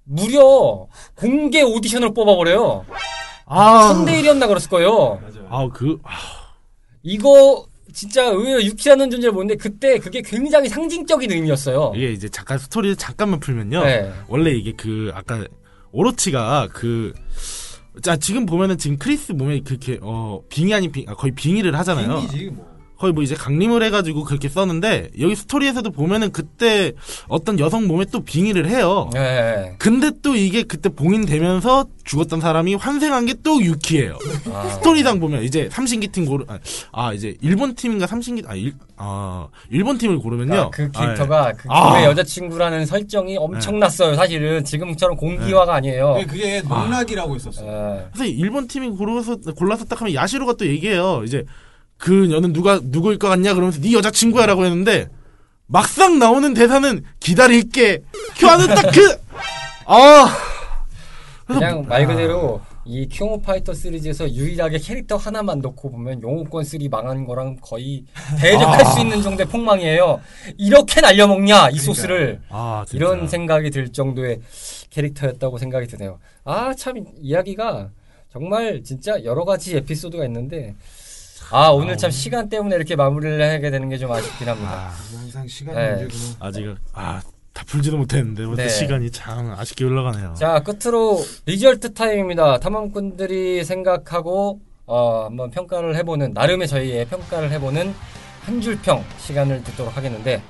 [0.04, 0.86] 무려
[1.16, 2.84] 공개 오디션을 뽑아버려요.
[3.46, 5.20] 아, 3대 1이었나 그랬을 거예요.
[5.20, 5.46] 맞아요.
[5.50, 5.98] 아, 그,
[7.02, 11.92] 이거 진짜 의외로 유키라는 존재를 보는데 그때 그게 굉장히 상징적인 의미였어요.
[11.94, 13.84] 이게 이제 잠깐 스토리를 잠깐만 풀면요.
[13.84, 14.10] 네.
[14.28, 15.44] 원래 이게 그, 아까,
[15.92, 17.12] 오로치가 그,
[18.02, 22.16] 자, 지금 보면은 지금 크리스 몸에 그렇게, 어, 빙의 아닌 빙, 아, 거의 빙의를 하잖아요.
[22.16, 22.71] 빙이지 뭐.
[23.02, 26.92] 거의 뭐 이제 강림을 해가지고 그렇게 썼는데 여기 스토리에서도 보면은 그때
[27.26, 29.10] 어떤 여성 몸에 또 빙의를 해요.
[29.12, 29.74] 네.
[29.76, 34.18] 근데 또 이게 그때 봉인되면서 죽었던 사람이 환생한 게 또 유키예요.
[34.52, 36.58] 아, 스토리상 보면 이제 삼신기 팀 고르 아,
[36.92, 40.54] 아, 이제 일본 팀인가 삼신기 아, 일, 아 일본 팀을 고르면요.
[40.60, 41.88] 아, 그 캐릭터가 그 아.
[41.88, 44.14] 김의 여자친구라는 설정이 엄청났어요.
[44.14, 46.14] 사실은 지금처럼 공기화가 아니에요.
[46.14, 47.62] 그게, 그게 농락이라고 했었어.
[47.66, 51.22] 아, 그래서 일본 팀이 고르서 골라서 딱 하면 야시로가 또 얘기해요.
[51.24, 51.44] 이제
[52.02, 55.08] 그 여는 누가 누구일 것 같냐 그러면서 네 여자친구야라고 했는데
[55.68, 58.02] 막상 나오는 대사는 기다릴게.
[58.36, 59.16] 큐아는 딱그
[59.86, 60.36] 아.
[61.46, 67.24] 그냥 말 그대로 이 킹오 파이터 시리즈에서 유일하게 캐릭터 하나만 놓고 보면 영웅권 3 망한
[67.24, 68.04] 거랑 거의
[68.40, 70.20] 대적할 수 있는 정도의 폭망이에요.
[70.58, 72.84] 이렇게 날려먹냐 이 소스를 아.
[72.92, 74.40] 이런 생각이 들 정도의
[74.90, 76.18] 캐릭터였다고 생각이 드네요.
[76.44, 77.90] 아 참 이야기가
[78.32, 80.74] 정말 진짜 여러 가지 에피소드가 있는데
[81.52, 84.90] 아 오늘 참 시간 때문에 이렇게 마무리를 하게 되는 게 좀 아쉽긴 합니다.
[85.14, 85.90] 항상 시간 네.
[85.96, 86.36] 문제구나.
[86.40, 87.20] 아직 아
[87.54, 88.66] 다 풀지도 못했는데 뭐 네.
[88.66, 90.32] 시간이 참 아쉽게 흘러가네요.
[90.38, 92.60] 자, 끝으로 result time입니다.
[92.60, 97.94] 탐험꾼들이 생각하고 어, 한번 평가를 해보는 나름의 저희의 평가를 해보는
[98.40, 100.42] 한 줄평 시간을 듣도록 하겠는데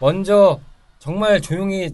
[0.00, 0.58] 먼저
[0.98, 1.90] 정말 조용히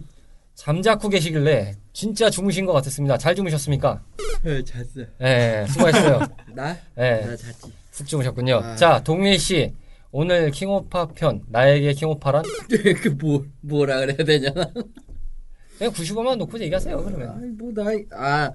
[0.55, 3.15] 잠자코 계시길래 진짜 주무신 것 같았습니다.
[3.19, 4.01] 잘 주무셨습니까?
[4.41, 5.05] 네, 잤어.
[5.19, 6.19] 네, 수고하셨어요.
[6.55, 6.75] 나?
[6.95, 7.71] 네, 나 잤지.
[7.97, 8.57] 푹 주무셨군요.
[8.57, 8.75] 아.
[8.75, 9.73] 자, 동일 씨
[10.11, 12.43] 오늘 킹오파 편 나에게 킹오파란
[13.01, 14.51] 그 뭐, 뭐라 그래야 되냐?
[14.51, 17.03] 그냥 95만 놓고 얘기하세요.
[17.03, 17.29] 그러면.
[17.31, 18.51] 아니, 뭐, 나, 아,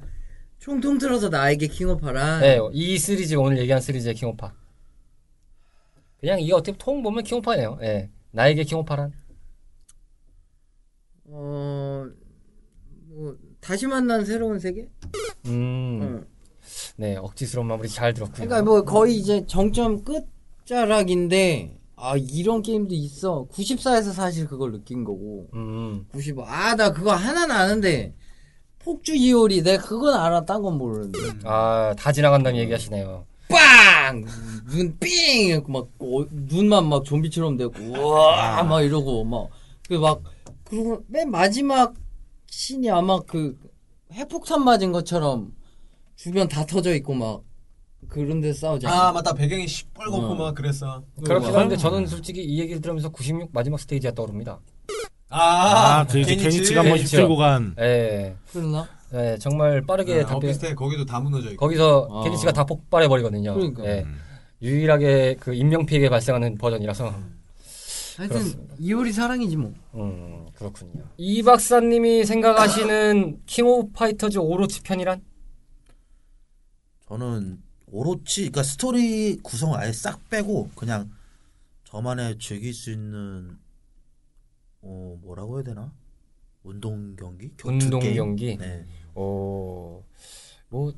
[0.58, 2.38] 총 통틀어서 나에게 킹오파라.
[2.40, 4.52] 네, 이 시리즈 오늘 얘기한 시리즈의 킹오파.
[6.20, 7.78] 그냥 이게 어떻게 통 보면 킹오파네요.
[7.82, 8.10] 예.
[8.30, 9.12] 나에게 킹오파란?
[11.24, 12.06] 어,
[13.08, 14.88] 뭐, 다시 만난 새로운 세계?
[15.46, 16.31] 음, 어.
[16.96, 18.46] 네, 억지스러운 마무리 잘 들었고요.
[18.46, 23.46] 그러니까 뭐 거의 이제 정점 끝자락인데 아 이런 게임도 있어.
[23.52, 25.48] 94에서 사실 그걸 느낀 거고.
[25.54, 26.44] 음, 95.
[26.46, 28.14] 아 나 그거 하나는 아는데
[28.80, 30.44] 폭주 이오리 내가 그건 알아.
[30.44, 31.18] 딴 건 모르는데.
[31.44, 33.26] 아, 다 지나간다는 얘기 하시네요.
[33.48, 34.24] 빵!
[34.70, 35.08] 눈 삥!
[35.50, 39.48] 이렇게 막 어, 눈만 막 좀비처럼 되고 우와 막 이러고 막
[39.88, 40.22] 그 막
[40.64, 41.92] 그리고 맨 마지막
[42.46, 43.58] 신이 아마 그
[44.12, 45.52] 핵폭탄 맞은 것처럼
[46.22, 47.42] 주변 다 터져 있고 막
[48.08, 49.08] 그런 데 싸우잖아.
[49.08, 50.34] 아 맞다 배경이 시뻘겋고 어.
[50.36, 51.02] 막 그랬어.
[51.24, 51.58] 그렇긴 뭐.
[51.58, 54.60] 한데 저는 솔직히 이 얘기를 들으면서 96 마지막 스테이지가 떠오릅니다.
[55.30, 55.40] 아,
[56.00, 56.36] 아, 그 게닛츠.
[56.36, 56.98] 게닛츠가 한번.
[56.98, 58.88] 휩쓸고 간 예, 그러나?
[59.14, 60.36] 예, 정말 빠르게 아, 답변.
[60.36, 61.66] 오피스텔 거기도 다 무너져 있고.
[61.66, 62.22] 거기서 아.
[62.22, 63.54] 게닛츠가 다 폭발해 버리거든요.
[63.54, 63.84] 그러니까.
[63.86, 64.06] 예.
[64.62, 67.12] 유일하게 그 인명 피해가 발생하는 버전이라서.
[68.18, 68.74] 하여튼 그렇습니다.
[68.78, 69.72] 이오리 사랑이지 뭐.
[69.94, 71.02] 음, 그렇군요.
[71.16, 75.20] 이 박사님이 생각하시는 킹 오브 파이터즈 오로치 편이란?
[77.12, 81.10] 저는 오로치 그러니까 스토리 구성을 아예 싹 빼고 그냥
[81.84, 83.58] 저만의 즐길 수 있는
[84.80, 85.92] 어 뭐라고 해야 되나
[86.62, 88.14] 운동 경기 운동 게임?
[88.16, 88.56] 경기?
[88.56, 88.86] 네.
[89.14, 90.02] 오,
[90.70, 90.94] 뭐,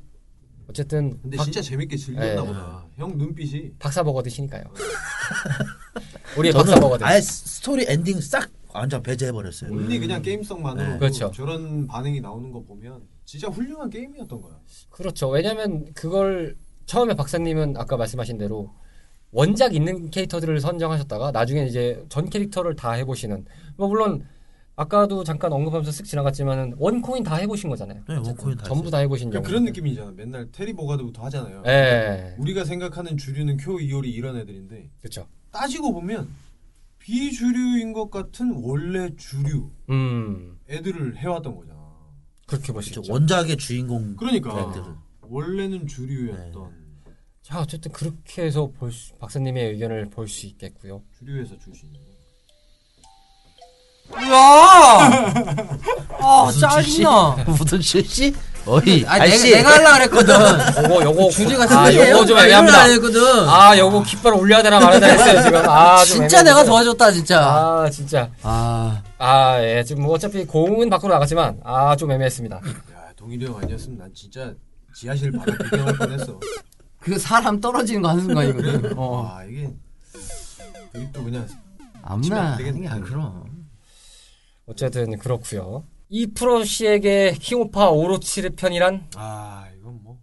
[0.69, 1.21] 어쨌든.
[1.21, 2.47] 근데 박- 진짜 재밌게 즐겼나 네.
[2.47, 2.85] 보다.
[2.95, 4.63] 형 눈빛이 박사버거 드시니까요.
[6.37, 9.69] 우리 저는 박사버거 드 아예 스토리 엔딩 싹 완전 배제해 버렸어요.
[9.69, 10.97] only 그냥 게임성만으로 네.
[10.97, 11.29] 그렇죠.
[11.31, 14.59] 저런 반응이 나오는 거 보면 진짜 훌륭한 게임이었던 거야.
[14.89, 15.29] 그렇죠.
[15.29, 16.55] 왜냐면 그걸
[16.85, 18.71] 처음에 박사님은 아까 말씀하신 대로
[19.31, 23.45] 원작 있는 캐릭터들을 선정하셨다가 나중에 이제 전 캐릭터를 다 해보시는
[23.75, 24.23] 뭐 물론
[24.77, 28.03] 아까도 잠깐 언급하면서 쓱 지나갔지만은 원코인 다 해보신 거잖아요.
[28.07, 28.91] 네, 원코인 다 전부 했어요.
[28.91, 29.49] 다 해보신 그러니까 경우.
[29.49, 30.11] 그런 느낌이잖아.
[30.11, 31.63] 맨날 테리 보가드부터 하잖아요.
[31.65, 35.27] 예, 우리가 생각하는 주류는 쿄 이오리 이런 애들인데 그렇죠.
[35.51, 36.27] 따지고 보면
[36.99, 41.74] 비주류인 것 같은 원래 주류 음, 애들을 해왔던 거잖아.
[42.45, 43.01] 그렇게 보시죠.
[43.09, 44.95] 원작의 주인공 그러니까 애들은.
[45.27, 46.85] 원래는 주류였던
[47.41, 51.01] 자, 어쨌든 그렇게 해서 볼 수, 박사님의 의견을 볼 수 있겠고요.
[51.19, 51.89] 주류에서 출신.
[54.13, 55.33] 야!
[56.21, 57.35] 아, 짜증나.
[57.47, 58.33] 무슨 실시?
[58.67, 60.83] 어이 아, 내가, 내가 하려고 그랬거든.
[60.83, 61.93] 요거 요거 주제가 아.
[61.93, 62.81] 요거 좀 아, 애매합니다.
[62.81, 63.21] 안 했거든.
[63.49, 65.69] 아, 요거 깃발 올려야 되나 말아야 되나 했어요, 지금.
[65.69, 66.63] 아, 좀 진짜 내가.
[66.63, 67.41] 도와줬다, 진짜.
[67.41, 68.29] 아, 진짜.
[68.41, 69.01] 아.
[69.25, 69.83] 아, 예.
[69.83, 72.57] 지금 뭐 어차피 공은 밖으로 나갔지만, 아, 좀 애매했습니다.
[72.57, 74.53] 야 동일이 형 아니었으면 난 진짜
[74.93, 76.39] 지하실 바닥 비경할 뻔했어.
[76.99, 78.93] 그 사람 떨어지는 거 한순간이거든.
[78.97, 79.23] 어.
[79.23, 79.73] 와 이게
[80.93, 81.47] 드립도 그냥
[82.03, 82.57] 암나.
[82.85, 83.65] 야, 그럼.
[84.67, 89.07] 어쨌든 그렇고요 이프로 씨에게 킹오파 오로치 편이란?
[89.15, 90.19] 아 이건 뭐.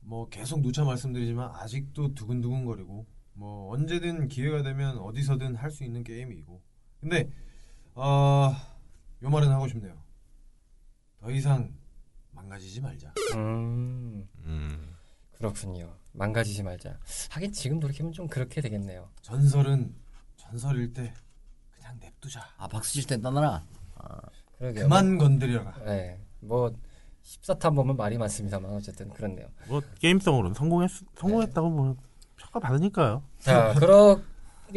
[0.00, 6.60] 뭐 계속 누차 말씀드리지만 아직도 두근두근거리고 뭐 언제든 기회가 되면 어디서든 할 수 있는 게임이고
[7.00, 7.28] 근데
[7.94, 8.54] 어
[9.22, 9.94] 요 말은 하고 싶네요
[11.20, 11.72] 더 이상
[12.32, 14.26] 망가지지 말자 음,
[15.36, 15.94] 그렇군요.
[16.12, 16.98] 망가지지 말자.
[17.30, 19.08] 하긴 지금 돌이키면 좀 그렇게 되겠네요.
[19.22, 19.94] 전설은
[20.36, 21.12] 전설일 때
[21.74, 22.46] 그냥 냅두자.
[22.58, 23.64] 아 박수 칠때 떠나라.
[24.58, 24.84] 그러게요.
[24.84, 25.74] 그만 건드려라.
[25.84, 26.72] 네, 뭐
[27.24, 29.48] 14탄 보면 말이 많습니다만 어쨌든 그렇네요.
[29.68, 31.96] 뭐 게임성으로는 성공했 성공했다고 뭐
[32.36, 33.22] 평가 받으니까요.
[33.40, 34.22] 자, 그렇게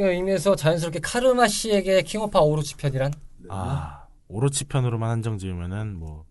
[0.04, 3.14] 의미에서 자연스럽게 카르마 씨에게 킹오파 오로치 편이란
[3.50, 6.26] 아 오로치 편으로만 한정 지으면은 뭐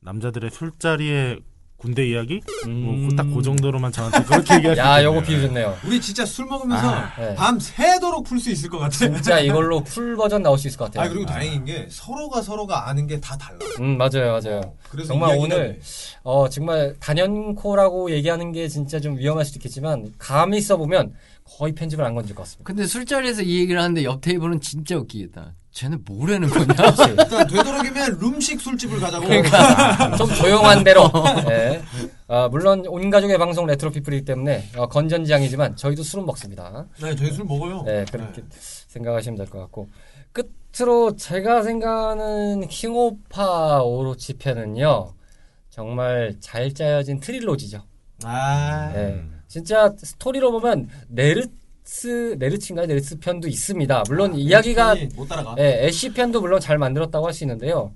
[0.00, 1.38] 남자들의 술자리에
[1.76, 3.06] 군대 이야기 음.
[3.06, 5.76] 뭐 딱 그 정도로만 저한테 그렇게 얘기하시면 야, 요거 비유 좋네요.
[5.84, 7.34] 우리 진짜 술 먹으면서 아, 네.
[7.34, 8.92] 밤 새도록 풀 수 있을 것 같아.
[8.96, 11.04] 진짜 이걸로 full 버전 나올 수 있을 것 같아요.
[11.04, 13.58] 아 그리고 다행인 게 서로가 서로가 아는 게 다 달라.
[13.80, 14.62] 음, 맞아요, 맞아요.
[14.88, 15.80] 그래서 정말 오늘 돼.
[16.22, 21.12] 어 정말 단연코라고 얘기하는 게 진짜 좀 위험할 수도 있겠지만 감히 써보면
[21.48, 22.66] 거의 편집을 안 거칠 것 같습니다.
[22.66, 25.54] 근데 술자리에서 이 얘기를 하는데 옆 테이블은 진짜 웃기겠다.
[25.70, 26.66] 쟤는 뭐라는 거냐?
[27.08, 29.26] 일단 되도록이면 룸식 술집을 가자고.
[29.26, 31.10] 그러니까 좀 조용한 데로.
[31.50, 31.82] 예.
[32.28, 36.86] 아, 물론 온 가족의 방송 레트로 피플이기 때문에 어, 건전지향이지만 저희도 술은 먹습니다.
[37.00, 37.82] 네, 저희 술 먹어요.
[37.82, 38.42] 네, 그렇게
[38.88, 39.88] 생각하시면 될 것 같고
[40.32, 45.12] 끝으로 제가 생각하는 킹오파 오로치 편은요
[45.70, 47.82] 정말 잘 짜여진 trilogy죠.
[48.24, 49.22] 아, 네.
[49.56, 52.86] 진짜 스토리로 보면 네스츠 네스츠인가요?
[52.86, 54.02] 네스츠 편도 있습니다.
[54.06, 55.54] 물론 이야기가 못 따라가.
[55.58, 57.94] 예, 애쉬 편도 물론 잘 만들었다고 할 수 있는데요.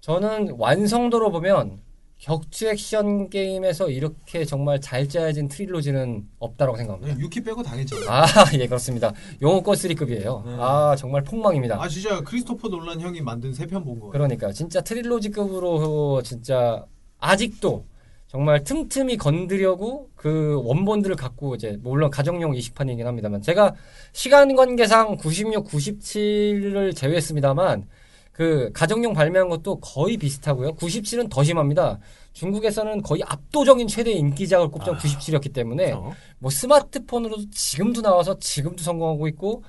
[0.00, 1.78] 저는 완성도로 보면
[2.18, 7.14] 격투 액션 게임에서 이렇게 정말 잘 짜여진 trilogy는 없다고 생각합니다.
[7.14, 8.02] 네, 유키 빼고 당했잖아.
[8.08, 8.24] 아,
[8.58, 9.12] 예, 그렇습니다.
[9.40, 10.44] 용호권 3급이에요.
[10.44, 10.56] 네.
[10.58, 11.80] 아, 정말 폭망입니다.
[11.80, 14.08] 아 진짜 크리스토퍼 놀란 형이 만든 세 편 본 거.
[14.08, 16.84] 그러니까 진짜 트릴로지급으로 진짜
[17.20, 17.84] 아직도
[18.26, 23.74] 정말 틈틈이 건드려고 그 원본들을 갖고 이제 물론 가정용 이식판이긴 합니다만 제가
[24.12, 27.86] 시간 관계상 96, 97을 제외했습니다만
[28.32, 30.74] 그 가정용 발매한 것도 거의 비슷하고요.
[30.74, 31.98] 97은 더 심합니다.
[32.34, 36.12] 중국에서는 거의 압도적인 최대 인기작을 꼽던 97이었기 때문에 그렇죠.
[36.38, 39.62] 뭐 스마트폰으로도 지금도 나와서 지금도 성공하고 있고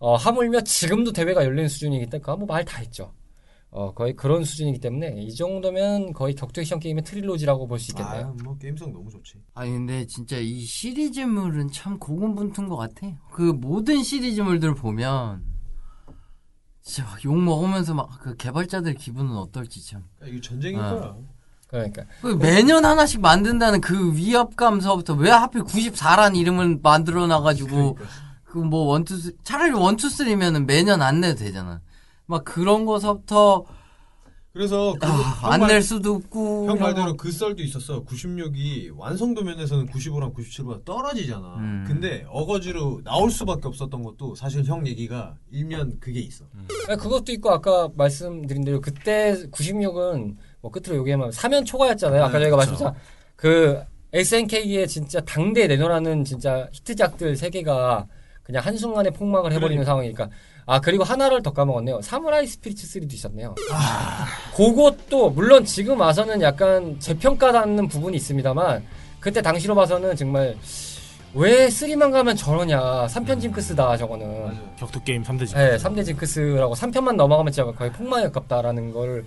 [0.00, 3.12] 어, 하물며 지금도 대회가 열리는 수준이기 때문에 뭐 말 다 했죠.
[3.72, 8.34] 어, 거의 그런 수준이기 때문에 이 정도면 거의 격투 액션 게임의 트릴로지라고 볼 수 있겠네요.
[8.38, 9.34] 아, 뭐 게임성 너무 좋지.
[9.54, 13.06] 아니 근데 진짜 이 시리즈물은 참 고군분투인 것 같아.
[13.32, 15.44] 그 모든 시리즈물들 보면
[16.82, 20.00] 진짜 막욕 먹으면서 막 그 개발자들 기분은 어떨지 참.
[20.22, 20.94] 야, 이거 전쟁인 아.
[20.94, 21.16] 거야.
[21.68, 27.96] 그러니까 그 매년 하나씩 만든다는 그 위협감서부터 왜 하필 94란 이름을 만들어 놔가지고
[28.46, 31.80] 그뭐 원투 쓰 차라리 원투 쓰리면은 매년 안 내도 되잖아.
[32.30, 33.64] 막 그런 거서부터
[34.52, 35.10] 그래서 그, 아,
[35.42, 36.66] 형안 말- 낼 수도 없고.
[36.68, 38.04] 형 뭐- 말대로 그 썰도 있었어.
[38.04, 41.54] 96이 완성도 면에서는 95랑 97보다 떨어지잖아.
[41.58, 41.84] 음.
[41.86, 46.46] 근데 어거지로 나올 수밖에 없었던 것도 사실 형 얘기가 일면 그게 있어.
[46.88, 52.24] 아, 그것도 있고 아까 말씀드린 대로 그때 96은 뭐 끝으로 요약하면 사면초가였잖아요.
[52.24, 52.70] 아까 네, 저희가 그쵸.
[52.70, 52.92] 말씀드린
[53.36, 53.80] 그
[54.12, 58.06] SNK의 진짜 당대 내놓으라는 진짜 히트작들 세 개가
[58.42, 59.84] 그냥 한순간에 폭망을 해버리는 그러니까.
[59.84, 60.28] 상황이니까
[60.66, 62.00] 아 그리고 하나를 더 까먹었네요.
[62.02, 63.54] 사무라이 스피리츠 3도 있었네요.
[63.72, 64.26] 아.
[64.54, 68.84] 그것도 물론 지금 와서는 약간 재평가받는 부분이 있습니다만
[69.18, 70.56] 그때 당시로 봐서는 정말
[71.34, 74.74] 왜 3만 가면 저러냐 3편 징크스다 저거는 맞아요.
[74.78, 79.24] 격투 게임 3대 지 네, 3대 징크스라고 3편만 넘어가면 진짜 거의 폭망에 가깝다라는 걸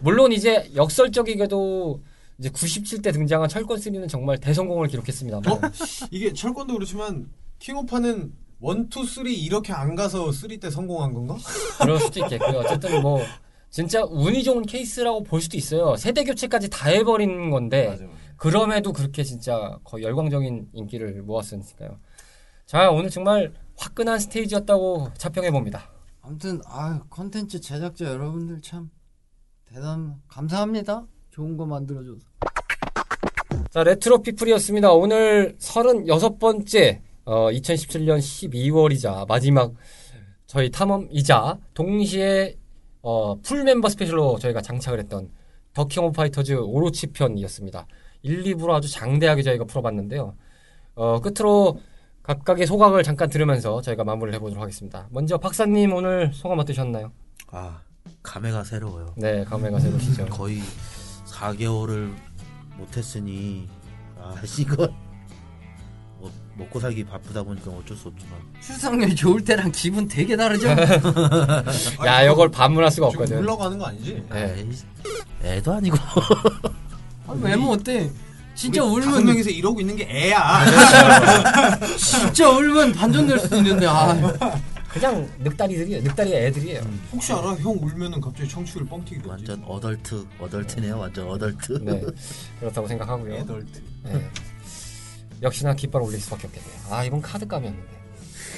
[0.00, 2.00] 물론 이제 역설적이게도
[2.38, 5.60] 이제 97때 등장한 철권 3는 정말 대성공을 기록했습니다만 어?
[6.10, 7.28] 이게 철권도 그렇지만
[7.58, 11.36] 킹오파는 1, 2, 3 이렇게 안 가서 3때 성공한 건가?
[11.80, 12.58] 그럴 수도 있겠고요.
[12.58, 13.20] 어쨌든 뭐
[13.70, 15.96] 진짜 운이 좋은 케이스라고 볼 수도 있어요.
[15.96, 18.16] 세대 교체까지 다 해버린 건데 맞아, 맞아.
[18.36, 21.98] 그럼에도 그렇게 진짜 거의 열광적인 인기를 모았으니까요.
[22.66, 25.90] 자 오늘 정말 화끈한 스테이지였다고 자평해 봅니다.
[26.20, 28.90] 아무튼 아 컨텐츠 제작자 여러분들 참
[29.66, 31.06] 대단 감사합니다.
[31.30, 32.26] 좋은 거 만들어줘서.
[33.70, 34.92] 자, 레트로 피플이었습니다.
[34.92, 39.74] 오늘 36번째, 어, 2017년 12월이자 마지막
[40.46, 42.56] 저희 탐험이자 동시에,
[43.02, 45.30] 어, full 멤버 special로 저희가 장착을 했던
[45.74, 47.86] 더 킹 오브 파이터즈 오로치 편이었습니다.
[48.22, 50.36] 1, 2부로 아주 장대하게 저희가 풀어봤는데요.
[50.94, 51.78] 어, 끝으로
[52.22, 55.06] 각각의 소각을 잠깐 들으면서 저희가 마무리를 해보도록 하겠습니다.
[55.10, 57.12] 먼저 박사님 오늘 소감 어떠셨나요?
[57.48, 57.82] 아
[58.22, 59.14] 감회가 새로워요.
[59.18, 60.26] 네, 감회가 새로시죠.
[60.26, 60.60] 거의
[61.26, 62.10] 4개월을
[62.78, 63.68] 못했으니
[64.16, 65.07] 아 이거 뭐
[66.58, 70.68] 먹고 살기 바쁘다 보니까 어쩔 수 없지만 출석률 좋을 때랑 기분 되게 다르죠?
[72.04, 73.38] 야, 이걸 반문할 수가 지금 없거든.
[73.42, 74.22] 울러가는 거 아니지?
[74.30, 74.56] 네.
[74.58, 75.96] 에이, 애도 아니고
[77.28, 78.10] 아, 외모 어때?
[78.54, 80.64] 진짜 우리 다섯 울면 명이서 이러고 있는 게 애야.
[81.96, 84.16] 진짜 울면 반전될 수도 있는데 아
[84.88, 86.02] 그냥 늑다리들이에요.
[86.02, 86.80] 늑다리 애들이에요.
[87.12, 87.54] 혹시 알아?
[87.56, 92.02] 형 울면은 갑자기 청취율 뻥튀기 완전 adult adult네요 완전 adult 네,
[92.58, 93.34] 그렇다고 생각하고요.
[93.34, 93.80] adult.
[94.04, 94.28] 네.
[95.42, 96.72] 역시나 깃발 올릴 수밖에 없겠네요.
[96.90, 97.98] 아 이번 카드감이었는데.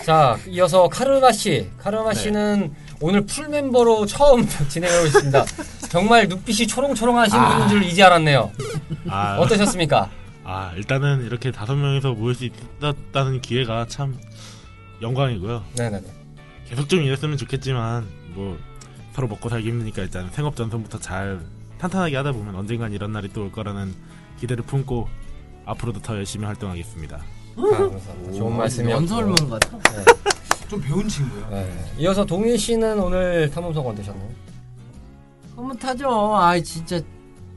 [0.05, 5.45] 자 이어서 카르마 씨, 카르마 씨는 오늘 full 멤버로 처음 진행하고 있습니다.
[5.91, 8.51] 정말 눈빛이 초롱초롱하신 분인 줄 이제 알았네요.
[9.09, 10.11] 아, 어떠셨습니까?
[10.45, 14.19] 아, 일단은 이렇게 다섯 명이서 모일 수 있었다는 기회가 참
[15.03, 15.65] 영광이고요.
[15.77, 16.07] 네네네.
[16.69, 18.59] 계속 좀 이랬으면 좋겠지만 뭐
[19.13, 21.41] 서로 먹고 살기 힘드니까 일단 생업 전선부터 잘
[21.79, 23.95] 탄탄하게 하다 보면 언젠간 이런 날이 또 올 거라는
[24.39, 25.09] 기대를 품고
[25.71, 27.17] 앞으로도 더 열심히 활동하겠습니다.
[27.17, 28.33] 아, 감사합니다.
[28.33, 29.03] 좋은 말씀이었고.
[29.03, 29.79] 연설문 같아.
[29.79, 30.05] 네.
[30.69, 31.49] 좀 배운 친구야.
[31.51, 31.85] 네.
[31.99, 34.29] 이어서 동일 씨는 오늘 탐험석 어떠셨나요?
[35.55, 36.09] 그러면 타죠.
[36.37, 37.01] 아 진짜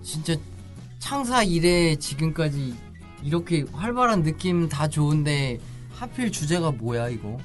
[0.02, 0.36] 진짜
[1.00, 2.76] 창사 이래 지금까지
[3.24, 5.60] 이렇게 활발한 느낌 다 좋은데
[5.94, 7.38] 하필 주제가 뭐야 이거?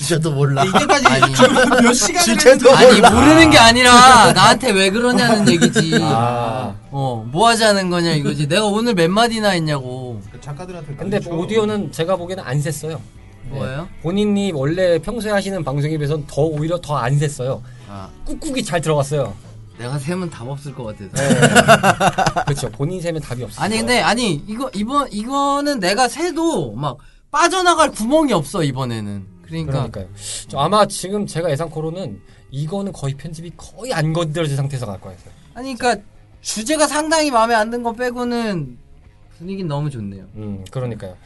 [0.00, 0.64] 주제도 몰라.
[0.64, 1.34] 이때까지 아니.
[1.34, 5.98] 지금 몇 시간을 주제도 했는데 아니 모르는 게 아니라 나한테 왜 그러냐는 얘기지.
[6.00, 6.74] 아.
[6.90, 8.48] 어, 뭐 하자는 거냐 이거지.
[8.48, 10.20] 내가 오늘 몇 마디나 했냐고.
[10.32, 11.28] 그 작가들한테 근데 줘.
[11.30, 12.98] 오디오는 제가 보기에는 안 셌어요.
[13.50, 13.88] 뭐예요?
[14.02, 17.62] 본인이 원래 평소에 하시는 방송에 비해서는 더 오히려 더 안 셌어요.
[17.88, 19.34] 아, 꾹꾹이 잘 들어갔어요.
[19.78, 21.10] 내가 셈은 답 없을 것 같아서.
[21.14, 22.44] 네.
[22.46, 22.70] 그렇죠.
[22.70, 23.62] 본인 셈에 답이 없어요.
[23.64, 26.96] 아니 근데 아니 이거 이번 이거는 내가 세도 막
[27.30, 29.39] 빠져나갈 구멍이 없어 이번에는.
[29.50, 30.08] 그러니까 그러니까요.
[30.48, 32.20] 저 아마 지금 제가 예상코로는
[32.50, 35.18] 이거는 거의 편집이 거의 안 건드려진 상태에서 갈 거예요.
[35.54, 36.02] 아니 그러니까
[36.40, 38.78] 주제가 상당히 마음에 안 든 거 빼고는
[39.38, 40.24] 분위기는 너무 좋네요.
[40.36, 41.16] 음, 그러니까요.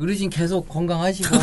[0.00, 1.28] 어르신 계속 건강하시고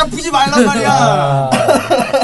[0.00, 0.90] 아프지 말란 말이야.
[0.92, 1.50] 아,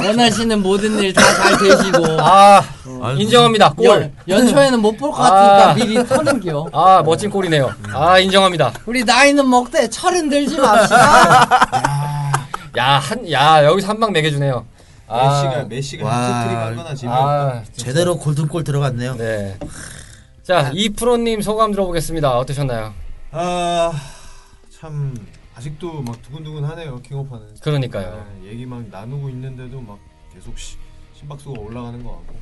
[0.06, 2.62] 원하시는 모든 일 다 잘 되시고 아,
[3.02, 3.20] 아이고.
[3.22, 3.72] 인정합니다.
[3.74, 3.86] 골.
[3.88, 5.74] 연, 연초에는 못 볼 것 같으니까 아.
[5.74, 6.68] 미리 터는겨.
[6.72, 7.72] 아, 멋진 골이네요.
[7.92, 8.72] 아, 인정합니다.
[8.86, 11.48] 우리 나이는 먹되 철은 들지 맙시다.
[12.78, 14.64] 야, 한, 야, 여기서 한 방 먹여주네요.
[15.08, 16.38] 메시가 메시가 와.
[16.40, 19.16] 해트트릭 하거나 지면 아, 제대로 골든골 들어갔네요.
[19.16, 19.58] 네.
[20.42, 22.36] 자, 이프로님 소감 들어보겠습니다.
[22.38, 22.94] 어떠셨나요?
[23.32, 23.92] 아
[24.80, 25.14] 참
[25.54, 27.56] 아직도 막 두근두근하네요 킹오파는.
[27.60, 28.26] 그러니까요.
[28.40, 29.98] 네, 얘기 막 나누고 있는데도 막
[30.32, 30.76] 계속 시,
[31.14, 32.34] 심박수가 올라가는 것 같고.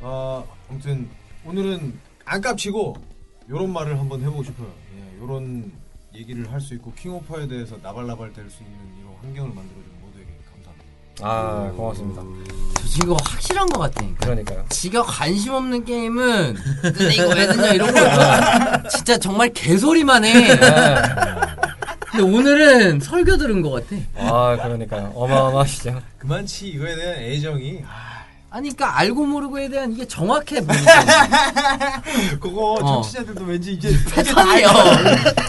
[0.00, 1.08] 아 아무튼
[1.44, 2.96] 오늘은 안 깝치고
[3.50, 4.72] 요런 말을 한번 해보고 싶어요.
[4.96, 5.72] 예, 요런
[6.14, 9.91] 얘기를 할 수 있고 킹오파에 대해서 나발나발 될 수 있는 이런 환경을 만들어준
[11.20, 12.22] 아, 고맙습니다.
[12.74, 14.18] 저 지금 확실한 것 같다니까.
[14.20, 14.64] 그러니까요.
[14.70, 20.32] 지가 관심 없는 게임은 근데 이거 왜 듣냐 이런 거 진짜 정말 개소리만 해.
[20.32, 20.60] 네.
[22.10, 23.96] 근데 오늘은 설교 들은 것 같아.
[24.16, 25.12] 아, 그러니까요.
[25.14, 26.00] 어마어마하시죠.
[26.18, 28.21] 그만치 이거에 대한 애정이 아,
[28.54, 32.02] 아니 그러니까 알고 모르고에 대한 이게 정확해 보니까.
[32.38, 32.78] 그거 어.
[32.78, 34.68] 정치자들도 왠지 이제 패턴이요.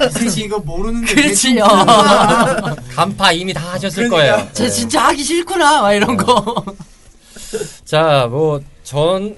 [0.07, 1.65] 이승씨 이거 모르는데 그렇지요.
[2.95, 4.37] 간파 이미 다 하셨을 그러니까.
[4.37, 4.49] 거예요.
[4.53, 6.63] 쟤 진짜 하기 싫구나 막 이런 거.
[7.83, 9.35] 자, 뭐, 전,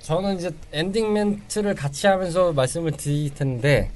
[0.00, 3.90] 저는 이제 엔딩 멘트를 같이 하면서 말씀을 드릴 텐데,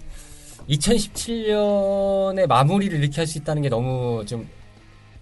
[0.69, 4.47] 2017년의 마무리를 이렇게 할 수 있다는 게 너무 좀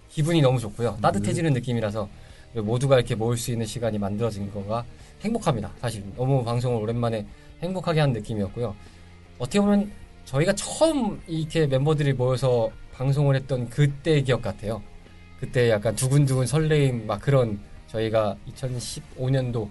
[0.09, 0.97] 기분이 너무 좋고요.
[1.01, 2.07] 따뜻해지는 느낌이라서
[2.61, 4.85] 모두가 이렇게 모일 수 있는 시간이 만들어진 거가
[5.21, 5.71] 행복합니다.
[5.81, 7.25] 사실 너무 방송을 오랜만에
[7.61, 8.75] 행복하게 한 느낌이었고요.
[9.39, 9.91] 어떻게 보면
[10.25, 14.81] 저희가 처음 이렇게 멤버들이 모여서 방송을 했던 그때의 기억 같아요.
[15.39, 19.69] 그때 약간 두근두근 설레임 막 그런 저희가 2015년도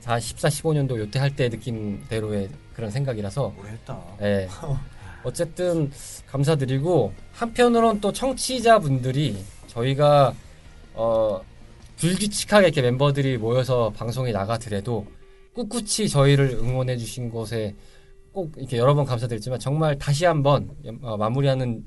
[0.00, 3.98] 4, 14, 15년도 요때 할 때 느낌대로의 그런 생각이라서 오래 했다.
[4.22, 4.48] 예.
[5.24, 5.90] 어쨌든
[6.26, 9.36] 감사드리고 한편으로는 또 청취자분들이
[9.66, 10.32] 저희가
[10.94, 11.40] 어
[11.98, 15.06] 불규칙하게 이렇게 멤버들이 모여서 방송에 나가더라도
[15.54, 17.74] 꿋꿋이 저희를 응원해 주신 것에
[18.32, 20.70] 꼭 이렇게 여러 번 감사드리지만 정말 다시 한번
[21.02, 21.84] 어, 마무리하는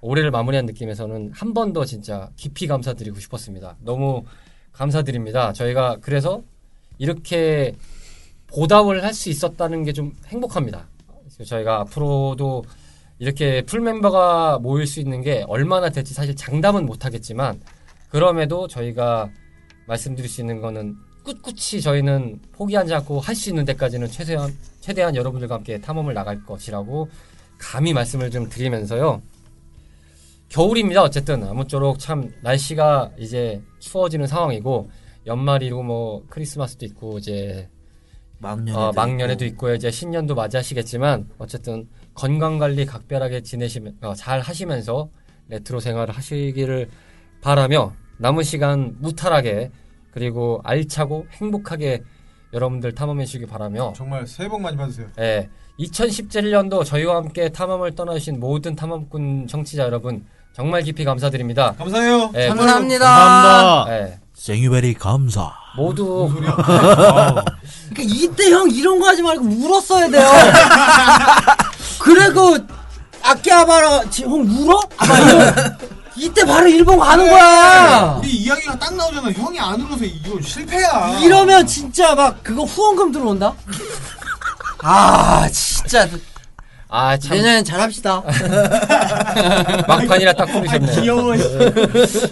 [0.00, 3.76] 올해를 마무리한 느낌에서는 한 번 더 진짜 깊이 감사드리고 싶었습니다.
[3.82, 4.22] 너무
[4.72, 5.52] 감사드립니다.
[5.52, 6.42] 저희가 그래서
[6.98, 7.74] 이렇게
[8.46, 10.88] 보답을 할 수 있었다는 게 좀 행복합니다.
[11.44, 12.64] 저희가 앞으로도
[13.18, 17.60] 이렇게 풀 멤버가 모일 수 있는 게 얼마나 될지 사실 장담은 못 하겠지만
[18.08, 19.28] 그럼에도 저희가
[19.88, 25.56] 말씀드릴 수 있는 거는 꿋꿋이 저희는 포기하지 않고 할 수 있는 데까지는 최대한 최대한 여러분들과
[25.56, 27.08] 함께 탐험을 나갈 것이라고
[27.58, 29.20] 감히 말씀을 좀 드리면서요.
[30.48, 31.02] 겨울입니다.
[31.02, 34.90] 어쨌든 아무쪼록 참 날씨가 이제 추워지는 상황이고
[35.26, 37.68] 연말이고 뭐 크리스마스도 있고 이제
[38.38, 39.68] 막년에도, 어, 막년에도 있고.
[39.68, 45.10] 있고 이제 신년도 맞이하시겠지만 어쨌든 건강 관리 각별하게 지내시면 어, 잘 하시면서
[45.48, 46.88] 레트로 생활을 하시기를
[47.42, 49.70] 바라며 남은 시간 무탈하게
[50.12, 52.02] 그리고 알차고 행복하게
[52.52, 55.06] 여러분들 탐험해 주시기 바라며 정말 새해 복 많이 받으세요.
[55.20, 60.24] 예, 2017년도 저희와 함께 탐험을 떠나주신 모든 탐험꾼 청취자 여러분
[60.54, 61.74] 정말 깊이 감사드립니다.
[61.78, 62.32] 감사해요.
[62.34, 63.04] 예, 감사합니다.
[63.04, 63.96] 감사합니다.
[63.98, 65.52] 예, 생유베리 감사.
[65.76, 66.28] 모두?
[66.34, 67.44] 그러니까
[68.02, 70.28] 이때 형 이런 거 하지 말고 울었어야 돼요.
[72.00, 72.66] 그래 그
[73.22, 74.80] 아키하바라 지금 형 울어?
[74.96, 78.16] 막 이러- 이때 바로 일본 가는 거야.
[78.18, 79.30] 우리 이야기가 딱 나오잖아.
[79.32, 81.18] 형이 안 울어서 이거 실패야.
[81.20, 83.54] 이러면 진짜 막 그거 후원금 들어온다.
[84.82, 86.08] 아 진짜
[86.90, 87.36] 아, 참.
[87.36, 88.22] 내년엔 잘합시다.
[89.86, 91.00] 막판이라 딱 부르셨네.
[91.00, 91.34] 귀여워.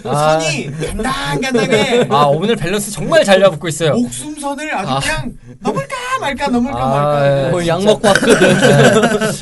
[0.05, 2.07] 아, 선이 간당간당해.
[2.09, 3.93] 아, 오늘 밸런스 정말 잘 잡고 있어요.
[3.93, 4.99] 목숨선을 아주 아.
[4.99, 7.49] 그냥 넘을까 말까 넘을까 아, 말까.
[7.51, 8.37] 뭘약 먹고 왔거든.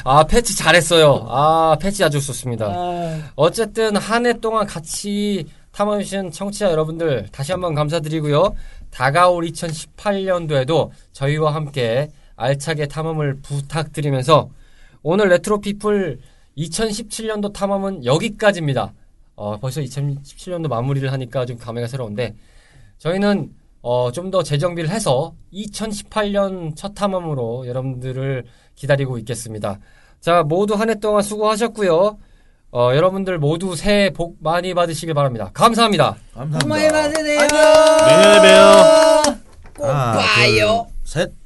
[0.04, 1.26] 아, 패치 잘했어요.
[1.30, 2.66] 아, 패치 아주 좋습니다.
[2.68, 8.56] 아, 어쨌든 한 해 동안 같이 탐험해주신 청취자 여러분들 다시 한번 감사드리고요.
[8.92, 14.50] 다가올 2018년도에도 저희와 함께 알차게 탐험을 부탁드리면서
[15.08, 16.20] 오늘 레트로피플
[16.58, 18.92] 2017년도 탐험은 여기까지입니다.
[19.36, 22.34] 어, 벌써 2017년도 마무리를 하니까 좀 감회가 새로운데
[22.98, 23.52] 저희는
[23.84, 29.78] 어, 좀 더 재정비를 해서 2018년 첫 탐험으로 여러분들을 기다리고 있겠습니다.
[30.22, 32.18] 자, 모두 한 해 동안 수고하셨고요.
[32.72, 35.52] 어, 여러분들 모두 새해 복 많이 받으시길 바랍니다.
[35.54, 36.16] 감사합니다.
[36.34, 36.60] 감사합니다.
[36.60, 37.42] 복 많이 받으세요.
[38.08, 39.36] 내년에 봬요.
[39.78, 40.88] 꼭 하나, 봐요.
[40.88, 41.45] 둘, 셋.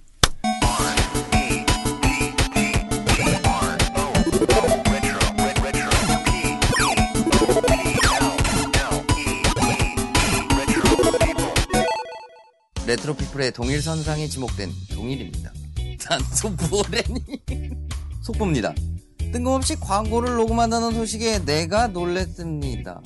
[12.89, 15.53] 레트로 피플의 동일 선상에 지목된 동일입니다.
[16.03, 17.23] 단소 뭐래니?
[18.23, 18.73] 속보입니다.
[19.31, 22.99] 뜬금없이 광고를 녹음한다는 소식에 내가 놀랬습니다.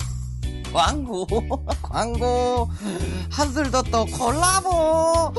[0.72, 1.26] 광고,
[1.82, 2.70] 광고,
[3.30, 5.34] 한술 더 떠 콜라보.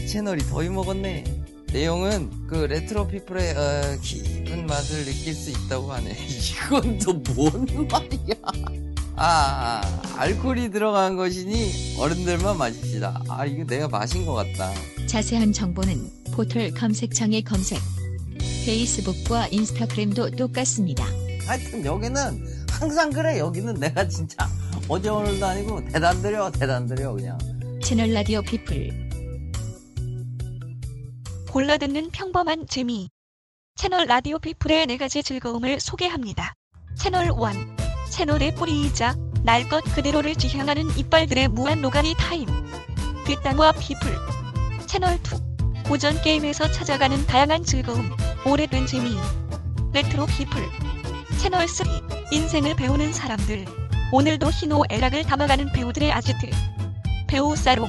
[0.00, 1.22] 이 채널이 더위 먹었네.
[1.72, 6.16] 내용은 그 레트로 피플의 어, 깊은 맛을 느낄 수 있다고 하네.
[6.26, 8.87] 이건 또 뭔 말이야?
[9.20, 13.20] 아, 아, 알코올이 들어간 것이니 어른들만 마십시다.
[13.28, 14.70] 아, 이거 내가 마신 것 같다.
[15.08, 17.80] 자세한 정보는 포털 검색창에 검색.
[18.64, 21.04] 페이스북과 인스타그램도 똑같습니다.
[21.48, 23.40] 하여튼 여기는 항상 그래.
[23.40, 24.48] 여기는 내가 진짜
[24.86, 27.36] 어제 오늘도 아니고 대단 드려, 대단 드려 그냥.
[27.82, 29.08] 채널 라디오 피플.
[31.50, 33.08] 골라 듣는 평범한 재미.
[33.74, 36.54] 채널 라디오 피플의 네 가지 즐거움을 소개합니다.
[36.96, 37.77] 채널 1.
[38.10, 42.46] 채널의 뿌리이자 날 것 그대로를 지향하는 이빨들의 무한 노가리 타임.
[43.24, 44.16] 뒷담화 피플.
[44.86, 45.82] 채널 2.
[45.84, 48.10] 고전 게임에서 찾아가는 다양한 즐거움.
[48.44, 49.16] 오래된 재미.
[49.92, 50.62] 레트로 피플.
[51.38, 51.86] 채널 3.
[52.30, 53.64] 인생을 배우는 사람들.
[54.12, 56.50] 오늘도 희노애락을 담아가는 배우들의 아지트.
[57.26, 57.88] 배우 살롱.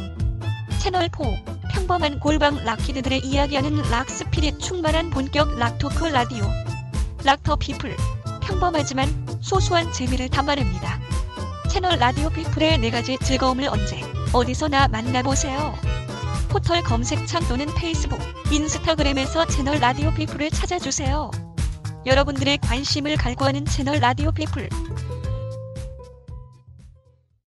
[0.80, 1.24] 채널 4.
[1.72, 6.46] 평범한 골방 rock kid들의 이야기하는 rock spirit 충만한 본격 rock 토크 라디오.
[7.24, 7.96] 락커 피플.
[8.50, 9.08] 평범하지만
[9.42, 11.00] 소소한 재미를 담아냅니다.
[11.70, 14.02] 채널 라디오 피플의 네 가지 즐거움을 언제,
[14.34, 15.76] 어디서나 만나보세요.
[16.50, 18.20] 포털 검색창 또는 페이스북,
[18.52, 21.30] 인스타그램에서 채널 라디오 피플을 찾아주세요.
[22.08, 24.68] 여러분들의 관심을 갈구하는 채널 라디오 피플.